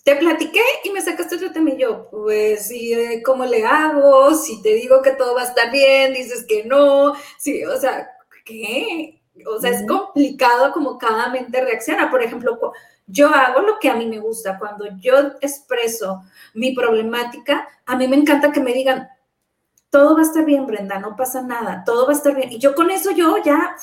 te 0.03 0.15
platiqué 0.15 0.61
y 0.83 0.91
me 0.91 1.01
sacaste 1.01 1.35
otro 1.35 1.51
tema 1.51 1.71
y 1.71 1.77
yo, 1.77 2.09
pues, 2.11 2.69
¿y 2.71 3.21
cómo 3.23 3.45
le 3.45 3.65
hago? 3.65 4.35
Si 4.35 4.61
te 4.61 4.73
digo 4.73 5.01
que 5.01 5.11
todo 5.11 5.35
va 5.35 5.41
a 5.41 5.47
estar 5.47 5.71
bien, 5.71 6.13
dices 6.13 6.45
que 6.47 6.65
no. 6.65 7.13
Sí, 7.37 7.63
o 7.65 7.77
sea, 7.77 8.09
¿qué? 8.45 9.21
O 9.47 9.59
sea, 9.59 9.71
es 9.71 9.87
complicado 9.87 10.71
como 10.73 10.97
cada 10.97 11.29
mente 11.29 11.61
reacciona. 11.61 12.11
Por 12.11 12.21
ejemplo, 12.21 12.59
yo 13.07 13.29
hago 13.29 13.61
lo 13.61 13.79
que 13.79 13.89
a 13.89 13.95
mí 13.95 14.05
me 14.05 14.19
gusta. 14.19 14.59
Cuando 14.59 14.85
yo 14.99 15.13
expreso 15.41 16.21
mi 16.53 16.73
problemática, 16.73 17.67
a 17.85 17.95
mí 17.95 18.07
me 18.07 18.17
encanta 18.17 18.51
que 18.51 18.59
me 18.59 18.73
digan, 18.73 19.07
todo 19.89 20.15
va 20.15 20.21
a 20.21 20.25
estar 20.25 20.43
bien, 20.43 20.65
Brenda, 20.65 20.99
no 20.99 21.15
pasa 21.15 21.41
nada, 21.41 21.83
todo 21.85 22.07
va 22.07 22.13
a 22.13 22.15
estar 22.15 22.35
bien. 22.35 22.51
Y 22.51 22.59
yo 22.59 22.75
con 22.75 22.91
eso 22.91 23.11
yo 23.11 23.37
ya 23.43 23.75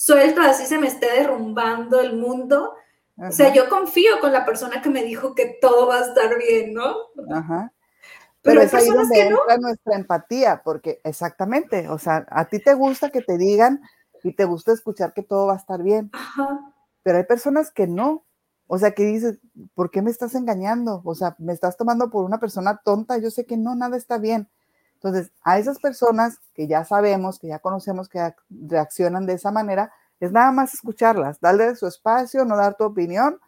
suelto, 0.00 0.40
así 0.40 0.64
se 0.64 0.78
me 0.78 0.86
esté 0.86 1.12
derrumbando 1.12 2.00
el 2.00 2.16
mundo. 2.16 2.74
O 3.18 3.30
sea, 3.30 3.52
yo 3.52 3.68
confío 3.68 4.18
con 4.22 4.32
la 4.32 4.46
persona 4.46 4.80
que 4.80 4.88
me 4.88 5.04
dijo 5.04 5.34
que 5.34 5.58
todo 5.60 5.86
va 5.88 5.98
a 5.98 6.06
estar 6.06 6.38
bien, 6.38 6.72
¿no? 6.72 6.96
Ajá. 7.30 7.70
Pero, 8.40 8.62
es 8.62 8.72
ahí 8.72 8.88
donde 8.88 9.20
entra 9.20 9.58
nuestra 9.58 9.96
empatía, 9.96 10.62
porque 10.64 11.02
exactamente, 11.04 11.90
o 11.90 11.98
sea, 11.98 12.24
a 12.30 12.46
ti 12.46 12.60
te 12.60 12.72
gusta 12.72 13.10
que 13.10 13.20
te 13.20 13.36
digan 13.36 13.82
y 14.24 14.32
te 14.32 14.46
gusta 14.46 14.72
escuchar 14.72 15.12
que 15.12 15.22
todo 15.22 15.48
va 15.48 15.52
a 15.52 15.58
estar 15.58 15.82
bien. 15.82 16.10
Pero 17.02 17.18
hay 17.18 17.24
personas 17.24 17.70
que 17.70 17.86
no. 17.86 18.24
O 18.66 18.78
sea, 18.78 18.92
que 18.92 19.04
dices, 19.04 19.38
¿por 19.74 19.90
qué 19.90 20.00
me 20.00 20.10
estás 20.10 20.34
engañando? 20.34 21.02
O 21.04 21.14
sea, 21.14 21.36
me 21.38 21.52
estás 21.52 21.76
tomando 21.76 22.08
por 22.08 22.24
una 22.24 22.40
persona 22.40 22.80
tonta. 22.82 23.18
Yo 23.18 23.30
sé 23.30 23.44
que 23.44 23.58
no, 23.58 23.74
nada 23.74 23.98
está 23.98 24.16
bien. 24.16 24.48
Entonces, 25.02 25.32
a 25.42 25.58
esas 25.58 25.78
personas 25.78 26.38
que 26.54 26.68
ya 26.68 26.84
sabemos, 26.84 27.38
que 27.38 27.48
ya 27.48 27.58
conocemos 27.58 28.10
que 28.10 28.34
reaccionan 28.50 29.24
de 29.24 29.32
esa 29.32 29.50
manera, 29.50 29.92
es 30.20 30.30
nada 30.30 30.52
más 30.52 30.74
escucharlas, 30.74 31.40
darle 31.40 31.74
su 31.74 31.86
espacio, 31.86 32.44
no 32.44 32.54
dar 32.54 32.76
tu 32.76 32.84
opinión. 32.84 33.40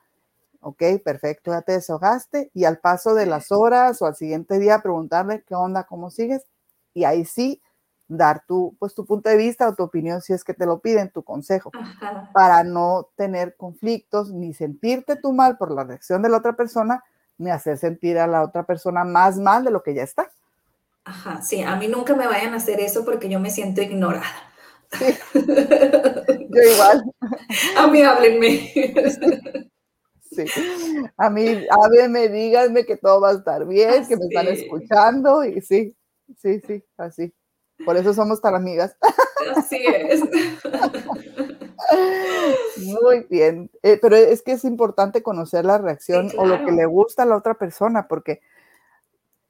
Ok, 0.63 0.83
perfecto, 1.05 1.51
ya 1.51 1.61
te 1.61 1.73
desahogaste. 1.73 2.51
Y 2.55 2.65
al 2.65 2.79
paso 2.79 3.15
de 3.15 3.27
las 3.27 3.53
horas 3.53 4.01
o 4.01 4.07
al 4.07 4.17
siguiente 4.17 4.59
día 4.59 4.79
preguntarle 4.79 5.45
qué 5.47 5.55
onda, 5.55 5.85
cómo 5.85 6.11
sigues. 6.11 6.47
Y 6.95 7.05
ahí 7.05 7.27
sí 7.27 7.61
dar 8.09 8.45
tu, 8.47 8.75
pues, 8.79 8.95
tu 8.95 9.05
punto 9.05 9.29
de 9.29 9.37
vista 9.37 9.69
o 9.69 9.75
tu 9.75 9.83
opinión 9.83 10.23
si 10.23 10.33
es 10.33 10.45
que 10.45 10.55
te 10.55 10.65
lo 10.65 10.79
piden, 10.79 11.11
tu 11.11 11.23
consejo, 11.23 11.71
para 12.33 12.65
no 12.65 13.09
tener 13.15 13.57
conflictos 13.57 14.33
ni 14.33 14.55
sentirte 14.55 15.17
tú 15.17 15.35
mal 15.35 15.59
por 15.59 15.71
la 15.71 15.85
reacción 15.85 16.23
de 16.23 16.31
la 16.31 16.39
otra 16.39 16.55
persona, 16.55 17.05
ni 17.37 17.51
hacer 17.51 17.77
sentir 17.77 18.19
a 18.19 18.27
la 18.27 18.43
otra 18.43 18.63
persona 18.65 19.05
más 19.05 19.37
mal 19.37 19.65
de 19.65 19.71
lo 19.71 19.83
que 19.83 19.93
ya 19.93 20.03
está. 20.03 20.31
Ajá, 21.05 21.43
sí, 21.43 21.63
a 21.63 21.75
mí 21.77 21.89
nunca 21.89 22.15
me 22.15 22.27
vayan 22.27 22.55
a 22.55 22.59
hacer 22.59 22.81
eso 22.81 23.05
porque 23.05 23.29
yo 23.29 23.41
me 23.41 23.51
siento 23.51 23.83
ignorada. 23.83 24.53
Yo 25.35 26.63
igual. 26.75 27.03
A 27.79 27.87
mí 27.87 28.03
háblenme. 28.03 28.73
Sí. 30.31 30.45
A 31.17 31.31
mí 31.31 31.67
háblenme, 31.71 32.29
díganme 32.29 32.85
que 32.85 32.97
todo 32.97 33.21
va 33.21 33.31
a 33.31 33.35
estar 33.35 33.67
bien, 33.67 34.07
que 34.07 34.17
me 34.17 34.27
están 34.27 34.49
escuchando 34.49 35.45
y 35.45 35.61
sí, 35.63 35.97
sí, 36.39 36.61
sí, 36.67 36.85
así. 36.99 37.33
Por 37.85 37.97
eso 37.97 38.15
somos 38.15 38.41
tan 38.41 38.55
amigas. 38.55 38.97
Así 39.57 39.83
es. 39.87 40.23
Muy 42.77 43.27
bien, 43.29 43.71
eh, 43.83 43.99
pero 44.01 44.17
es 44.17 44.43
que 44.43 44.53
es 44.53 44.65
importante 44.65 45.23
conocer 45.23 45.65
la 45.65 45.79
reacción 45.79 46.31
o 46.37 46.47
lo 46.47 46.65
que 46.65 46.73
le 46.73 46.87
gusta 46.87 47.23
a 47.25 47.27
la 47.27 47.37
otra 47.37 47.55
persona, 47.55 48.09
porque 48.09 48.41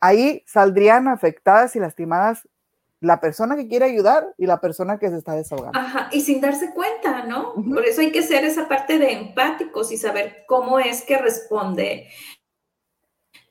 ahí 0.02 0.42
saldrían 0.46 1.08
afectadas 1.08 1.76
y 1.76 1.78
lastimadas 1.78 2.48
la 3.00 3.20
persona 3.20 3.56
que 3.56 3.68
quiere 3.68 3.84
ayudar 3.84 4.34
y 4.36 4.46
la 4.46 4.60
persona 4.60 4.98
que 4.98 5.08
se 5.08 5.16
está 5.16 5.34
desahogando. 5.34 5.78
Ajá, 5.78 6.08
y 6.12 6.20
sin 6.20 6.40
darse 6.40 6.72
cuenta, 6.72 7.24
¿no? 7.24 7.54
Por 7.54 7.84
eso 7.84 8.00
hay 8.00 8.12
que 8.12 8.22
ser 8.22 8.44
esa 8.44 8.68
parte 8.68 8.98
de 8.98 9.12
empáticos 9.12 9.90
y 9.90 9.96
saber 9.96 10.44
cómo 10.46 10.78
es 10.78 11.02
que 11.02 11.18
responde 11.18 12.08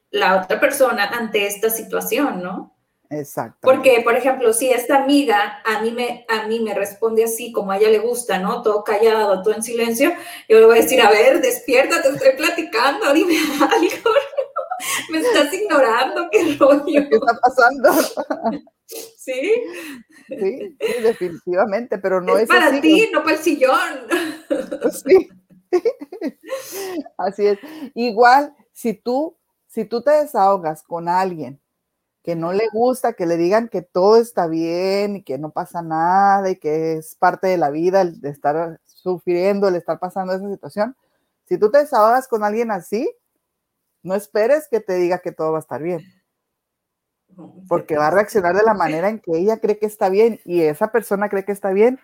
la 0.09 0.41
otra 0.41 0.59
persona 0.59 1.05
ante 1.05 1.47
esta 1.47 1.69
situación, 1.69 2.43
¿no? 2.43 2.75
Exacto. 3.09 3.59
Porque, 3.61 4.01
por 4.03 4.15
ejemplo, 4.15 4.53
si 4.53 4.69
esta 4.69 5.03
amiga 5.03 5.61
a 5.65 5.81
mí, 5.81 5.91
me, 5.91 6.25
a 6.29 6.47
mí 6.47 6.61
me 6.61 6.73
responde 6.73 7.25
así, 7.25 7.51
como 7.51 7.71
a 7.71 7.77
ella 7.77 7.89
le 7.89 7.99
gusta, 7.99 8.39
¿no? 8.39 8.61
Todo 8.61 8.83
callado, 8.83 9.41
todo 9.41 9.53
en 9.53 9.63
silencio, 9.63 10.13
yo 10.47 10.59
le 10.59 10.65
voy 10.65 10.79
a 10.79 10.81
decir, 10.81 11.01
a 11.01 11.09
ver, 11.09 11.41
despierta, 11.41 12.01
te 12.01 12.09
estoy 12.09 12.31
platicando, 12.37 13.13
dime 13.13 13.35
algo. 13.61 14.11
me 15.11 15.19
estás 15.19 15.53
ignorando, 15.53 16.27
qué 16.31 16.55
rollo. 16.59 16.83
¿Qué 16.85 17.15
está 17.15 17.39
pasando? 17.41 17.89
¿Sí? 18.85 19.53
Sí, 20.27 20.77
sí, 20.79 21.01
definitivamente, 21.03 21.97
pero 21.97 22.21
no 22.21 22.35
es, 22.37 22.43
es 22.43 22.49
para 22.49 22.81
ti, 22.81 23.09
no 23.13 23.23
para 23.23 23.35
el 23.35 23.41
sillón. 23.41 24.07
Sí. 24.91 25.29
Así 27.17 27.47
es. 27.47 27.59
Igual, 27.93 28.53
si 28.73 28.93
tú 28.93 29.37
si 29.71 29.85
tú 29.85 30.01
te 30.01 30.11
desahogas 30.11 30.83
con 30.83 31.07
alguien 31.07 31.61
que 32.23 32.35
no 32.35 32.51
le 32.51 32.67
gusta, 32.73 33.13
que 33.13 33.25
le 33.25 33.37
digan 33.37 33.69
que 33.69 33.81
todo 33.81 34.17
está 34.17 34.47
bien 34.47 35.17
y 35.17 35.23
que 35.23 35.37
no 35.37 35.51
pasa 35.51 35.81
nada 35.81 36.49
y 36.49 36.57
que 36.57 36.97
es 36.97 37.15
parte 37.15 37.47
de 37.47 37.57
la 37.57 37.69
vida 37.69 38.01
el 38.01 38.19
de 38.19 38.29
estar 38.29 38.81
sufriendo, 38.85 39.69
el 39.69 39.75
estar 39.75 39.97
pasando 39.97 40.33
esa 40.33 40.51
situación, 40.51 40.95
si 41.45 41.57
tú 41.57 41.71
te 41.71 41.79
desahogas 41.79 42.27
con 42.27 42.43
alguien 42.43 42.69
así, 42.69 43.09
no 44.03 44.15
esperes 44.15 44.67
que 44.69 44.79
te 44.79 44.95
diga 44.95 45.19
que 45.19 45.31
todo 45.31 45.51
va 45.51 45.59
a 45.59 45.61
estar 45.61 45.81
bien. 45.81 46.01
Porque 47.67 47.97
va 47.97 48.07
a 48.07 48.11
reaccionar 48.11 48.55
de 48.55 48.63
la 48.63 48.73
manera 48.73 49.09
en 49.09 49.19
que 49.19 49.37
ella 49.37 49.59
cree 49.59 49.77
que 49.77 49.85
está 49.85 50.09
bien 50.09 50.41
y 50.43 50.61
esa 50.61 50.91
persona 50.91 51.29
cree 51.29 51.45
que 51.45 51.53
está 51.53 51.71
bien 51.71 51.99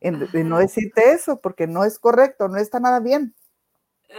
en, 0.00 0.28
no 0.48 0.58
decirte 0.58 1.12
eso, 1.12 1.40
porque 1.40 1.66
no 1.66 1.84
es 1.84 1.98
correcto, 1.98 2.48
no 2.48 2.56
está 2.56 2.80
nada 2.80 3.00
bien. 3.00 3.34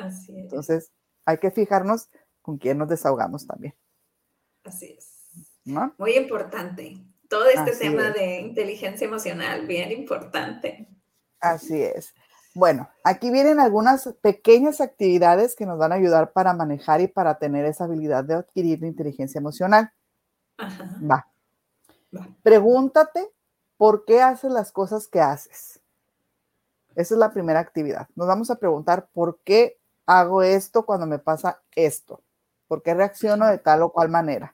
Así 0.01 0.31
es. 0.31 0.43
Entonces, 0.43 0.91
hay 1.25 1.37
que 1.37 1.51
fijarnos 1.51 2.09
con 2.41 2.57
quién 2.57 2.77
nos 2.77 2.89
desahogamos 2.89 3.47
también. 3.47 3.75
Así 4.63 4.95
es. 4.97 5.19
Muy 5.97 6.15
importante. 6.15 6.97
Todo 7.29 7.47
este 7.47 7.75
tema 7.75 8.09
de 8.09 8.39
inteligencia 8.39 9.05
emocional, 9.05 9.67
bien 9.67 9.91
importante. 9.91 10.87
Así 11.39 11.81
es. 11.81 12.13
Bueno, 12.59 12.89
aquí 13.05 13.31
vienen 13.31 13.61
algunas 13.61 14.13
pequeñas 14.21 14.81
actividades 14.81 15.55
que 15.55 15.65
nos 15.65 15.79
van 15.79 15.93
a 15.93 15.95
ayudar 15.95 16.33
para 16.33 16.51
manejar 16.51 16.99
y 16.99 17.07
para 17.07 17.37
tener 17.39 17.63
esa 17.63 17.85
habilidad 17.85 18.25
de 18.25 18.33
adquirir 18.33 18.81
la 18.81 18.87
inteligencia 18.87 19.39
emocional. 19.39 19.93
Va. 21.09 21.25
Pregúntate 22.43 23.31
por 23.77 24.03
qué 24.03 24.21
haces 24.21 24.51
las 24.51 24.73
cosas 24.73 25.07
que 25.07 25.21
haces. 25.21 25.79
Esa 26.95 27.13
es 27.13 27.17
la 27.17 27.31
primera 27.31 27.61
actividad. 27.61 28.09
Nos 28.13 28.27
vamos 28.27 28.51
a 28.51 28.57
preguntar 28.57 29.07
por 29.13 29.39
qué 29.45 29.79
hago 30.05 30.43
esto 30.43 30.85
cuando 30.85 31.05
me 31.05 31.17
pasa 31.17 31.61
esto. 31.77 32.21
¿Por 32.67 32.83
qué 32.83 32.93
reacciono 32.93 33.47
de 33.47 33.59
tal 33.59 33.83
o 33.83 33.93
cual 33.93 34.09
manera? 34.09 34.53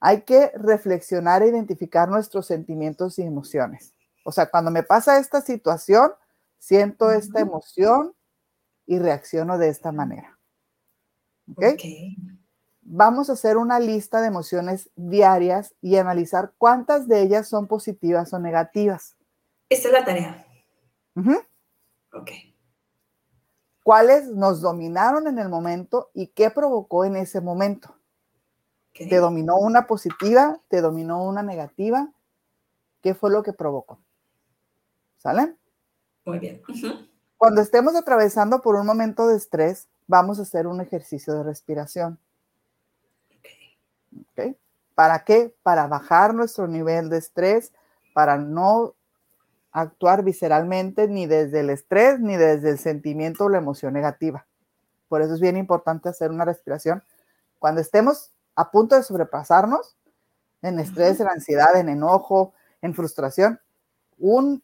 Hay 0.00 0.22
que 0.22 0.52
reflexionar 0.54 1.42
e 1.42 1.48
identificar 1.48 2.08
nuestros 2.08 2.46
sentimientos 2.46 3.18
y 3.18 3.24
emociones. 3.24 3.92
O 4.24 4.32
sea, 4.32 4.46
cuando 4.46 4.70
me 4.70 4.82
pasa 4.82 5.18
esta 5.18 5.42
situación, 5.42 6.12
siento 6.58 7.10
esta 7.10 7.40
emoción 7.40 8.14
y 8.86 8.98
reacciono 8.98 9.58
de 9.58 9.68
esta 9.68 9.92
manera. 9.92 10.38
¿Ok? 11.56 11.64
Vamos 12.82 13.30
a 13.30 13.32
hacer 13.32 13.56
una 13.56 13.80
lista 13.80 14.20
de 14.20 14.28
emociones 14.28 14.90
diarias 14.94 15.74
y 15.80 15.96
analizar 15.96 16.52
cuántas 16.56 17.08
de 17.08 17.22
ellas 17.22 17.48
son 17.48 17.66
positivas 17.66 18.32
o 18.32 18.38
negativas. 18.38 19.16
Esta 19.68 19.88
es 19.88 19.92
la 19.92 20.04
tarea. 20.04 20.46
Ok. 22.12 22.30
¿Cuáles 23.82 24.28
nos 24.28 24.60
dominaron 24.60 25.26
en 25.26 25.38
el 25.38 25.48
momento 25.48 26.10
y 26.14 26.28
qué 26.28 26.50
provocó 26.50 27.04
en 27.04 27.16
ese 27.16 27.40
momento? 27.40 27.96
¿Te 28.92 29.16
dominó 29.16 29.56
una 29.56 29.86
positiva? 29.86 30.60
¿Te 30.68 30.80
dominó 30.80 31.24
una 31.24 31.42
negativa? 31.42 32.12
¿Qué 33.02 33.14
fue 33.14 33.30
lo 33.30 33.42
que 33.42 33.52
provocó? 33.52 34.00
¿Sale? 35.18 35.56
Muy 36.26 36.40
bien. 36.40 36.60
Cuando 37.38 37.62
estemos 37.62 37.94
atravesando 37.94 38.60
por 38.60 38.74
un 38.74 38.84
momento 38.84 39.28
de 39.28 39.36
estrés, 39.36 39.88
vamos 40.06 40.38
a 40.38 40.42
hacer 40.42 40.66
un 40.66 40.80
ejercicio 40.80 41.32
de 41.34 41.44
respiración. 41.44 42.18
Okay. 44.32 44.56
¿Para 44.94 45.24
qué? 45.24 45.54
Para 45.62 45.86
bajar 45.86 46.34
nuestro 46.34 46.66
nivel 46.66 47.08
de 47.08 47.18
estrés, 47.18 47.72
para 48.12 48.38
no 48.38 48.94
actuar 49.70 50.24
visceralmente 50.24 51.06
ni 51.06 51.26
desde 51.26 51.60
el 51.60 51.70
estrés 51.70 52.18
ni 52.18 52.36
desde 52.36 52.70
el 52.70 52.78
sentimiento 52.78 53.44
o 53.44 53.48
la 53.48 53.58
emoción 53.58 53.92
negativa. 53.92 54.46
Por 55.08 55.22
eso 55.22 55.34
es 55.34 55.40
bien 55.40 55.56
importante 55.56 56.08
hacer 56.08 56.30
una 56.30 56.44
respiración. 56.44 57.04
Cuando 57.58 57.80
estemos 57.80 58.32
a 58.54 58.70
punto 58.70 58.96
de 58.96 59.02
sobrepasarnos 59.02 59.96
en 60.62 60.78
estrés, 60.80 61.20
en 61.20 61.28
ansiedad, 61.28 61.76
en 61.76 61.88
enojo, 61.88 62.52
en 62.82 62.94
frustración, 62.94 63.60
un, 64.18 64.62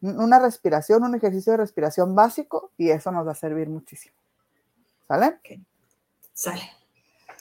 una 0.00 0.38
respiración, 0.38 1.04
un 1.04 1.14
ejercicio 1.14 1.52
de 1.52 1.58
respiración 1.58 2.14
básico 2.14 2.72
y 2.76 2.90
eso 2.90 3.10
nos 3.12 3.26
va 3.26 3.32
a 3.32 3.36
servir 3.36 3.68
muchísimo. 3.68 4.16
¿Sale? 5.06 5.40
Sale. 6.32 6.62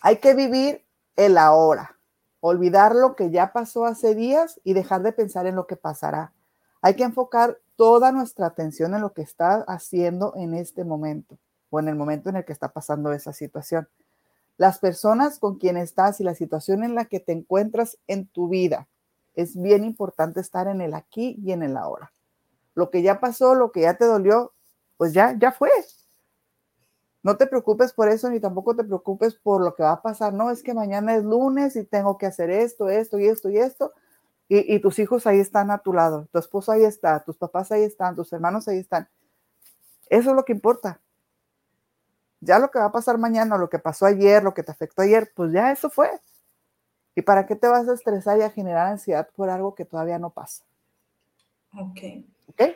Hay 0.01 0.17
que 0.17 0.33
vivir 0.33 0.85
el 1.15 1.37
ahora, 1.37 1.97
olvidar 2.39 2.95
lo 2.95 3.15
que 3.15 3.31
ya 3.31 3.51
pasó 3.51 3.85
hace 3.85 4.15
días 4.15 4.59
y 4.63 4.73
dejar 4.73 5.03
de 5.03 5.11
pensar 5.11 5.47
en 5.47 5.55
lo 5.55 5.67
que 5.67 5.75
pasará. 5.75 6.33
Hay 6.81 6.95
que 6.95 7.03
enfocar 7.03 7.59
toda 7.75 8.11
nuestra 8.11 8.47
atención 8.47 8.93
en 8.93 9.01
lo 9.01 9.13
que 9.13 9.21
está 9.21 9.65
haciendo 9.67 10.33
en 10.35 10.53
este 10.53 10.83
momento 10.83 11.37
o 11.69 11.79
en 11.79 11.87
el 11.87 11.95
momento 11.95 12.29
en 12.29 12.37
el 12.37 12.45
que 12.45 12.53
está 12.53 12.71
pasando 12.71 13.11
esa 13.11 13.33
situación 13.33 13.87
las 14.57 14.79
personas 14.79 15.39
con 15.39 15.57
quien 15.57 15.77
estás 15.77 16.19
y 16.19 16.23
la 16.23 16.35
situación 16.35 16.83
en 16.83 16.95
la 16.95 17.05
que 17.05 17.19
te 17.19 17.31
encuentras 17.31 17.97
en 18.07 18.27
tu 18.27 18.49
vida. 18.49 18.87
Es 19.35 19.59
bien 19.59 19.83
importante 19.83 20.39
estar 20.41 20.67
en 20.67 20.81
el 20.81 20.95
aquí 20.95 21.37
y 21.43 21.51
en 21.51 21.61
el 21.61 21.77
ahora. 21.77 22.11
Lo 22.77 22.91
que 22.91 23.01
ya 23.01 23.19
pasó, 23.19 23.55
lo 23.55 23.71
que 23.71 23.81
ya 23.81 23.95
te 23.95 24.05
dolió, 24.05 24.53
pues 24.97 25.11
ya, 25.11 25.35
ya 25.35 25.51
fue. 25.51 25.71
No 27.23 27.35
te 27.35 27.47
preocupes 27.47 27.91
por 27.91 28.07
eso, 28.07 28.29
ni 28.29 28.39
tampoco 28.39 28.75
te 28.75 28.83
preocupes 28.83 29.33
por 29.33 29.63
lo 29.63 29.73
que 29.73 29.81
va 29.81 29.93
a 29.93 30.01
pasar. 30.03 30.31
No, 30.31 30.51
es 30.51 30.61
que 30.61 30.75
mañana 30.75 31.15
es 31.15 31.23
lunes 31.23 31.75
y 31.75 31.83
tengo 31.85 32.19
que 32.19 32.27
hacer 32.27 32.51
esto, 32.51 32.87
esto 32.87 33.17
y 33.17 33.25
esto 33.25 33.49
y 33.49 33.57
esto. 33.57 33.93
Y, 34.47 34.79
tus 34.79 34.99
hijos 34.99 35.25
ahí 35.25 35.39
están 35.39 35.71
a 35.71 35.79
tu 35.79 35.91
lado, 35.91 36.27
tu 36.31 36.37
esposo 36.37 36.71
ahí 36.71 36.83
está, 36.83 37.23
tus 37.23 37.35
papás 37.35 37.71
ahí 37.71 37.81
están, 37.81 38.15
tus 38.15 38.31
hermanos 38.31 38.67
ahí 38.67 38.77
están. 38.77 39.09
Eso 40.07 40.29
es 40.29 40.35
lo 40.35 40.45
que 40.45 40.53
importa. 40.53 41.01
Ya 42.41 42.59
lo 42.59 42.69
que 42.69 42.77
va 42.77 42.85
a 42.85 42.91
pasar 42.91 43.17
mañana, 43.17 43.57
lo 43.57 43.69
que 43.69 43.79
pasó 43.79 44.05
ayer, 44.05 44.43
lo 44.43 44.53
que 44.53 44.61
te 44.61 44.71
afectó 44.71 45.01
ayer, 45.01 45.31
pues 45.35 45.51
ya 45.51 45.71
eso 45.71 45.89
fue. 45.89 46.11
¿Y 47.15 47.23
para 47.23 47.47
qué 47.47 47.55
te 47.55 47.67
vas 47.67 47.89
a 47.89 47.93
estresar 47.95 48.37
y 48.37 48.43
a 48.43 48.51
generar 48.51 48.85
ansiedad 48.85 49.27
por 49.35 49.49
algo 49.49 49.73
que 49.73 49.83
todavía 49.83 50.19
no 50.19 50.29
pasa? 50.29 50.63
Ok. 51.75 52.36
Ok. 52.47 52.75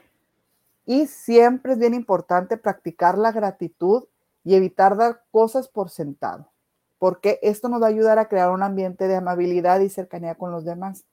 Y 0.85 1.07
siempre 1.07 1.73
es 1.73 1.79
bien 1.79 1.93
importante 1.93 2.57
practicar 2.57 3.17
la 3.17 3.31
gratitud 3.31 4.05
y 4.43 4.55
evitar 4.55 4.97
dar 4.97 5.23
cosas 5.31 5.67
por 5.67 5.89
sentado, 5.89 6.51
porque 6.97 7.39
esto 7.43 7.69
nos 7.69 7.81
va 7.81 7.85
a 7.85 7.89
ayudar 7.89 8.17
a 8.19 8.27
crear 8.27 8.51
un 8.51 8.63
ambiente 8.63 9.07
de 9.07 9.15
amabilidad 9.15 9.79
y 9.81 9.89
cercanía 9.89 10.35
con 10.35 10.51
los 10.51 10.65
demás. 10.65 11.05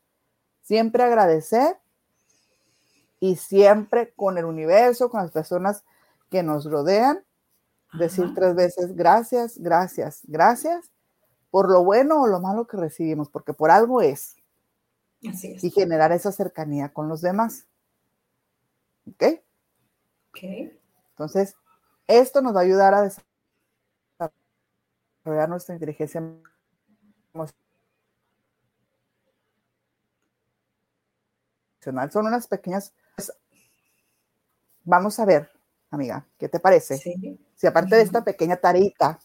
Siempre 0.62 1.02
agradecer 1.02 1.76
y 3.20 3.36
siempre 3.36 4.12
con 4.14 4.38
el 4.38 4.46
universo, 4.46 5.10
con 5.10 5.20
las 5.20 5.30
personas 5.30 5.84
que 6.30 6.42
nos 6.42 6.64
rodean, 6.64 7.22
Decir 7.92 8.34
tres 8.34 8.54
veces 8.54 8.94
gracias, 8.94 9.58
gracias, 9.58 10.20
gracias 10.24 10.90
por 11.50 11.70
lo 11.70 11.82
bueno 11.84 12.20
o 12.20 12.26
lo 12.26 12.40
malo 12.40 12.66
que 12.66 12.76
recibimos, 12.76 13.30
porque 13.30 13.54
por 13.54 13.70
algo 13.70 14.02
es. 14.02 14.36
Así 15.26 15.52
es. 15.52 15.64
Y 15.64 15.70
generar 15.70 16.12
esa 16.12 16.30
cercanía 16.30 16.92
con 16.92 17.08
los 17.08 17.22
demás. 17.22 17.66
¿Ok? 19.14 19.40
Ok. 20.30 20.42
Entonces, 21.10 21.56
esto 22.06 22.42
nos 22.42 22.54
va 22.54 22.60
a 22.60 22.64
ayudar 22.64 22.94
a 22.94 23.02
desarrollar 23.02 23.24
nuestra 25.48 25.74
inteligencia 25.74 26.22
emocional. 27.32 27.54
Son 32.10 32.26
unas 32.26 32.46
pequeñas... 32.46 32.92
Vamos 34.84 35.18
a 35.18 35.26
ver, 35.26 35.50
amiga, 35.90 36.26
¿qué 36.38 36.48
te 36.48 36.60
parece? 36.60 36.96
Sí. 36.96 37.38
Si 37.54 37.66
aparte 37.66 37.96
de 37.96 38.02
esta 38.02 38.24
pequeña 38.24 38.56
tareita, 38.56 39.18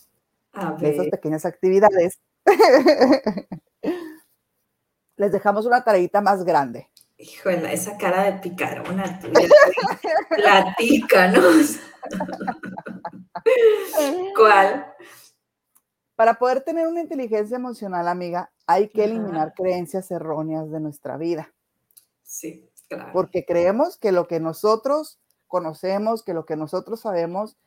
de 0.80 0.90
esas 0.90 1.08
pequeñas 1.08 1.46
actividades, 1.46 2.20
les 5.16 5.32
dejamos 5.32 5.66
una 5.66 5.84
tareita 5.84 6.20
más 6.20 6.44
grande. 6.44 6.90
Híjole, 7.24 7.72
esa 7.72 7.98
cara 7.98 8.24
de 8.24 8.40
picarona 8.40 9.18
platícanos. 10.30 11.80
¿Cuál? 14.36 14.94
Para 16.16 16.34
poder 16.34 16.66
tener 16.66 16.86
una 16.86 17.00
inteligencia 17.00 17.56
emocional, 17.56 18.10
amiga, 18.10 18.52
hay 18.68 18.90
que 18.90 19.06
eliminar 19.06 19.54
creencias 19.54 20.12
erróneas 20.12 20.70
de 20.70 20.82
nuestra 20.82 21.16
vida. 21.16 21.54
Sí, 22.24 22.70
claro. 22.90 23.14
Porque 23.14 23.46
creemos 23.46 23.98
que 23.98 24.12
lo 24.12 24.28
que 24.28 24.42
nosotros 24.42 25.22
conocemos, 25.48 26.24
que 26.24 26.34
lo 26.34 26.46
que 26.46 26.58
nosotros 26.58 27.00
sabemos 27.00 27.58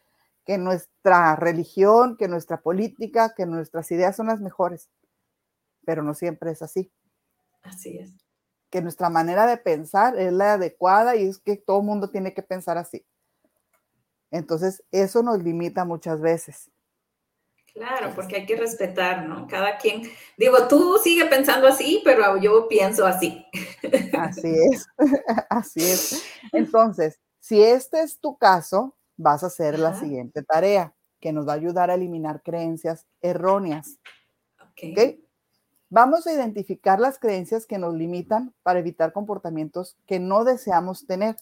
que 0.44 0.58
nuestra 0.58 1.34
religión, 1.34 2.18
que 2.18 2.28
nuestra 2.28 2.60
política, 2.60 3.32
que 3.34 3.46
nuestras 3.46 3.90
ideas 3.90 4.16
son 4.16 4.26
las 4.26 4.40
mejores, 4.40 4.90
pero 5.86 6.02
no 6.02 6.12
siempre 6.12 6.50
es 6.50 6.60
así. 6.60 6.92
Así 7.62 7.98
es. 7.98 8.25
Que 8.70 8.82
nuestra 8.82 9.10
manera 9.10 9.46
de 9.46 9.56
pensar 9.56 10.18
es 10.18 10.32
la 10.32 10.54
adecuada 10.54 11.16
y 11.16 11.26
es 11.26 11.38
que 11.38 11.56
todo 11.56 11.80
el 11.80 11.86
mundo 11.86 12.10
tiene 12.10 12.34
que 12.34 12.42
pensar 12.42 12.78
así. 12.78 13.06
Entonces, 14.30 14.82
eso 14.90 15.22
nos 15.22 15.42
limita 15.42 15.84
muchas 15.84 16.20
veces. 16.20 16.70
Claro, 17.72 18.12
porque 18.14 18.36
hay 18.36 18.46
que 18.46 18.56
respetar, 18.56 19.28
¿no? 19.28 19.46
Cada 19.46 19.76
quien, 19.76 20.02
digo, 20.38 20.66
tú 20.66 20.98
sigue 21.04 21.26
pensando 21.26 21.68
así, 21.68 22.00
pero 22.04 22.38
yo 22.38 22.68
pienso 22.68 23.06
así. 23.06 23.46
Así 24.18 24.48
es, 24.72 24.86
así 25.50 25.80
es. 25.82 26.24
Entonces, 26.52 27.20
si 27.38 27.62
este 27.62 28.00
es 28.00 28.18
tu 28.18 28.38
caso, 28.38 28.96
vas 29.18 29.44
a 29.44 29.48
hacer 29.48 29.78
la 29.78 29.94
siguiente 29.94 30.42
tarea, 30.42 30.94
que 31.20 31.32
nos 31.32 31.46
va 31.46 31.52
a 31.52 31.56
ayudar 31.56 31.90
a 31.90 31.94
eliminar 31.94 32.42
creencias 32.42 33.06
erróneas. 33.20 33.98
Ok. 34.60 34.92
¿ok? 34.92 35.25
Vamos 35.88 36.26
a 36.26 36.32
identificar 36.32 36.98
las 37.00 37.18
creencias 37.18 37.66
que 37.66 37.78
nos 37.78 37.94
limitan 37.94 38.52
para 38.62 38.80
evitar 38.80 39.12
comportamientos 39.12 39.96
que 40.06 40.18
no 40.18 40.44
deseamos 40.44 41.06
tener. 41.06 41.36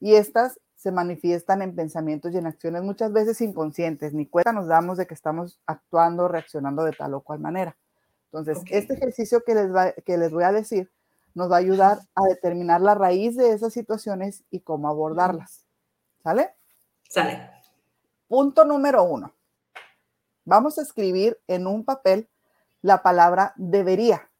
Y 0.00 0.14
estas 0.14 0.58
se 0.74 0.90
manifiestan 0.90 1.62
en 1.62 1.74
pensamientos 1.74 2.32
y 2.34 2.38
en 2.38 2.46
acciones 2.46 2.82
muchas 2.82 3.12
veces 3.12 3.40
inconscientes, 3.40 4.12
ni 4.12 4.26
cuenta 4.26 4.52
nos 4.52 4.66
damos 4.66 4.98
de 4.98 5.06
que 5.06 5.14
estamos 5.14 5.60
actuando, 5.66 6.28
reaccionando 6.28 6.84
de 6.84 6.92
tal 6.92 7.14
o 7.14 7.20
cual 7.20 7.38
manera. 7.38 7.76
Entonces, 8.26 8.58
este 8.68 8.94
ejercicio 8.94 9.42
que 9.44 9.54
les, 9.54 9.72
va- 9.74 9.92
que 9.92 10.18
les 10.18 10.32
voy 10.32 10.44
a 10.44 10.52
decir 10.52 10.90
nos 11.34 11.50
va 11.50 11.56
a 11.56 11.60
ayudar 11.60 11.98
a 12.14 12.22
determinar 12.28 12.80
la 12.80 12.94
raíz 12.94 13.36
de 13.36 13.52
esas 13.52 13.72
situaciones 13.72 14.44
y 14.50 14.60
cómo 14.60 14.88
abordarlas. 14.88 15.64
¿Sale? 16.22 16.54
Sale. 17.08 17.50
Punto 18.28 18.64
número 18.64 19.04
uno. 19.04 19.32
Vamos 20.44 20.78
a 20.78 20.82
escribir 20.82 21.38
en 21.46 21.66
un 21.66 21.84
papel 21.84 22.28
la 22.84 23.02
palabra 23.02 23.54
debería 23.56 24.30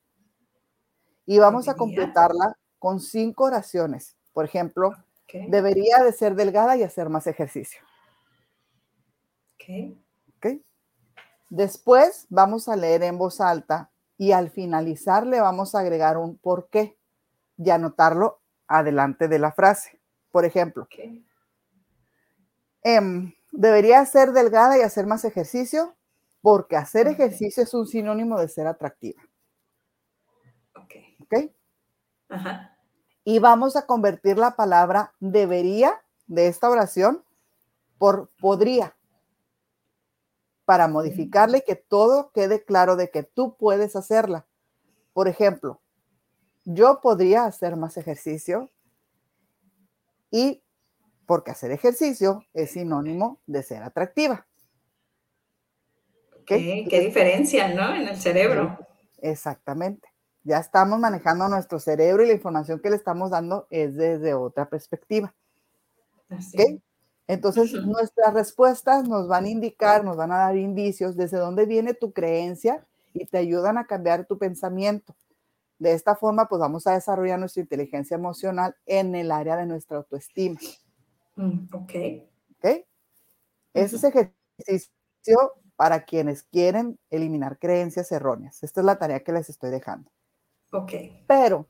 y 1.25 1.39
vamos 1.39 1.67
a 1.71 1.77
completarla 1.77 2.59
con 2.79 3.01
cinco 3.01 3.45
oraciones. 3.45 4.19
Por 4.35 4.45
ejemplo, 4.45 4.93
debería 5.49 6.05
de 6.05 6.13
ser 6.13 6.35
delgada 6.35 6.77
y 6.77 6.83
hacer 6.83 7.09
más 7.09 7.27
ejercicio. 7.27 7.81
Ok. 9.55 9.97
¿ok? 10.37 10.61
Después 11.49 12.27
vamos 12.29 12.69
a 12.69 12.77
leer 12.77 13.03
en 13.05 13.17
voz 13.17 13.41
alta 13.41 13.91
y 14.19 14.33
al 14.33 14.51
finalizar 14.51 15.27
le 15.27 15.41
vamos 15.41 15.75
a 15.75 15.79
agregar 15.79 16.19
un 16.19 16.37
por 16.37 16.69
qué 16.69 16.99
y 17.57 17.71
anotarlo 17.71 18.43
adelante 18.69 19.27
de 19.27 19.39
la 19.39 19.53
frase. 19.53 19.99
Por 20.31 20.45
ejemplo, 20.45 20.83
Ok. 20.83 21.25
em, 22.83 23.33
debería 23.53 24.05
ser 24.05 24.33
delgada 24.33 24.77
y 24.77 24.83
hacer 24.83 25.07
más 25.07 25.25
ejercicio 25.25 25.97
porque 26.45 26.77
hacer 26.77 27.07
ejercicio 27.07 27.63
es 27.63 27.73
un 27.73 27.87
sinónimo 27.87 28.39
de 28.39 28.49
ser 28.49 28.67
atractiva. 28.67 29.23
Ok. 30.77 30.95
¿ok? 31.21 31.51
Ajá. 32.29 32.79
Y 33.25 33.39
vamos 33.39 33.77
a 33.77 33.87
convertir 33.87 34.37
la 34.37 34.55
palabra 34.55 35.15
debería 35.21 36.05
de 36.27 36.49
esta 36.49 36.69
oración 36.69 37.25
por 37.97 38.29
podría 38.39 38.95
para 40.67 40.87
modificarle 40.87 41.65
que 41.65 41.77
todo 41.77 42.31
quede 42.33 42.63
claro 42.63 42.97
de 42.97 43.11
que 43.11 43.23
tú 43.23 43.57
puedes 43.57 43.97
hacerla. 43.97 44.47
Por 45.15 45.29
ejemplo, 45.29 45.81
yo 46.67 47.01
podría 47.01 47.47
hacer 47.47 47.77
más 47.77 47.97
ejercicio 47.97 48.71
y 50.31 50.63
porque 51.25 51.53
hacer 51.53 51.71
ejercicio 51.71 52.45
es 52.53 52.73
sinónimo 52.73 53.41
de 53.47 53.63
ser 53.63 53.83
atractiva. 53.83 54.47
Ok. 56.45 56.89
Qué 56.91 57.01
diferencia, 57.01 57.69
¿no? 57.69 57.95
En 57.95 58.07
el 58.07 58.17
cerebro. 58.17 58.79
Exactamente. 59.23 60.09
Ya 60.43 60.59
estamos 60.59 60.99
manejando 60.99 61.49
nuestro 61.49 61.79
cerebro 61.79 62.23
y 62.23 62.27
la 62.27 62.35
información 62.35 62.81
que 62.81 62.91
le 62.91 62.97
estamos 62.97 63.31
dando 63.31 63.67
es 63.71 63.97
desde 63.97 64.35
otra 64.35 64.69
perspectiva. 64.69 65.35
Así. 66.29 66.83
Entonces, 67.27 67.73
Ujú. 67.73 67.87
nuestras 67.93 68.35
respuestas 68.35 69.09
nos 69.09 69.27
van 69.27 69.47
a 69.47 69.49
indicar, 69.49 70.05
nos 70.05 70.19
van 70.19 70.33
a 70.33 70.37
dar 70.37 70.59
indicios 70.59 71.17
desde 71.17 71.39
dónde 71.39 71.65
viene 71.65 71.95
tu 71.95 72.13
creencia 72.13 72.87
y 73.15 73.25
te 73.25 73.39
ayudan 73.39 73.79
a 73.79 73.87
cambiar 73.87 74.27
tu 74.27 74.37
pensamiento. 74.37 75.17
De 75.79 75.95
esta 75.95 76.15
forma, 76.15 76.47
pues 76.47 76.61
vamos 76.61 76.87
a 76.87 76.93
desarrollar 76.93 77.39
nuestra 77.39 77.63
inteligencia 77.63 78.17
emocional 78.17 78.77
en 78.85 79.15
el 79.15 79.33
área 79.33 79.57
de 79.57 79.65
nuestra 79.65 79.97
autoestima. 79.97 80.61
Mm, 81.37 81.69
ok. 81.73 81.93
¿ok? 82.59 82.85
Ese 83.73 83.97
es 83.97 84.05
ejercicio 84.05 85.55
para 85.77 86.05
quienes 86.05 86.43
quieren 86.45 86.99
eliminar 87.11 87.59
creencias 87.59 88.13
erróneas. 88.13 88.63
Esta 88.63 88.81
es 88.81 88.87
la 88.87 88.99
tarea 88.99 89.25
que 89.25 89.33
les 89.33 89.49
estoy 89.51 89.71
dejando. 89.71 90.11
Ok. 90.71 90.93
Pero 91.27 91.69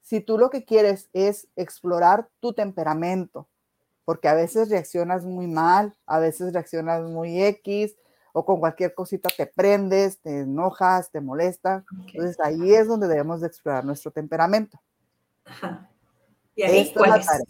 si 0.00 0.20
tú 0.20 0.38
lo 0.38 0.50
que 0.50 0.64
quieres 0.64 1.08
es 1.12 1.48
explorar 1.56 2.28
tu 2.40 2.52
temperamento, 2.52 3.48
porque 4.04 4.28
a 4.28 4.34
veces 4.34 4.68
reaccionas 4.68 5.24
muy 5.24 5.46
mal, 5.46 5.96
a 6.06 6.18
veces 6.18 6.52
reaccionas 6.52 7.02
muy 7.02 7.42
X, 7.42 7.96
o 8.32 8.44
con 8.44 8.60
cualquier 8.60 8.94
cosita 8.94 9.28
te 9.36 9.46
prendes, 9.46 10.20
te 10.20 10.40
enojas, 10.40 11.10
te 11.10 11.20
molesta. 11.20 11.84
Entonces 12.06 12.40
ahí 12.40 12.74
es 12.74 12.88
donde 12.88 13.06
debemos 13.06 13.40
de 13.40 13.46
explorar 13.46 13.84
nuestro 13.84 14.10
temperamento. 14.10 14.80
Ajá. 15.44 15.90
¿Y 16.54 16.62
ahí 16.62 16.78
Esta 16.78 16.90
es 16.90 16.96
cuál 16.96 17.10
la 17.10 17.16
es? 17.16 17.26
tarea. 17.26 17.44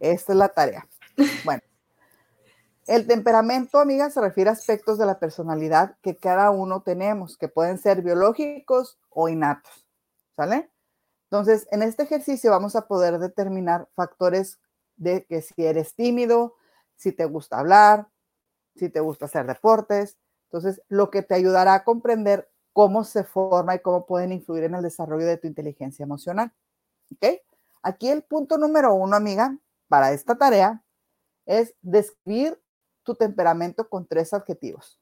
Esta 0.00 0.32
es 0.32 0.38
la 0.38 0.48
tarea. 0.48 0.88
Bueno, 1.44 1.62
el 2.86 3.06
temperamento, 3.06 3.78
amiga, 3.78 4.10
se 4.10 4.20
refiere 4.20 4.50
a 4.50 4.52
aspectos 4.52 4.98
de 4.98 5.06
la 5.06 5.18
personalidad 5.18 5.96
que 6.02 6.16
cada 6.16 6.50
uno 6.50 6.82
tenemos, 6.82 7.36
que 7.38 7.48
pueden 7.48 7.78
ser 7.78 8.02
biológicos 8.02 8.98
o 9.10 9.28
innatos. 9.28 9.86
¿Sale? 10.36 10.70
Entonces, 11.30 11.66
en 11.70 11.82
este 11.82 12.02
ejercicio 12.02 12.50
vamos 12.50 12.76
a 12.76 12.86
poder 12.86 13.18
determinar 13.18 13.88
factores 13.94 14.58
de 14.96 15.24
que 15.24 15.42
si 15.42 15.64
eres 15.64 15.94
tímido, 15.94 16.54
si 16.96 17.12
te 17.12 17.24
gusta 17.24 17.58
hablar, 17.58 18.08
si 18.76 18.88
te 18.88 19.00
gusta 19.00 19.26
hacer 19.26 19.46
deportes. 19.46 20.18
Entonces, 20.44 20.82
lo 20.88 21.10
que 21.10 21.22
te 21.22 21.34
ayudará 21.34 21.74
a 21.74 21.84
comprender 21.84 22.50
cómo 22.72 23.04
se 23.04 23.24
forma 23.24 23.76
y 23.76 23.80
cómo 23.80 24.06
pueden 24.06 24.32
influir 24.32 24.64
en 24.64 24.74
el 24.74 24.82
desarrollo 24.82 25.26
de 25.26 25.38
tu 25.38 25.46
inteligencia 25.46 26.02
emocional. 26.02 26.52
¿Ok? 27.12 27.40
Aquí 27.82 28.08
el 28.08 28.22
punto 28.22 28.58
número 28.58 28.94
uno, 28.94 29.16
amiga, 29.16 29.58
para 29.88 30.12
esta 30.12 30.36
tarea 30.36 30.84
es 31.46 31.74
describir 31.82 32.60
tu 33.04 33.14
temperamento 33.14 33.88
con 33.88 34.06
tres 34.06 34.32
adjetivos. 34.32 35.00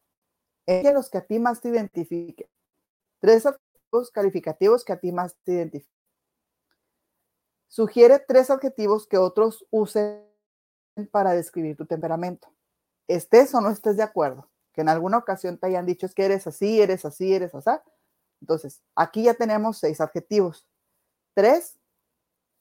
Elige 0.67 0.93
los 0.93 1.09
que 1.09 1.19
a 1.19 1.27
ti 1.27 1.39
más 1.39 1.61
te 1.61 1.71
identifiquen. 1.71 2.49
Tres 3.21 3.47
adjetivos 3.47 4.11
calificativos 4.11 4.85
que 4.85 4.93
a 4.93 5.01
ti 5.01 5.13
más 5.13 5.37
te 5.45 5.53
identifiquen. 5.53 5.93
Sugiere 7.69 8.19
tres 8.19 8.51
adjetivos 8.51 9.07
que 9.07 9.17
otros 9.17 9.67
usen 9.71 10.29
para 11.11 11.33
describir 11.33 11.77
tu 11.77 11.87
temperamento. 11.87 12.53
Estés 13.09 13.55
o 13.55 13.61
no 13.61 13.71
estés 13.71 13.97
de 13.97 14.03
acuerdo, 14.03 14.51
que 14.73 14.83
en 14.83 14.89
alguna 14.89 15.19
ocasión 15.19 15.59
te 15.59 15.69
hayan 15.69 15.87
dicho 15.87 16.05
es 16.05 16.15
que 16.15 16.25
eres 16.25 16.47
así, 16.47 16.83
eres 16.83 17.05
así, 17.05 17.33
eres 17.33 17.55
así. 17.55 17.71
Entonces, 18.43 18.83
aquí 18.95 19.23
ya 19.23 19.35
tenemos 19.35 19.79
seis 19.79 20.01
adjetivos. 20.01 20.67
Tres 21.35 21.79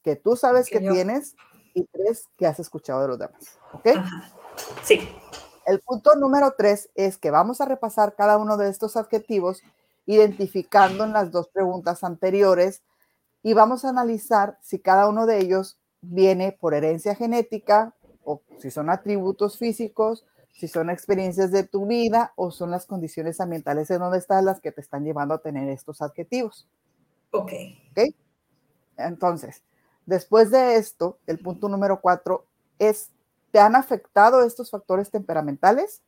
que 0.02 0.16
tú 0.16 0.36
sabes 0.36 0.68
Que 0.68 0.80
tienes 0.80 1.34
y 1.74 1.84
tres 1.84 2.28
que 2.36 2.46
has 2.46 2.58
escuchado 2.58 3.02
de 3.02 3.08
los 3.08 3.18
demás. 3.18 3.58
¿Ok? 3.72 3.86
Ajá. 3.96 4.30
Sí. 4.82 5.08
El 5.66 5.80
punto 5.80 6.14
número 6.16 6.54
tres 6.56 6.90
es 6.94 7.18
que 7.18 7.30
vamos 7.30 7.60
a 7.60 7.66
repasar 7.66 8.14
cada 8.14 8.38
uno 8.38 8.56
de 8.56 8.68
estos 8.68 8.96
adjetivos 8.96 9.62
identificando 10.06 11.04
en 11.04 11.12
las 11.12 11.30
dos 11.30 11.48
preguntas 11.48 12.02
anteriores 12.02 12.82
y 13.42 13.54
vamos 13.54 13.84
a 13.84 13.90
analizar 13.90 14.58
si 14.60 14.78
cada 14.80 15.08
uno 15.08 15.26
de 15.26 15.38
ellos 15.38 15.78
viene 16.00 16.52
por 16.52 16.74
herencia 16.74 17.14
genética 17.14 17.94
o 18.24 18.42
si 18.58 18.70
son 18.70 18.90
atributos 18.90 19.58
físicos, 19.58 20.26
si 20.52 20.68
son 20.68 20.90
experiencias 20.90 21.50
de 21.52 21.64
tu 21.64 21.86
vida 21.86 22.32
o 22.36 22.50
son 22.50 22.70
las 22.70 22.86
condiciones 22.86 23.40
ambientales 23.40 23.90
en 23.90 24.00
donde 24.00 24.18
estás 24.18 24.44
las 24.44 24.60
que 24.60 24.72
te 24.72 24.80
están 24.80 25.04
llevando 25.04 25.34
a 25.34 25.38
tener 25.38 25.68
estos 25.68 26.02
adjetivos. 26.02 26.68
Ok. 27.30 27.52
Entonces, 28.96 29.62
después 30.12 30.50
de 30.50 30.76
esto, 30.76 31.18
el 31.26 31.38
punto 31.38 31.68
número 31.70 32.00
cuatro 32.00 32.46
es, 32.78 33.10
¿te 33.50 33.58
han 33.58 33.74
afectado 33.74 34.42
estos 34.42 34.70
factores 34.70 35.10
temperamentales? 35.10 36.02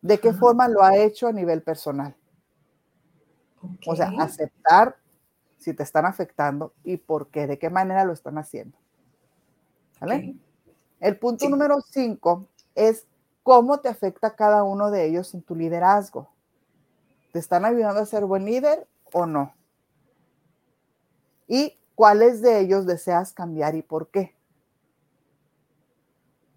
¿De 0.00 0.18
qué 0.18 0.32
forma 0.32 0.66
lo 0.66 0.82
ha 0.82 0.96
hecho 0.96 1.28
a 1.28 1.32
nivel 1.32 1.62
personal? 1.62 2.16
O 3.86 3.94
sea, 3.94 4.10
aceptar 4.18 4.96
si 5.58 5.74
te 5.74 5.82
están 5.82 6.06
afectando 6.06 6.72
y 6.82 6.96
por 6.96 7.28
qué, 7.28 7.46
de 7.46 7.58
qué 7.58 7.68
manera 7.68 8.06
lo 8.06 8.14
están 8.14 8.38
haciendo. 8.38 8.78
El 11.00 11.18
punto 11.18 11.44
Sí. 11.44 11.50
número 11.50 11.82
cinco 11.82 12.48
es 12.74 13.06
cómo 13.42 13.80
te 13.80 13.88
afecta 13.90 14.34
cada 14.34 14.62
uno 14.64 14.90
de 14.90 15.04
ellos 15.04 15.34
en 15.34 15.42
tu 15.42 15.54
liderazgo. 15.54 16.30
¿Te 17.32 17.38
están 17.38 17.66
ayudando 17.66 18.00
a 18.00 18.06
ser 18.06 18.24
buen 18.24 18.46
líder 18.46 18.88
o 19.12 19.26
no? 19.26 19.52
¿Y 21.46 21.79
cuáles 22.00 22.40
de 22.40 22.60
ellos 22.60 22.86
deseas 22.86 23.34
cambiar 23.34 23.74
y 23.74 23.82
por 23.82 24.08
qué? 24.08 24.34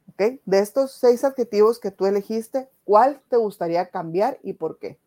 ¿Ok? 0.08 0.40
De 0.46 0.60
estos 0.60 0.94
seis 0.94 1.26
adjetivos 1.26 1.82
que 1.82 1.92
tú 1.92 2.06
elegiste, 2.06 2.70
¿cuál 2.86 3.22
te 3.28 3.36
gustaría 3.36 3.90
cambiar 3.90 4.40
y 4.42 4.54
por 4.54 4.80
qué? 4.80 4.98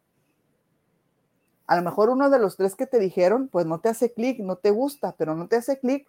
A 1.66 1.74
lo 1.76 1.80
mejor 1.80 2.10
uno 2.10 2.28
de 2.28 2.38
los 2.38 2.58
tres 2.58 2.74
que 2.74 2.86
te 2.86 2.98
dijeron, 2.98 3.48
pues 3.48 3.64
no 3.64 3.80
te 3.80 3.88
hace 3.88 4.12
clic, 4.12 4.38
no 4.40 4.56
te 4.56 4.72
gusta, 4.72 5.14
pero 5.16 5.34
no 5.34 5.48
te 5.48 5.56
hace 5.56 5.78
clic 5.78 6.06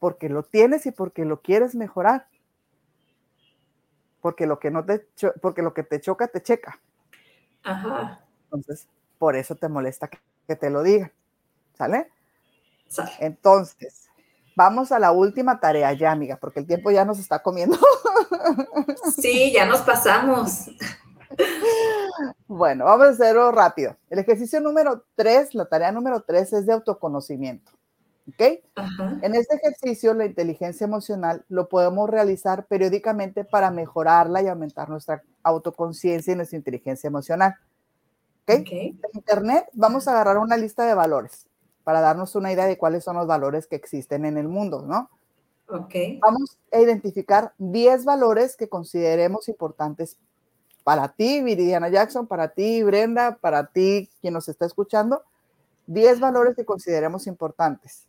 porque 0.00 0.28
lo 0.28 0.42
tienes 0.42 0.84
y 0.86 0.90
porque 0.90 1.24
lo 1.24 1.40
quieres 1.40 1.76
mejorar. 1.76 2.26
Porque 4.20 4.48
lo 4.48 4.58
que 4.58 4.72
no 4.72 4.84
te 4.84 5.06
porque 5.40 5.62
lo 5.62 5.72
que 5.72 5.84
te 5.84 6.00
choca 6.00 6.26
te 6.26 6.42
checa. 6.42 6.80
Ajá. 7.62 8.24
Entonces, 8.42 8.88
por 9.18 9.36
eso 9.36 9.54
te 9.54 9.68
molesta 9.68 10.08
que, 10.08 10.18
que 10.48 10.56
te 10.56 10.68
lo 10.68 10.82
digan. 10.82 11.12
¿Sale? 11.74 12.10
Sale. 12.88 13.12
Entonces, 13.20 14.08
vamos 14.56 14.90
a 14.90 14.98
la 14.98 15.12
última 15.12 15.60
tarea 15.60 15.92
ya, 15.92 16.10
amiga, 16.10 16.36
porque 16.36 16.60
el 16.60 16.66
tiempo 16.66 16.90
ya 16.90 17.04
nos 17.04 17.18
está 17.18 17.40
comiendo. 17.40 17.78
Sí, 19.16 19.52
ya 19.52 19.66
nos 19.66 19.80
pasamos. 19.80 20.66
Bueno, 22.46 22.84
vamos 22.84 23.06
a 23.06 23.10
hacerlo 23.10 23.50
rápido. 23.52 23.96
El 24.10 24.18
ejercicio 24.18 24.60
número 24.60 25.04
tres, 25.14 25.54
la 25.54 25.66
tarea 25.66 25.92
número 25.92 26.22
tres 26.22 26.52
es 26.52 26.66
de 26.66 26.72
autoconocimiento. 26.72 27.72
¿Ok? 28.28 28.60
En 29.22 29.34
este 29.34 29.56
ejercicio, 29.56 30.12
la 30.14 30.26
inteligencia 30.26 30.84
emocional 30.84 31.44
lo 31.48 31.68
podemos 31.68 32.10
realizar 32.10 32.66
periódicamente 32.66 33.44
para 33.44 33.70
mejorarla 33.70 34.42
y 34.42 34.48
aumentar 34.48 34.88
nuestra 34.88 35.22
autoconciencia 35.42 36.32
y 36.32 36.36
nuestra 36.36 36.58
inteligencia 36.58 37.08
emocional. 37.08 37.54
¿Ok? 38.42 38.50
En 38.72 38.98
Internet 39.14 39.66
vamos 39.72 40.08
a 40.08 40.12
agarrar 40.12 40.38
una 40.38 40.56
lista 40.56 40.84
de 40.84 40.94
valores 40.94 41.48
para 41.88 42.02
darnos 42.02 42.34
una 42.34 42.52
idea 42.52 42.66
de 42.66 42.76
cuáles 42.76 43.02
son 43.02 43.16
los 43.16 43.26
valores 43.26 43.66
que 43.66 43.74
existen 43.74 44.26
en 44.26 44.36
el 44.36 44.46
mundo, 44.46 44.84
¿no? 44.86 45.08
Ok. 45.70 45.94
Vamos 46.20 46.58
a 46.70 46.80
identificar 46.80 47.54
10 47.56 48.04
valores 48.04 48.56
que 48.56 48.68
consideremos 48.68 49.48
importantes 49.48 50.18
para 50.84 51.08
ti, 51.08 51.42
Viridiana 51.42 51.88
Jackson, 51.88 52.26
para 52.26 52.48
ti, 52.48 52.82
Brenda, 52.82 53.38
para 53.40 53.68
ti, 53.68 54.10
quien 54.20 54.34
nos 54.34 54.50
está 54.50 54.66
escuchando. 54.66 55.22
10 55.86 56.20
valores 56.20 56.54
que 56.56 56.66
consideremos 56.66 57.26
importantes 57.26 58.06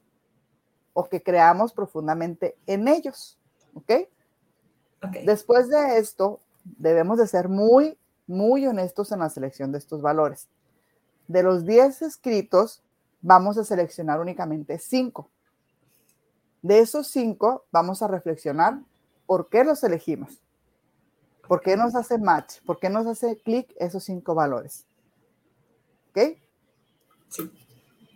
o 0.92 1.08
que 1.08 1.24
creamos 1.24 1.72
profundamente 1.72 2.58
en 2.68 2.90
ellos. 2.90 3.38
¿Ok? 3.76 3.92
okay. 5.08 5.26
Después 5.26 5.70
de 5.70 6.00
esto, 6.00 6.42
debemos 6.66 7.18
de 7.18 7.28
ser 7.28 7.48
muy, 7.48 7.98
muy 8.28 8.68
honestos 8.68 9.14
en 9.14 9.20
la 9.20 9.30
selección 9.30 9.72
de 9.72 9.78
estos 9.78 10.02
valores. 10.02 10.50
De 11.30 11.44
los 11.44 11.64
10 11.64 12.02
escritos, 12.02 12.84
vamos 13.22 13.58
a 13.58 13.64
seleccionar 13.64 14.20
únicamente 14.20 14.80
5. 14.80 15.30
De 16.62 16.80
esos 16.80 17.08
5, 17.08 17.66
vamos 17.72 18.02
a 18.02 18.08
reflexionar 18.08 18.80
por 19.26 19.50
qué 19.50 19.64
los 19.64 19.84
elegimos. 19.84 20.42
¿Por 21.50 21.62
qué 21.62 21.76
nos 21.76 21.96
hace 21.96 22.20
match? 22.20 22.62
¿Por 22.64 22.80
qué 22.80 22.90
nos 22.92 23.08
hace 23.08 23.38
clic 23.38 23.74
esos 23.80 24.04
cinco 24.04 24.36
valores? 24.36 24.86
¿Ok? 26.10 26.38
Sí. 27.28 27.52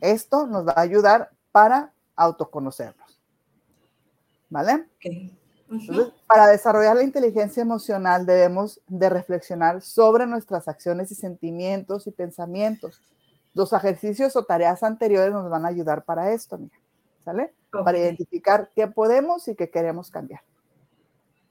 Esto 0.01 0.45
nos 0.45 0.68
va 0.68 0.74
a 0.76 0.82
ayudar 0.82 1.32
para 1.51 1.93
autoconocernos. 2.16 3.20
¿Vale? 4.51 4.88
Okay. 4.97 5.36
Uh 5.68 5.74
-huh. 5.74 5.80
Entonces, 5.89 6.14
para 6.28 6.45
desarrollar 6.45 6.95
la 6.95 7.04
inteligencia 7.04 7.62
emocional 7.62 8.28
debemos 8.28 8.80
de 8.88 9.10
reflexionar 9.10 9.82
sobre 9.82 10.28
nuestras 10.28 10.68
acciones 10.68 11.12
y 11.12 11.16
sentimientos 11.16 12.06
y 12.06 12.12
pensamientos. 12.12 13.01
Los 13.54 13.74
ejercicios 13.74 14.36
o 14.36 14.45
tareas 14.45 14.84
anteriores 14.84 15.32
nos 15.32 15.49
van 15.49 15.66
a 15.66 15.70
ayudar 15.70 16.04
para 16.06 16.32
esto, 16.32 16.58
mira, 16.58 16.76
¿sale? 17.24 17.54
Okay. 17.70 17.84
Para 17.84 17.97
identificar 17.97 18.70
qué 18.76 18.88
podemos 18.88 19.47
y 19.47 19.56
qué 19.56 19.70
queremos 19.70 20.10
cambiar. 20.10 20.41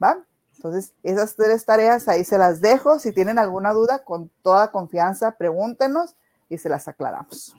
¿Va? 0.03 0.24
Entonces, 0.57 0.94
esas 1.03 1.34
tres 1.34 1.64
tareas 1.64 2.09
ahí 2.09 2.24
se 2.24 2.38
las 2.38 2.61
dejo. 2.61 2.98
Si 2.98 3.12
tienen 3.12 3.38
alguna 3.38 3.72
duda, 3.72 4.05
con 4.05 4.30
toda 4.42 4.70
confianza, 4.70 5.32
pregúntenos 5.32 6.14
y 6.48 6.59
se 6.59 6.68
las 6.68 6.86
aclaramos. 6.88 7.57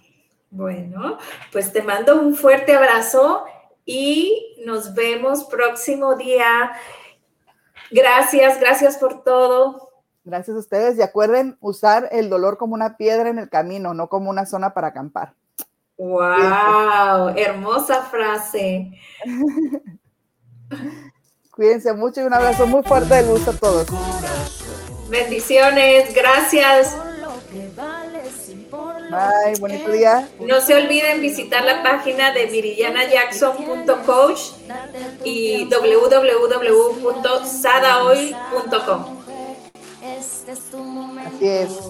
Bueno, 0.50 1.18
pues 1.52 1.74
te 1.74 1.82
mando 1.82 2.22
un 2.22 2.36
fuerte 2.36 2.76
abrazo 2.76 3.44
y 3.86 4.56
nos 4.66 4.94
vemos 4.94 5.46
próximo 5.46 6.16
día. 6.16 6.72
Gracias, 7.92 8.60
gracias 8.60 8.98
por 8.98 9.24
todo. 9.24 9.93
Gracias 10.26 10.56
a 10.56 10.60
ustedes 10.60 10.98
y 10.98 11.02
acuerden 11.02 11.58
usar 11.60 12.08
el 12.12 12.30
dolor 12.30 12.58
como 12.58 12.76
una 12.76 12.96
piedra 12.96 13.30
en 13.30 13.40
el 13.40 13.50
camino, 13.50 13.94
no 13.94 14.08
como 14.08 14.30
una 14.30 14.46
zona 14.46 14.74
para 14.74 14.88
acampar. 14.88 15.34
¡Wow! 15.98 17.34
Hermosa 17.36 18.04
frase. 18.04 18.92
Cuídense 21.52 21.94
mucho 21.94 22.22
y 22.22 22.24
un 22.24 22.34
abrazo 22.34 22.66
muy 22.66 22.84
fuerte 22.84 23.16
de 23.16 23.28
luz 23.28 23.48
a 23.48 23.54
todos. 23.54 23.88
Bendiciones, 25.10 26.14
gracias. 26.16 26.98
Bye, 29.12 29.60
bonito 29.60 29.92
día. 29.92 30.28
No 30.40 30.62
se 30.62 30.74
olviden 30.74 31.22
visitar 31.22 31.64
la 31.64 31.84
página 31.84 32.32
de 32.32 32.48
viridianajackson.coach 32.48 34.40
y 35.24 35.66
www.sadaoil.com. 40.46 41.18
Así 41.20 41.48
es. 41.48 41.90